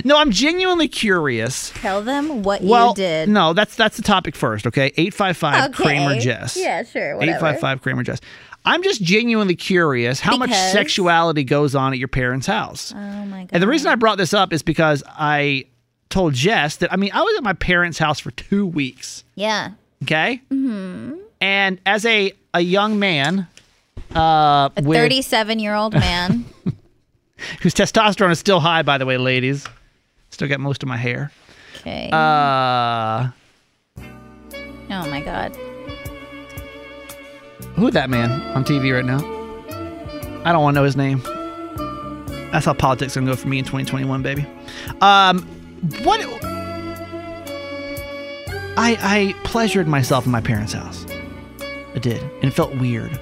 No, 0.04 0.18
I'm 0.18 0.32
genuinely 0.32 0.88
curious. 0.90 1.72
Tell 1.76 2.02
them 2.02 2.44
what 2.44 2.62
Well, 2.62 2.90
you 2.90 2.96
did. 2.96 3.30
no, 3.30 3.54
that's 3.54 3.76
that's 3.76 3.96
the 3.98 4.04
topic 4.04 4.36
first. 4.36 4.68
Okay, 4.68 4.92
eight 4.98 5.14
five 5.14 5.38
five 5.38 5.70
Okay. 5.72 5.84
Kramer 5.84 6.20
Jess. 6.20 6.58
Yeah, 6.58 6.84
sure. 6.84 7.16
Whatever. 7.18 7.38
Eight 7.38 7.40
five 7.40 7.60
five 7.60 7.82
Kramer 7.82 8.04
Jess. 8.04 8.20
I'm 8.66 8.82
just 8.84 9.02
genuinely 9.02 9.56
curious 9.56 10.20
how 10.20 10.38
much 10.38 10.52
sexuality 10.52 11.44
goes 11.44 11.76
on 11.76 11.94
at 11.94 12.00
your 12.00 12.08
parents' 12.08 12.48
house. 12.48 12.92
Oh 12.96 13.26
my 13.26 13.42
god. 13.42 13.50
And 13.54 13.64
the 13.64 13.68
reason 13.68 13.92
I 13.92 13.96
brought 13.96 14.18
this 14.18 14.34
up 14.34 14.52
is 14.52 14.64
because 14.64 15.04
I 15.08 15.66
told 16.10 16.34
Jess 16.34 16.78
that 16.78 16.92
I 16.92 16.96
mean 16.96 17.12
I 17.14 17.22
was 17.22 17.38
at 17.38 17.44
my 17.44 17.54
parents' 17.54 17.98
house 17.98 18.20
for 18.20 18.32
two 18.32 18.66
weeks. 18.66 19.24
Yeah. 19.36 19.72
Okay. 20.04 20.42
Mm-hmm. 20.52 21.14
And 21.42 21.80
as 21.86 22.06
a 22.06 22.34
a 22.54 22.62
young 22.62 22.98
man, 23.00 23.48
uh, 24.16 24.70
A 24.76 24.82
37 24.82 25.60
year 25.60 25.76
old 25.76 25.94
man. 26.00 26.46
whose 27.62 27.74
testosterone 27.74 28.32
is 28.32 28.40
still 28.40 28.60
high, 28.60 28.82
by 28.82 28.98
the 28.98 29.06
way, 29.06 29.18
ladies. 29.18 29.68
Still 30.32 30.48
got 30.48 30.60
most 30.60 30.84
of 30.84 30.90
my 30.90 30.98
hair. 30.98 31.32
Okay. 31.82 32.10
Uh, 32.12 33.30
oh 33.98 35.10
my 35.10 35.22
god. 35.24 35.56
Who 37.76 37.92
that 37.92 38.10
man 38.10 38.32
on 38.56 38.64
TV 38.64 38.94
right 38.94 39.06
now? 39.06 39.20
I 40.44 40.52
don't 40.52 40.62
want 40.64 40.76
to 40.76 40.80
know 40.82 40.86
his 40.86 40.96
name. 40.96 41.22
That's 42.52 42.66
how 42.66 42.74
politics 42.74 43.16
gonna 43.16 43.28
go 43.28 43.36
for 43.36 43.48
me 43.48 43.60
in 43.60 43.66
2021, 43.66 44.22
baby. 44.22 44.46
Um, 45.02 45.42
what? 46.04 46.20
I 48.78 48.98
I 49.02 49.36
pleasured 49.44 49.88
myself 49.88 50.26
in 50.26 50.32
my 50.32 50.42
parents' 50.42 50.74
house. 50.74 51.06
I 51.96 52.00
did, 52.00 52.22
and 52.22 52.44
it 52.46 52.52
felt 52.52 52.76
weird. 52.78 53.20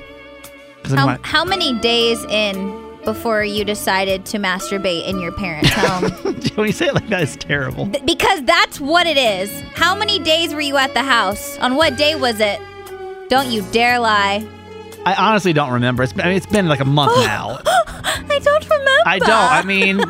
How, 0.85 1.05
like- 1.05 1.25
how 1.25 1.45
many 1.45 1.77
days 1.79 2.23
in 2.25 2.81
before 3.05 3.43
you 3.43 3.63
decided 3.65 4.25
to 4.27 4.37
masturbate 4.39 5.07
in 5.07 5.19
your 5.19 5.31
parents' 5.31 5.69
home? 5.73 6.03
when 6.55 6.67
you 6.67 6.71
say 6.73 6.87
it 6.87 6.93
like 6.95 7.07
that, 7.09 7.21
it's 7.23 7.35
terrible. 7.35 7.87
Th- 7.89 8.05
because 8.05 8.43
that's 8.43 8.79
what 8.79 9.07
it 9.07 9.17
is. 9.17 9.49
How 9.75 9.95
many 9.95 10.19
days 10.19 10.53
were 10.53 10.61
you 10.61 10.77
at 10.77 10.93
the 10.93 11.03
house? 11.03 11.57
On 11.59 11.75
what 11.75 11.97
day 11.97 12.15
was 12.15 12.39
it? 12.39 12.59
Don't 13.29 13.49
you 13.49 13.63
dare 13.71 13.99
lie. 13.99 14.45
I 15.05 15.15
honestly 15.15 15.53
don't 15.53 15.71
remember. 15.71 16.03
It's 16.03 16.13
been, 16.13 16.25
I 16.25 16.27
mean, 16.29 16.37
it's 16.37 16.45
been 16.45 16.67
like 16.67 16.79
a 16.79 16.85
month 16.85 17.15
now. 17.25 17.59
I 17.65 18.39
don't 18.41 18.63
remember. 18.63 19.03
I 19.05 19.19
don't. 19.19 19.29
I 19.29 19.63
mean, 19.63 20.01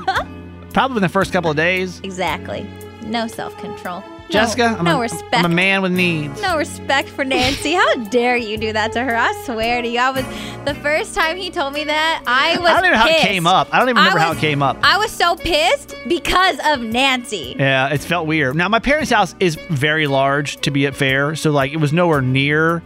probably 0.73 0.97
in 0.97 1.03
the 1.03 1.09
first 1.09 1.31
couple 1.33 1.49
of 1.51 1.57
days. 1.57 1.99
exactly. 2.01 2.67
No 3.03 3.27
self 3.27 3.57
control. 3.57 4.03
Jessica, 4.29 4.75
I'm, 4.79 4.85
no 4.85 4.97
a, 4.97 5.01
respect. 5.01 5.35
I'm 5.35 5.45
a 5.45 5.53
man 5.53 5.81
with 5.81 5.91
needs. 5.91 6.41
No 6.41 6.57
respect 6.57 7.09
for 7.09 7.25
Nancy. 7.25 7.73
How 7.73 7.95
dare 8.05 8.37
you 8.37 8.57
do 8.57 8.71
that 8.73 8.93
to 8.93 9.03
her? 9.03 9.15
I 9.15 9.33
swear 9.43 9.81
to 9.81 9.87
you, 9.87 9.99
I 9.99 10.09
was 10.09 10.25
the 10.65 10.73
first 10.81 11.13
time 11.13 11.37
he 11.37 11.51
told 11.51 11.73
me 11.73 11.83
that. 11.83 12.23
I 12.25 12.57
was. 12.57 12.69
I 12.69 12.73
don't 12.73 12.85
even 12.85 12.91
know 12.93 12.97
how 12.97 13.09
it 13.09 13.21
came 13.21 13.45
up. 13.45 13.67
I 13.71 13.79
don't 13.79 13.89
even 13.89 13.97
remember 13.97 14.19
how 14.19 14.31
it 14.31 14.37
came 14.39 14.63
up. 14.63 14.77
I 14.81 14.97
was 14.97 15.11
so 15.11 15.35
pissed 15.35 15.95
because 16.07 16.57
of 16.65 16.81
Nancy. 16.81 17.55
Yeah, 17.59 17.89
it 17.93 17.99
felt 18.01 18.25
weird. 18.25 18.55
Now, 18.55 18.69
my 18.69 18.79
parents' 18.79 19.11
house 19.11 19.35
is 19.39 19.55
very 19.69 20.07
large 20.07 20.57
to 20.61 20.71
be 20.71 20.87
at 20.87 20.95
fair, 20.95 21.35
so 21.35 21.51
like 21.51 21.71
it 21.73 21.77
was 21.77 21.91
nowhere 21.93 22.21
near 22.21 22.81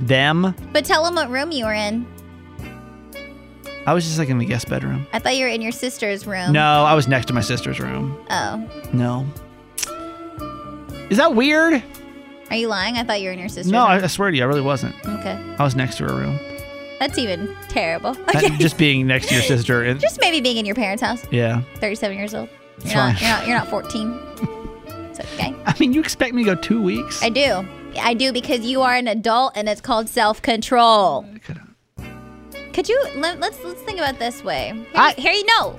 them. 0.00 0.54
But 0.72 0.84
tell 0.84 1.04
them 1.04 1.14
what 1.14 1.30
room 1.30 1.50
you 1.52 1.64
were 1.64 1.74
in. 1.74 2.06
I 3.86 3.94
was 3.94 4.04
just 4.04 4.18
like 4.18 4.28
in 4.28 4.38
the 4.38 4.44
guest 4.44 4.68
bedroom. 4.68 5.06
I 5.12 5.20
thought 5.20 5.36
you 5.36 5.44
were 5.44 5.50
in 5.50 5.62
your 5.62 5.70
sister's 5.72 6.26
room. 6.26 6.52
No, 6.52 6.84
I 6.84 6.94
was 6.94 7.06
next 7.06 7.26
to 7.26 7.32
my 7.32 7.40
sister's 7.40 7.78
room. 7.78 8.18
Oh, 8.30 8.68
No. 8.92 9.26
Is 11.08 11.18
that 11.18 11.34
weird? 11.34 11.82
are 12.50 12.56
you 12.56 12.68
lying? 12.68 12.96
I 12.96 13.04
thought 13.04 13.20
you 13.20 13.26
were 13.28 13.32
in 13.32 13.38
your 13.38 13.48
sister's 13.48 13.70
No, 13.70 13.84
I, 13.86 13.94
room. 13.96 14.04
I 14.04 14.06
swear 14.08 14.30
to 14.30 14.36
you, 14.36 14.42
I 14.42 14.46
really 14.46 14.60
wasn't. 14.60 14.94
okay, 15.06 15.40
I 15.58 15.62
was 15.62 15.76
next 15.76 15.96
to 15.98 16.04
her 16.04 16.14
room. 16.14 16.38
that's 16.98 17.16
even 17.18 17.54
terrible. 17.68 18.14
That- 18.14 18.56
just 18.58 18.76
being 18.78 19.06
next 19.06 19.28
to 19.28 19.34
your 19.34 19.42
sister. 19.44 19.82
And, 19.86 20.00
just 20.00 20.18
maybe 20.20 20.40
being 20.40 20.56
in 20.56 20.66
your 20.66 20.74
parents' 20.74 21.02
house. 21.02 21.24
yeah. 21.30 21.62
Thirty-seven 21.76 22.16
years 22.16 22.34
old. 22.34 22.48
You're 22.84 22.94
not. 22.94 23.20
You're 23.20 23.30
not. 23.30 23.46
You're 23.46 23.56
not 23.58 23.68
fourteen. 23.68 24.12
it's 25.10 25.20
okay. 25.20 25.54
I 25.64 25.74
mean, 25.78 25.92
you 25.92 26.00
expect 26.00 26.34
me 26.34 26.42
to 26.44 26.54
go 26.54 26.60
two 26.60 26.82
weeks? 26.82 27.22
I 27.22 27.28
do. 27.28 27.64
I 27.98 28.14
do 28.14 28.32
because 28.32 28.60
you 28.60 28.82
are 28.82 28.94
an 28.94 29.08
adult, 29.08 29.52
and 29.56 29.68
it's 29.68 29.80
called 29.80 30.08
self-control. 30.08 31.26
Could 32.72 32.90
you 32.90 33.02
let, 33.16 33.40
let's 33.40 33.58
let's 33.64 33.80
think 33.82 33.98
about 33.98 34.14
it 34.14 34.18
this 34.18 34.44
way. 34.44 34.72
Here, 34.74 34.86
I- 34.94 35.14
here 35.16 35.32
you 35.32 35.46
know. 35.46 35.70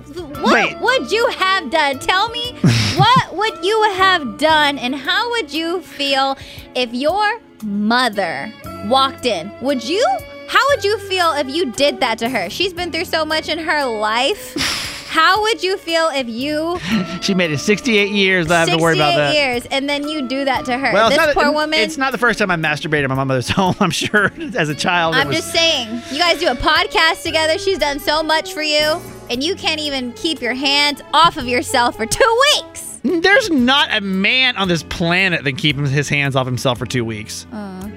What 0.42 0.54
Wait. 0.54 0.80
would 0.80 1.12
you 1.12 1.28
have 1.28 1.70
done? 1.70 2.00
Tell 2.00 2.30
me 2.30 2.54
what 2.98 3.36
would 3.36 3.64
you 3.64 3.80
have 3.94 4.40
done 4.40 4.80
and 4.80 4.96
how 4.96 5.30
would 5.30 5.54
you 5.54 5.82
feel 5.82 6.38
if 6.74 6.92
your 6.94 7.40
mother 7.64 8.52
walked 8.88 9.28
in? 9.28 9.52
Would 9.62 9.84
you 9.88 10.04
how 10.48 10.64
would 10.70 10.84
you 10.84 10.98
feel 11.08 11.34
if 11.34 11.48
you 11.50 11.72
did 11.72 12.00
that 12.00 12.18
to 12.20 12.30
her? 12.30 12.50
She's 12.50 12.74
been 12.74 12.92
through 12.92 13.06
so 13.06 13.24
much 13.26 13.48
in 13.48 13.60
her 13.60 13.86
life. 13.86 14.56
How 15.18 15.42
would 15.42 15.64
you 15.64 15.78
feel 15.78 16.10
if 16.14 16.30
you 16.30 16.80
She 17.24 17.34
made 17.34 17.50
it 17.50 17.58
68 17.58 18.12
years. 18.12 18.52
I 18.52 18.60
have 18.60 18.70
to 18.70 18.78
worry 18.78 18.94
about 18.94 19.16
68 19.16 19.18
that. 19.18 19.34
years 19.34 19.66
and 19.72 19.90
then 19.90 20.08
you 20.08 20.28
do 20.28 20.46
that 20.46 20.66
to 20.66 20.78
her? 20.78 20.94
Well, 20.94 21.10
this 21.10 21.18
it's 21.18 21.36
not, 21.36 21.44
poor 21.44 21.52
woman. 21.52 21.80
It's 21.80 21.98
not 21.98 22.12
the 22.12 22.20
first 22.20 22.38
time 22.38 22.52
I 22.52 22.56
masturbated 22.56 23.06
at 23.06 23.10
my 23.10 23.24
mother's 23.24 23.50
home. 23.60 23.74
I'm 23.80 23.90
sure 23.90 24.32
as 24.56 24.70
a 24.70 24.76
child. 24.76 25.16
I'm 25.16 25.30
was- 25.30 25.38
just 25.38 25.52
saying, 25.52 26.04
you 26.12 26.20
guys 26.20 26.40
do 26.40 26.50
a 26.50 26.56
podcast 26.56 27.24
together. 27.24 27.58
She's 27.58 27.80
done 27.80 28.00
so 28.00 28.22
much 28.22 28.54
for 28.54 28.62
you, 28.62 29.02
and 29.32 29.44
you 29.44 29.56
can't 29.56 29.82
even 29.82 30.14
keep 30.14 30.40
your 30.40 30.54
hands 30.54 31.02
off 31.16 31.38
of 31.38 31.48
yourself 31.48 31.98
for 31.98 32.06
two 32.06 32.42
weeks. 32.54 33.00
There's 33.04 33.50
not 33.50 33.90
a 33.92 34.02
man 34.02 34.56
on 34.56 34.68
this 34.68 34.84
planet 34.84 35.44
that 35.46 35.58
keeps 35.58 35.90
his 35.90 36.10
hands 36.10 36.36
off 36.36 36.46
himself 36.46 36.78
for 36.78 36.86
two 36.86 37.04
weeks. 37.04 37.48
Uh. 37.52 37.90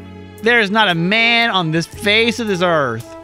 There 0.42 0.60
is 0.60 0.70
not 0.70 0.88
a 0.88 0.94
man 0.94 1.50
on 1.50 1.70
this 1.70 1.86
face 1.86 2.40
of 2.40 2.46
this 2.46 2.62
earth. 2.62 3.14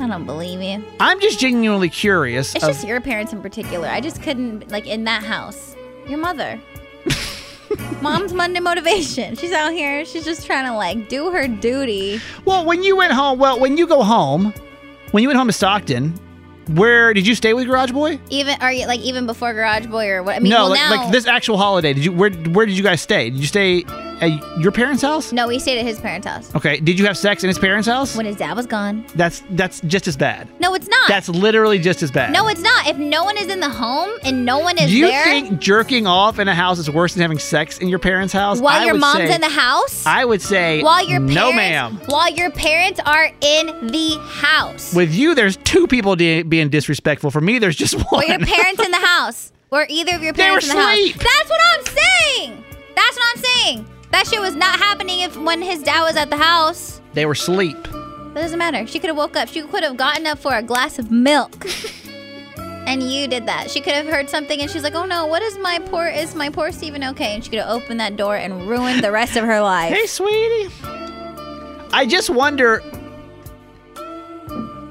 I 0.00 0.08
don't 0.08 0.24
believe 0.24 0.62
you. 0.62 0.82
I'm 0.98 1.20
just 1.20 1.38
genuinely 1.38 1.88
curious. 1.90 2.54
It's 2.54 2.64
of- 2.64 2.70
just 2.70 2.86
your 2.86 3.00
parents 3.00 3.32
in 3.32 3.42
particular. 3.42 3.86
I 3.88 4.00
just 4.00 4.22
couldn't, 4.22 4.70
like, 4.70 4.86
in 4.86 5.04
that 5.04 5.22
house. 5.22 5.76
Your 6.08 6.18
mother. 6.18 6.58
Mom's 8.02 8.32
Monday 8.32 8.60
motivation. 8.60 9.36
She's 9.36 9.52
out 9.52 9.72
here. 9.72 10.04
She's 10.04 10.24
just 10.24 10.46
trying 10.46 10.64
to, 10.64 10.74
like, 10.74 11.08
do 11.08 11.30
her 11.30 11.46
duty. 11.46 12.20
well, 12.44 12.64
when 12.64 12.82
you 12.82 12.96
went 12.96 13.12
home, 13.12 13.38
well, 13.38 13.60
when 13.60 13.76
you 13.76 13.86
go 13.86 14.02
home, 14.02 14.52
when 15.10 15.22
you 15.22 15.28
went 15.28 15.38
home 15.38 15.46
to 15.48 15.52
Stockton, 15.52 16.14
where 16.68 17.12
did 17.12 17.26
you 17.26 17.34
stay 17.34 17.52
with 17.52 17.66
Garage 17.66 17.92
Boy? 17.92 18.18
Even, 18.30 18.56
are 18.60 18.72
you, 18.72 18.86
like, 18.86 19.00
even 19.00 19.26
before 19.26 19.52
Garage 19.52 19.86
Boy 19.86 20.08
or 20.08 20.22
what? 20.22 20.36
I 20.36 20.38
mean, 20.38 20.50
no, 20.50 20.62
well, 20.62 20.70
like, 20.70 20.80
now. 20.80 20.96
like 21.02 21.12
this 21.12 21.26
actual 21.26 21.58
holiday. 21.58 21.92
Did 21.92 22.04
you 22.04 22.12
where 22.12 22.30
where 22.30 22.64
did 22.66 22.76
you 22.76 22.82
guys 22.82 23.00
stay? 23.00 23.30
Did 23.30 23.40
you 23.40 23.46
stay 23.46 23.84
at 24.20 24.58
your 24.60 24.72
parents' 24.72 25.02
house? 25.02 25.32
No, 25.32 25.48
we 25.48 25.58
stayed 25.58 25.78
at 25.78 25.86
his 25.86 25.98
parents' 26.00 26.26
house 26.26 26.54
Okay. 26.54 26.78
Did 26.80 26.98
you 26.98 27.06
have 27.06 27.16
sex 27.16 27.42
in 27.44 27.48
his 27.48 27.58
parents' 27.58 27.86
house? 27.88 28.16
when 28.16 28.26
his 28.26 28.36
dad 28.36 28.56
was 28.56 28.66
gone. 28.66 29.04
That's 29.14 29.42
that's 29.50 29.80
just 29.82 30.06
as 30.08 30.16
bad. 30.16 30.48
No, 30.60 30.74
it's 30.74 30.88
not. 30.88 31.08
That's 31.08 31.28
literally 31.28 31.78
just 31.78 32.02
as 32.02 32.10
bad. 32.10 32.32
no, 32.32 32.48
it's 32.48 32.60
not. 32.60 32.86
If 32.86 32.96
no 32.98 33.24
one 33.24 33.36
is 33.38 33.46
in 33.48 33.60
the 33.60 33.68
home 33.68 34.10
and 34.24 34.44
no 34.44 34.58
one 34.58 34.78
is 34.78 34.90
Do 34.90 34.96
you 34.96 35.06
there 35.06 35.24
think 35.24 35.58
jerking 35.60 36.06
off 36.06 36.38
in 36.38 36.48
a 36.48 36.54
house 36.54 36.78
is 36.78 36.90
worse 36.90 37.14
than 37.14 37.22
having 37.22 37.38
sex 37.38 37.78
in 37.78 37.88
your 37.88 37.98
parents' 37.98 38.32
house? 38.32 38.60
while 38.60 38.80
I 38.80 38.84
your 38.84 38.94
mom's 38.94 39.28
say- 39.28 39.34
in 39.34 39.40
the 39.40 39.48
house, 39.48 40.04
I 40.06 40.24
would 40.24 40.42
say 40.42 40.82
while 40.82 41.00
your 41.04 41.18
parents, 41.20 41.34
no, 41.34 41.52
ma'am. 41.52 42.00
while 42.06 42.30
your 42.30 42.50
parents 42.50 43.00
are 43.06 43.26
in 43.40 43.86
the 43.88 44.18
house, 44.20 44.94
With 44.94 45.12
you, 45.14 45.34
there's 45.34 45.56
two 45.58 45.86
people 45.86 46.16
de- 46.16 46.42
being 46.42 46.68
disrespectful. 46.68 47.30
For 47.30 47.40
me, 47.40 47.58
there's 47.58 47.76
just 47.76 47.94
one. 48.10 48.24
or 48.24 48.26
your 48.26 48.38
parents 48.38 48.84
in 48.84 48.90
the 48.90 48.98
house, 49.06 49.52
or 49.70 49.86
either 49.88 50.14
of 50.16 50.22
your 50.22 50.34
parents 50.34 50.68
in 50.68 50.76
the 50.76 50.82
asleep. 50.82 51.14
house. 51.16 51.24
That's 51.24 51.50
what 51.50 51.60
I'm 51.72 51.84
saying. 51.86 52.64
That's 52.96 53.16
what 53.16 53.26
I'm 53.36 53.42
saying. 53.42 53.86
That 54.10 54.26
shit 54.26 54.40
was 54.40 54.56
not 54.56 54.78
happening 54.78 55.20
if 55.20 55.36
when 55.36 55.62
his 55.62 55.82
dad 55.82 56.02
was 56.02 56.16
at 56.16 56.30
the 56.30 56.36
house. 56.36 57.00
they 57.14 57.26
were 57.26 57.32
asleep. 57.32 57.80
That 57.82 58.42
doesn't 58.42 58.58
matter. 58.58 58.86
She 58.86 58.98
could 59.00 59.08
have 59.08 59.16
woke 59.16 59.36
up. 59.36 59.48
She 59.48 59.62
could 59.62 59.82
have 59.82 59.96
gotten 59.96 60.26
up 60.26 60.38
for 60.38 60.54
a 60.54 60.62
glass 60.62 60.98
of 60.98 61.10
milk. 61.10 61.66
and 62.86 63.02
you 63.02 63.26
did 63.26 63.46
that. 63.46 63.70
She 63.70 63.80
could 63.80 63.92
have 63.92 64.06
heard 64.06 64.30
something 64.30 64.60
and 64.60 64.70
she's 64.70 64.82
like, 64.84 64.94
"Oh 64.94 65.04
no, 65.04 65.26
what 65.26 65.42
is 65.42 65.58
my 65.58 65.78
poor 65.78 66.06
is 66.06 66.34
my 66.34 66.48
poor 66.48 66.70
Steven 66.70 67.02
okay?" 67.04 67.34
And 67.34 67.42
she 67.44 67.50
could 67.50 67.58
have 67.60 67.70
opened 67.70 67.98
that 68.00 68.16
door 68.16 68.36
and 68.36 68.68
ruined 68.68 69.02
the 69.02 69.10
rest 69.10 69.36
of 69.36 69.44
her 69.44 69.60
life. 69.60 69.92
Hey, 69.92 70.06
sweetie. 70.06 70.70
I 71.92 72.06
just 72.08 72.30
wonder. 72.30 72.82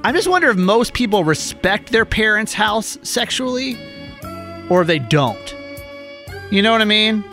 I 0.04 0.12
just 0.14 0.28
wonder 0.30 0.50
if 0.50 0.58
most 0.58 0.94
people 0.94 1.24
respect 1.26 1.92
their 1.92 2.06
parents' 2.06 2.54
house 2.54 2.98
sexually, 3.04 3.78
or 4.70 4.82
if 4.82 4.88
they 4.88 5.00
don't. 5.00 5.56
You 6.52 6.62
know 6.62 6.72
what 6.72 6.82
I 6.82 6.86
mean? 6.86 7.24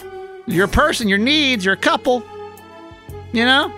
You're 0.46 0.66
a 0.66 0.68
person, 0.68 1.09
your 1.09 1.18
needs, 1.18 1.64
you're 1.64 1.74
a 1.74 1.78
couple. 1.78 2.22
You 3.32 3.44
know. 3.44 3.68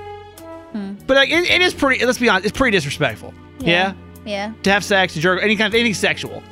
Hmm. 0.73 0.95
But 1.07 1.17
like, 1.17 1.31
it, 1.31 1.49
it 1.51 1.63
is 1.63 1.75
pretty. 1.75 2.05
Let's 2.05 2.19
be 2.19 2.29
honest, 2.29 2.47
it's 2.47 2.57
pretty 2.57 2.77
disrespectful. 2.77 3.33
Yeah. 3.61 3.95
Yeah. 4.25 4.53
To 4.63 4.71
have 4.71 4.85
sex, 4.85 5.15
to 5.15 5.21
jerk, 5.21 5.43
any 5.43 5.57
kind 5.57 5.69
of 5.69 5.75
anything 5.75 5.95
sexual. 5.95 6.43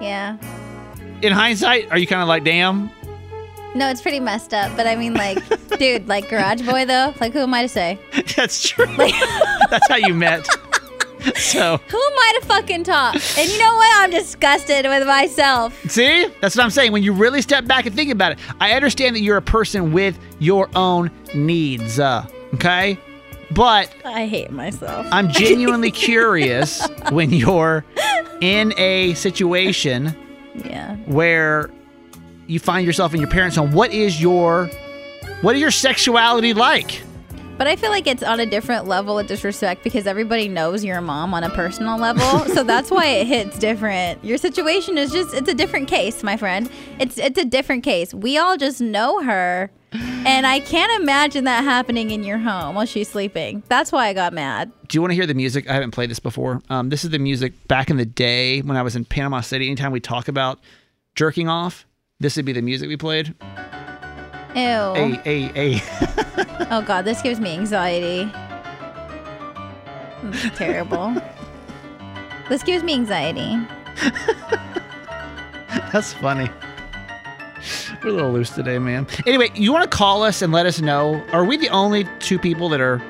Yeah. 0.00 0.38
In 1.22 1.32
hindsight, 1.32 1.90
are 1.90 1.98
you 1.98 2.06
kind 2.06 2.22
of 2.22 2.28
like, 2.28 2.42
damn? 2.44 2.90
No, 3.74 3.88
it's 3.88 4.02
pretty 4.02 4.18
messed 4.18 4.52
up, 4.52 4.74
but 4.76 4.86
I 4.86 4.96
mean 4.96 5.14
like, 5.14 5.38
dude, 5.78 6.08
like 6.08 6.28
Garage 6.28 6.62
Boy 6.62 6.84
though? 6.84 7.14
Like 7.20 7.32
who 7.32 7.40
am 7.40 7.54
I 7.54 7.62
to 7.62 7.68
say? 7.68 7.98
That's 8.36 8.68
true. 8.68 8.86
That's 9.70 9.88
how 9.88 9.96
you 9.96 10.14
met. 10.14 10.48
So. 11.40 11.78
Who 11.78 11.96
am 11.96 12.12
I 12.18 12.38
to 12.40 12.46
fucking 12.46 12.84
talk? 12.84 13.14
And 13.36 13.50
you 13.50 13.58
know 13.58 13.74
what? 13.74 14.02
I'm 14.02 14.10
disgusted 14.10 14.86
with 14.86 15.06
myself. 15.06 15.76
See? 15.90 16.26
That's 16.40 16.54
what 16.56 16.62
I'm 16.64 16.70
saying. 16.70 16.92
When 16.92 17.02
you 17.02 17.12
really 17.12 17.42
step 17.42 17.66
back 17.66 17.86
and 17.86 17.94
think 17.96 18.10
about 18.12 18.32
it, 18.32 18.38
I 18.60 18.72
understand 18.72 19.16
that 19.16 19.20
you're 19.20 19.36
a 19.36 19.42
person 19.42 19.92
with 19.92 20.18
your 20.38 20.68
own 20.76 21.10
needs. 21.34 21.98
Uh, 21.98 22.24
okay? 22.54 22.98
But 23.50 23.92
I 24.04 24.26
hate 24.26 24.52
myself. 24.52 25.06
I'm 25.10 25.28
genuinely 25.32 25.90
curious 25.90 26.86
when 27.10 27.30
you're 27.32 27.84
in 28.40 28.72
a 28.78 29.14
situation 29.14 30.14
Yeah. 30.54 30.96
where 31.06 31.70
you 32.46 32.60
find 32.60 32.86
yourself 32.86 33.12
in 33.12 33.20
your 33.20 33.30
parents' 33.30 33.56
home. 33.56 33.72
What 33.72 33.92
is 33.92 34.20
your 34.20 34.70
what 35.42 35.54
is 35.56 35.60
your 35.60 35.70
sexuality 35.72 36.54
like? 36.54 37.02
But 37.60 37.66
I 37.66 37.76
feel 37.76 37.90
like 37.90 38.06
it's 38.06 38.22
on 38.22 38.40
a 38.40 38.46
different 38.46 38.86
level 38.86 39.18
of 39.18 39.26
disrespect 39.26 39.84
because 39.84 40.06
everybody 40.06 40.48
knows 40.48 40.82
your 40.82 41.02
mom 41.02 41.34
on 41.34 41.44
a 41.44 41.50
personal 41.50 41.98
level. 41.98 42.38
so 42.54 42.62
that's 42.62 42.90
why 42.90 43.04
it 43.04 43.26
hits 43.26 43.58
different. 43.58 44.24
Your 44.24 44.38
situation 44.38 44.96
is 44.96 45.12
just 45.12 45.34
it's 45.34 45.50
a 45.50 45.52
different 45.52 45.86
case, 45.86 46.22
my 46.22 46.38
friend. 46.38 46.70
It's 46.98 47.18
it's 47.18 47.38
a 47.38 47.44
different 47.44 47.84
case. 47.84 48.14
We 48.14 48.38
all 48.38 48.56
just 48.56 48.80
know 48.80 49.22
her. 49.22 49.70
And 49.92 50.46
I 50.46 50.60
can't 50.60 51.02
imagine 51.02 51.44
that 51.44 51.62
happening 51.62 52.12
in 52.12 52.24
your 52.24 52.38
home 52.38 52.76
while 52.76 52.86
she's 52.86 53.10
sleeping. 53.10 53.62
That's 53.68 53.92
why 53.92 54.06
I 54.06 54.14
got 54.14 54.32
mad. 54.32 54.72
Do 54.88 54.96
you 54.96 55.02
want 55.02 55.10
to 55.10 55.14
hear 55.14 55.26
the 55.26 55.34
music? 55.34 55.68
I 55.68 55.74
haven't 55.74 55.90
played 55.90 56.08
this 56.08 56.18
before. 56.18 56.62
Um, 56.70 56.88
this 56.88 57.04
is 57.04 57.10
the 57.10 57.18
music 57.18 57.68
back 57.68 57.90
in 57.90 57.98
the 57.98 58.06
day 58.06 58.62
when 58.62 58.78
I 58.78 58.82
was 58.82 58.96
in 58.96 59.04
Panama 59.04 59.42
City. 59.42 59.66
Anytime 59.66 59.92
we 59.92 60.00
talk 60.00 60.28
about 60.28 60.60
jerking 61.14 61.48
off, 61.48 61.86
this 62.20 62.36
would 62.36 62.46
be 62.46 62.52
the 62.54 62.62
music 62.62 62.88
we 62.88 62.96
played. 62.96 63.34
Ew. 64.54 64.94
Hey, 64.94 65.20
hey, 65.24 65.42
hey. 65.78 65.82
Oh 66.72 66.82
god, 66.82 67.04
this 67.04 67.20
gives 67.20 67.40
me 67.40 67.52
anxiety. 67.56 68.26
This 70.22 70.42
mm, 70.42 70.44
is 70.52 70.58
terrible. 70.58 71.16
this 72.48 72.62
gives 72.62 72.84
me 72.84 72.94
anxiety. 72.94 73.58
That's 75.92 76.12
funny. 76.12 76.48
We're 78.02 78.10
a 78.10 78.12
little 78.12 78.30
loose 78.32 78.50
today, 78.50 78.78
man. 78.78 79.08
Anyway, 79.26 79.50
you 79.54 79.72
want 79.72 79.90
to 79.90 79.96
call 79.96 80.22
us 80.22 80.42
and 80.42 80.52
let 80.52 80.64
us 80.66 80.80
know? 80.80 81.20
Are 81.32 81.44
we 81.44 81.56
the 81.56 81.70
only 81.70 82.06
two 82.20 82.38
people 82.38 82.68
that 82.68 82.80
are 82.80 83.02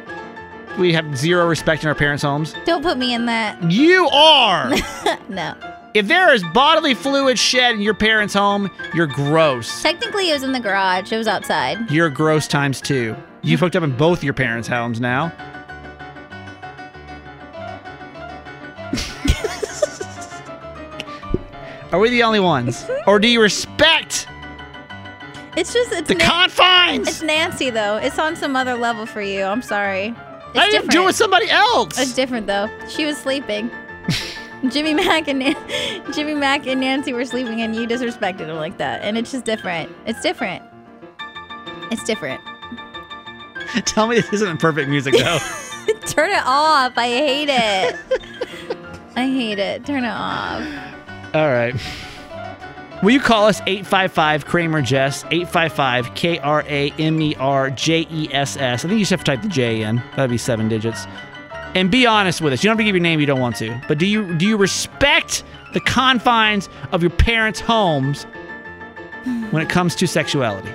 we 0.79 0.93
have 0.95 1.17
zero 1.17 1.47
respect 1.47 1.83
in 1.83 1.89
our 1.89 1.95
parents' 1.95 2.23
homes? 2.23 2.55
Don't 2.65 2.83
put 2.83 2.97
me 2.97 3.13
in 3.13 3.27
that. 3.27 3.63
You 3.71 4.09
are. 4.09 4.73
No. 5.29 5.55
If 5.95 6.07
there 6.07 6.33
is 6.33 6.43
bodily 6.55 6.95
fluid 6.95 7.39
shed 7.39 7.75
in 7.75 7.81
your 7.81 7.95
parents' 7.95 8.35
home, 8.35 8.71
you're 8.95 9.07
gross. 9.07 9.83
Technically, 9.83 10.31
it 10.31 10.35
was 10.35 10.43
in 10.43 10.53
the 10.53 10.61
garage. 10.61 11.13
It 11.13 11.17
was 11.17 11.27
outside. 11.27 11.91
You're 11.91 12.11
gross 12.11 12.47
times 12.47 12.81
two. 12.81 13.17
You've 13.43 13.61
hooked 13.61 13.77
up 13.77 13.83
in 13.83 13.97
both 13.97 14.23
your 14.23 14.35
parents' 14.35 14.69
homes 14.69 15.01
now. 15.01 15.33
Are 21.93 21.99
we 21.99 22.11
the 22.11 22.23
only 22.23 22.41
ones? 22.41 22.87
Or 23.07 23.19
do 23.19 23.27
you 23.27 23.41
respect 23.43 24.29
It's 25.57 25.73
just 25.73 25.91
it's 25.93 26.09
the 26.09 26.15
Na- 26.15 26.25
confines? 26.25 27.09
it's 27.09 27.23
Nancy 27.23 27.71
though. 27.71 27.97
It's 27.97 28.19
on 28.19 28.37
some 28.37 28.55
other 28.55 28.75
level 28.75 29.07
for 29.07 29.23
you. 29.23 29.45
I'm 29.45 29.63
sorry. 29.63 30.15
It's 30.51 30.59
I 30.59 30.69
didn't 30.71 30.91
do 30.91 31.03
it 31.03 31.07
with 31.07 31.17
somebody 31.17 31.49
else. 31.51 31.99
It's 31.99 32.15
different 32.15 32.47
though. 32.47 32.69
She 32.89 33.07
was 33.07 33.17
sleeping. 33.17 33.71
Jimmy 34.69 34.95
Mack 34.95 35.29
and 35.29 35.39
Nan- 35.39 36.13
Jimmy 36.13 36.35
Mack 36.35 36.67
and 36.67 36.81
Nancy 36.81 37.13
were 37.13 37.25
sleeping, 37.25 37.61
and 37.63 37.75
you 37.75 37.87
disrespected 37.87 38.47
them 38.47 38.57
like 38.57 38.79
that, 38.79 39.03
and 39.03 39.17
it's 39.17 39.33
just 39.33 39.45
different. 39.45 39.91
It's 40.07 40.21
different. 40.21 40.63
It's 41.91 42.05
different. 42.05 42.41
Tell 43.87 44.07
me 44.07 44.17
this 44.17 44.33
isn't 44.33 44.59
perfect 44.61 44.89
music 44.89 45.15
though. 45.17 45.39
Turn 46.07 46.31
it 46.31 46.43
off. 46.45 46.93
I 46.97 47.07
hate 47.09 47.49
it. 47.49 47.97
I 49.17 49.27
hate 49.27 49.59
it. 49.59 49.85
Turn 49.87 50.05
it 50.05 50.09
off. 50.09 50.67
All 51.35 51.49
right. 51.49 51.75
Will 53.03 53.13
you 53.13 53.21
call 53.21 53.47
us 53.47 53.61
855 53.63 54.45
Kramer 54.45 54.83
Jess? 54.83 55.25
855 55.31 56.15
K 56.15 56.39
R 56.39 56.63
A 56.69 56.91
M 56.99 57.21
E 57.21 57.35
R 57.39 57.71
J 57.71 58.07
E 58.11 58.29
S 58.33 58.57
S. 58.57 58.85
I 58.85 58.89
think 58.89 58.99
you 58.99 59.07
just 59.07 59.11
have 59.11 59.25
to 59.25 59.25
type 59.25 59.43
the 59.43 59.49
J 59.49 59.83
in. 59.83 60.03
That'd 60.17 60.31
be 60.31 60.37
seven 60.39 60.69
digits. 60.69 61.07
And 61.75 61.91
be 61.91 62.07
honest 62.07 62.41
with 62.41 62.53
us. 62.53 62.63
You 62.65 62.69
don't 62.69 62.77
have 62.77 62.79
to 62.79 62.85
give 62.85 62.95
your 62.95 63.03
name 63.03 63.19
if 63.19 63.21
you 63.21 63.27
don't 63.27 63.41
want 63.41 63.57
to. 63.57 63.81
But 63.89 63.99
do 63.99 64.07
you 64.07 64.35
do 64.35 64.47
you 64.47 64.57
respect 64.57 65.45
the 65.73 65.81
confines 65.81 66.69
of 66.93 67.03
your 67.03 67.11
parents' 67.11 67.61
homes 67.61 68.25
when 69.51 69.63
it 69.63 69.69
comes 69.69 69.95
to 69.97 70.07
sexuality? 70.07 70.73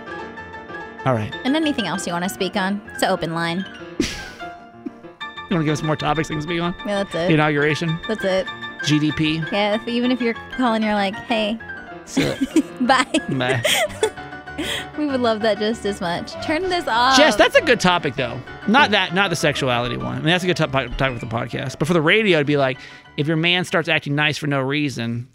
All 1.05 1.13
right. 1.13 1.33
And 1.43 1.55
anything 1.55 1.85
else 1.87 2.07
you 2.07 2.13
want 2.13 2.23
to 2.23 2.29
speak 2.29 2.55
on? 2.55 2.81
It's 2.93 3.03
an 3.03 3.09
open 3.09 3.33
line. 3.33 3.65
You 3.99 5.57
want 5.57 5.61
to 5.61 5.63
give 5.65 5.73
us 5.73 5.83
more 5.83 5.95
topics 5.95 6.27
things 6.27 6.45
to 6.45 6.49
speak 6.49 6.61
on? 6.61 6.73
Yeah, 6.87 7.03
that's 7.03 7.13
it. 7.13 7.31
Inauguration, 7.31 7.99
That's 8.07 8.23
it. 8.23 8.47
GDP. 8.81 9.51
Yeah, 9.51 9.75
if, 9.75 9.87
even 9.87 10.11
if 10.11 10.19
you're 10.19 10.33
calling, 10.57 10.81
you're 10.81 10.95
like, 10.95 11.13
hey, 11.15 11.59
bye. 12.81 13.05
bye. 13.29 13.63
we 14.97 15.05
would 15.05 15.21
love 15.21 15.41
that 15.41 15.59
just 15.59 15.85
as 15.85 16.01
much. 16.01 16.31
Turn 16.45 16.63
this 16.63 16.87
off. 16.87 17.17
Jess, 17.17 17.35
that's 17.35 17.55
a 17.55 17.61
good 17.61 17.79
topic 17.79 18.15
though. 18.15 18.39
Not 18.67 18.91
that, 18.91 19.13
not 19.13 19.29
the 19.29 19.35
sexuality 19.35 19.97
one. 19.97 20.13
I 20.15 20.15
mean, 20.17 20.25
that's 20.25 20.43
a 20.43 20.47
good 20.47 20.57
top- 20.57 20.71
topic 20.71 20.97
for 20.97 21.25
the 21.25 21.25
podcast. 21.25 21.77
But 21.79 21.87
for 21.87 21.93
the 21.93 22.01
radio, 22.01 22.37
it'd 22.37 22.47
be 22.47 22.57
like, 22.57 22.77
if 23.17 23.27
your 23.27 23.37
man 23.37 23.65
starts 23.65 23.89
acting 23.89 24.15
nice 24.15 24.37
for 24.37 24.47
no 24.47 24.61
reason, 24.61 25.29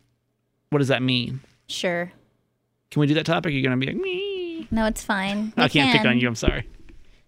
what 0.70 0.78
does 0.78 0.88
that 0.88 1.02
mean? 1.02 1.40
sure. 1.68 2.12
Can 2.90 2.98
we 3.00 3.06
do 3.06 3.14
that 3.14 3.24
topic? 3.26 3.52
You're 3.52 3.62
gonna 3.62 3.76
be 3.76 3.86
like, 3.86 3.94
me. 3.96 4.66
No, 4.72 4.86
it's 4.86 5.04
fine. 5.04 5.52
I 5.56 5.68
can't 5.68 5.96
pick 5.96 6.04
on 6.04 6.18
you. 6.18 6.26
I'm 6.26 6.34
sorry. 6.34 6.66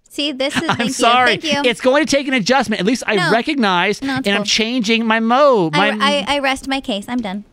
See, 0.09 0.33
this 0.33 0.57
is. 0.57 0.62
I'm 0.68 0.76
thank 0.76 0.90
sorry. 0.92 1.35
You. 1.35 1.40
Thank 1.40 1.64
you. 1.64 1.70
It's 1.70 1.81
going 1.81 2.05
to 2.05 2.11
take 2.16 2.26
an 2.26 2.35
adjustment. 2.35 2.81
At 2.81 2.87
least 2.87 3.05
I 3.07 3.14
No. 3.14 3.31
recognize, 3.31 4.02
No, 4.02 4.16
and 4.16 4.26
it's 4.26 4.37
I'm 4.37 4.44
changing 4.44 5.07
my 5.07 5.20
mode. 5.20 5.72
My, 5.74 5.90
I, 5.90 6.24
I, 6.28 6.37
I 6.37 6.38
rest 6.40 6.66
my 6.66 6.81
case. 6.81 7.07
I'm 7.09 7.20
done. 7.20 7.44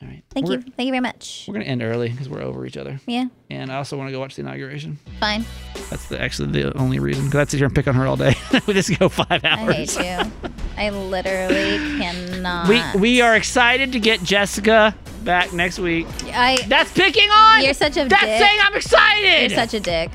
All 0.00 0.06
right. 0.08 0.22
Thank 0.30 0.46
we're, 0.46 0.54
you. 0.54 0.62
Thank 0.62 0.86
you 0.86 0.92
very 0.92 1.00
much. 1.00 1.44
We're 1.48 1.54
gonna 1.54 1.64
end 1.64 1.82
early 1.82 2.08
because 2.08 2.28
we're 2.28 2.40
over 2.40 2.64
each 2.64 2.76
other, 2.76 3.00
Yeah, 3.06 3.26
and 3.50 3.72
I 3.72 3.76
also 3.76 3.96
want 3.96 4.08
to 4.08 4.12
go 4.12 4.20
watch 4.20 4.36
the 4.36 4.42
inauguration. 4.42 4.98
fine. 5.18 5.44
That's 5.90 6.06
the, 6.06 6.20
actually 6.20 6.52
the 6.52 6.76
only 6.78 7.00
reason. 7.00 7.24
Because 7.24 7.40
I'd 7.40 7.50
sit 7.50 7.56
here 7.58 7.66
and 7.66 7.74
pick 7.74 7.88
on 7.88 7.94
her 7.94 8.06
all 8.06 8.16
day. 8.16 8.36
we 8.66 8.74
just 8.74 8.96
go 8.98 9.08
five 9.08 9.44
hours. 9.44 9.96
I 9.96 10.02
hate 10.02 10.22
you. 10.24 10.50
I 10.76 10.90
literally 10.90 11.78
cannot. 11.98 12.68
We 12.68 13.00
we 13.00 13.20
are 13.20 13.34
excited 13.34 13.90
to 13.92 13.98
get 13.98 14.22
Jessica 14.22 14.94
back 15.24 15.52
next 15.52 15.80
week. 15.80 16.06
I. 16.26 16.58
That's 16.68 16.92
picking 16.92 17.28
on. 17.30 17.64
You're 17.64 17.74
such 17.74 17.96
a 17.96 18.04
That's 18.04 18.22
dick. 18.22 18.40
saying 18.40 18.58
I'm 18.62 18.74
excited. 18.74 19.50
You're 19.50 19.58
such 19.58 19.74
a 19.74 19.80
dick. 19.80 20.10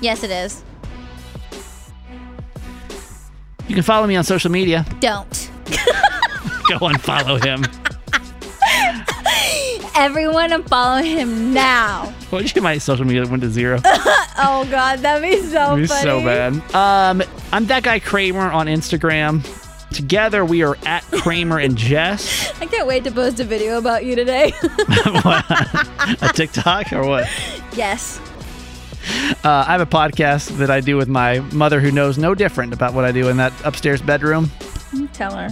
Yes, 0.00 0.22
it 0.22 0.30
is. 0.30 0.64
you 3.68 3.74
can 3.74 3.84
follow 3.84 4.06
me 4.06 4.16
on 4.16 4.24
social 4.24 4.50
media. 4.50 4.86
Don't. 5.00 5.50
Go 6.78 6.86
and 6.86 7.00
follow 7.00 7.36
him. 7.38 7.64
Everyone, 9.96 10.62
follow 10.64 11.02
him 11.02 11.52
now. 11.54 12.14
What 12.30 12.44
if 12.44 12.62
my 12.62 12.78
social 12.78 13.04
media 13.04 13.26
went 13.26 13.42
to 13.42 13.50
zero? 13.50 13.80
Oh 14.42 14.64
God, 14.70 15.00
that'd 15.00 15.22
be 15.28 15.36
so 15.42 15.72
It'd 15.72 15.82
be 15.82 15.86
funny. 15.88 16.02
so 16.02 16.20
bad. 16.24 16.52
Um, 16.74 17.22
I'm 17.52 17.66
that 17.66 17.82
guy 17.82 17.98
Kramer 17.98 18.50
on 18.52 18.68
Instagram. 18.68 19.44
Together 19.92 20.44
we 20.44 20.62
are 20.62 20.78
at 20.86 21.02
Kramer 21.10 21.58
and 21.58 21.76
Jess. 21.76 22.52
I 22.60 22.66
can't 22.66 22.86
wait 22.86 23.02
to 23.04 23.10
post 23.10 23.40
a 23.40 23.44
video 23.44 23.76
about 23.78 24.04
you 24.04 24.14
today. 24.14 24.52
a 24.62 26.30
TikTok 26.32 26.92
or 26.92 27.04
what? 27.06 27.28
yes. 27.72 28.18
Uh, 29.44 29.64
I 29.66 29.72
have 29.72 29.80
a 29.80 29.86
podcast 29.86 30.56
that 30.58 30.70
I 30.70 30.80
do 30.80 30.96
with 30.96 31.08
my 31.08 31.40
mother, 31.52 31.80
who 31.80 31.90
knows 31.90 32.16
no 32.16 32.34
different 32.34 32.72
about 32.72 32.94
what 32.94 33.04
I 33.04 33.10
do 33.12 33.28
in 33.28 33.36
that 33.38 33.52
upstairs 33.64 34.00
bedroom. 34.00 34.50
Tell 35.12 35.34
her. 35.34 35.48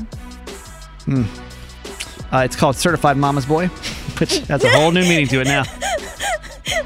Uh, 2.33 2.39
it's 2.45 2.57
called 2.57 2.77
Certified 2.77 3.17
Mama's 3.17 3.47
Boy, 3.47 3.67
which 4.19 4.39
has 4.41 4.63
a 4.63 4.71
whole 4.71 4.91
new 4.91 5.03
meaning 5.03 5.27
to 5.29 5.41
it 5.41 5.47
now. 5.47 5.65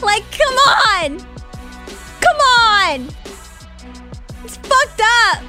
Like, 0.00 0.24
come 0.32 0.54
on! 0.54 1.18
Come 2.20 2.36
on! 2.40 3.08
It's 4.44 4.56
fucked 4.56 5.00
up! 5.00 5.42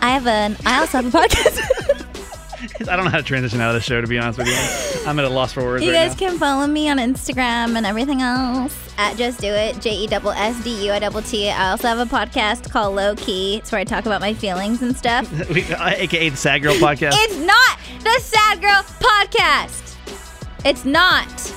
I 0.00 0.10
have 0.10 0.26
an 0.26 0.56
I 0.64 0.80
also 0.80 1.00
have 1.02 1.14
a 1.14 1.18
podcast. 1.18 1.98
I 2.88 2.96
don't 2.96 3.04
know 3.04 3.10
how 3.10 3.16
to 3.16 3.22
transition 3.22 3.60
out 3.60 3.70
of 3.70 3.74
the 3.74 3.80
show, 3.80 4.00
to 4.00 4.06
be 4.06 4.18
honest 4.18 4.38
with 4.38 4.48
you. 4.48 5.08
I'm 5.08 5.18
at 5.18 5.24
a 5.24 5.28
loss 5.28 5.52
for 5.52 5.64
words 5.64 5.84
you 5.84 5.90
right 5.90 6.08
guys 6.08 6.20
now. 6.20 6.28
can 6.28 6.38
follow 6.38 6.66
me 6.66 6.88
on 6.88 6.98
Instagram 6.98 7.76
and 7.76 7.84
everything 7.84 8.22
else 8.22 8.76
at 8.98 9.16
Just 9.16 9.40
Do 9.40 9.48
It, 9.48 9.80
J 9.80 9.94
E 9.94 10.08
S 10.10 10.62
D 10.62 10.86
U 10.86 10.92
I 10.92 10.98
double 10.98 11.22
T. 11.22 11.50
I 11.50 11.70
also 11.70 11.88
have 11.88 11.98
a 11.98 12.04
podcast 12.04 12.70
called 12.70 12.94
Low 12.94 13.16
Key. 13.16 13.56
It's 13.56 13.72
where 13.72 13.80
I 13.80 13.84
talk 13.84 14.06
about 14.06 14.20
my 14.20 14.34
feelings 14.34 14.82
and 14.82 14.96
stuff. 14.96 15.30
We, 15.52 15.64
uh, 15.64 15.90
AKA 15.90 16.30
the 16.30 16.36
Sad 16.36 16.62
Girl 16.62 16.74
Podcast. 16.74 17.12
It's 17.14 17.36
not 17.38 17.78
the 18.00 18.20
Sad 18.20 18.60
Girl 18.60 18.82
Podcast. 19.00 19.96
It's 20.64 20.84
not. 20.84 21.54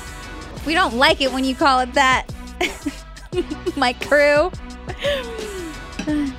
We 0.66 0.74
don't 0.74 0.96
like 0.96 1.22
it 1.22 1.32
when 1.32 1.46
you 1.46 1.56
call 1.56 1.80
it 1.82 1.94
that. 1.94 2.26
my 3.78 3.94
crew. 3.94 4.50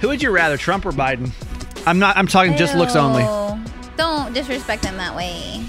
Who 0.00 0.08
would 0.08 0.22
you 0.22 0.30
rather, 0.30 0.56
Trump 0.56 0.84
or 0.84 0.92
Biden? 0.92 1.30
I'm 1.86 1.98
not. 1.98 2.16
I'm 2.16 2.26
talking 2.26 2.56
just 2.56 2.74
looks 2.74 2.96
only. 2.96 3.22
Ew. 3.96 4.04
Don't 4.04 4.32
disrespect 4.32 4.82
them 4.82 4.96
that 4.96 5.14
way. 5.14 5.64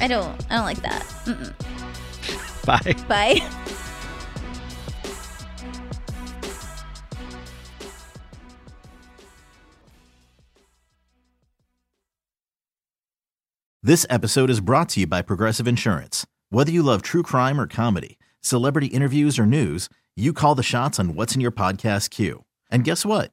I 0.00 0.08
don't. 0.08 0.34
I 0.50 0.56
don't 0.56 0.64
like 0.64 0.82
that. 0.82 1.02
Mm-mm. 1.24 2.66
Bye. 2.66 3.04
Bye. 3.08 3.66
This 13.82 14.04
episode 14.10 14.50
is 14.50 14.60
brought 14.60 14.90
to 14.90 15.00
you 15.00 15.06
by 15.06 15.22
Progressive 15.22 15.66
Insurance. 15.66 16.26
Whether 16.50 16.70
you 16.70 16.82
love 16.82 17.00
true 17.00 17.22
crime 17.22 17.58
or 17.58 17.66
comedy, 17.66 18.18
celebrity 18.42 18.88
interviews 18.88 19.38
or 19.38 19.46
news, 19.46 19.88
you 20.14 20.34
call 20.34 20.54
the 20.54 20.62
shots 20.62 21.00
on 21.00 21.14
what's 21.14 21.34
in 21.34 21.40
your 21.40 21.50
podcast 21.50 22.10
queue. 22.10 22.44
And 22.70 22.84
guess 22.84 23.06
what? 23.06 23.32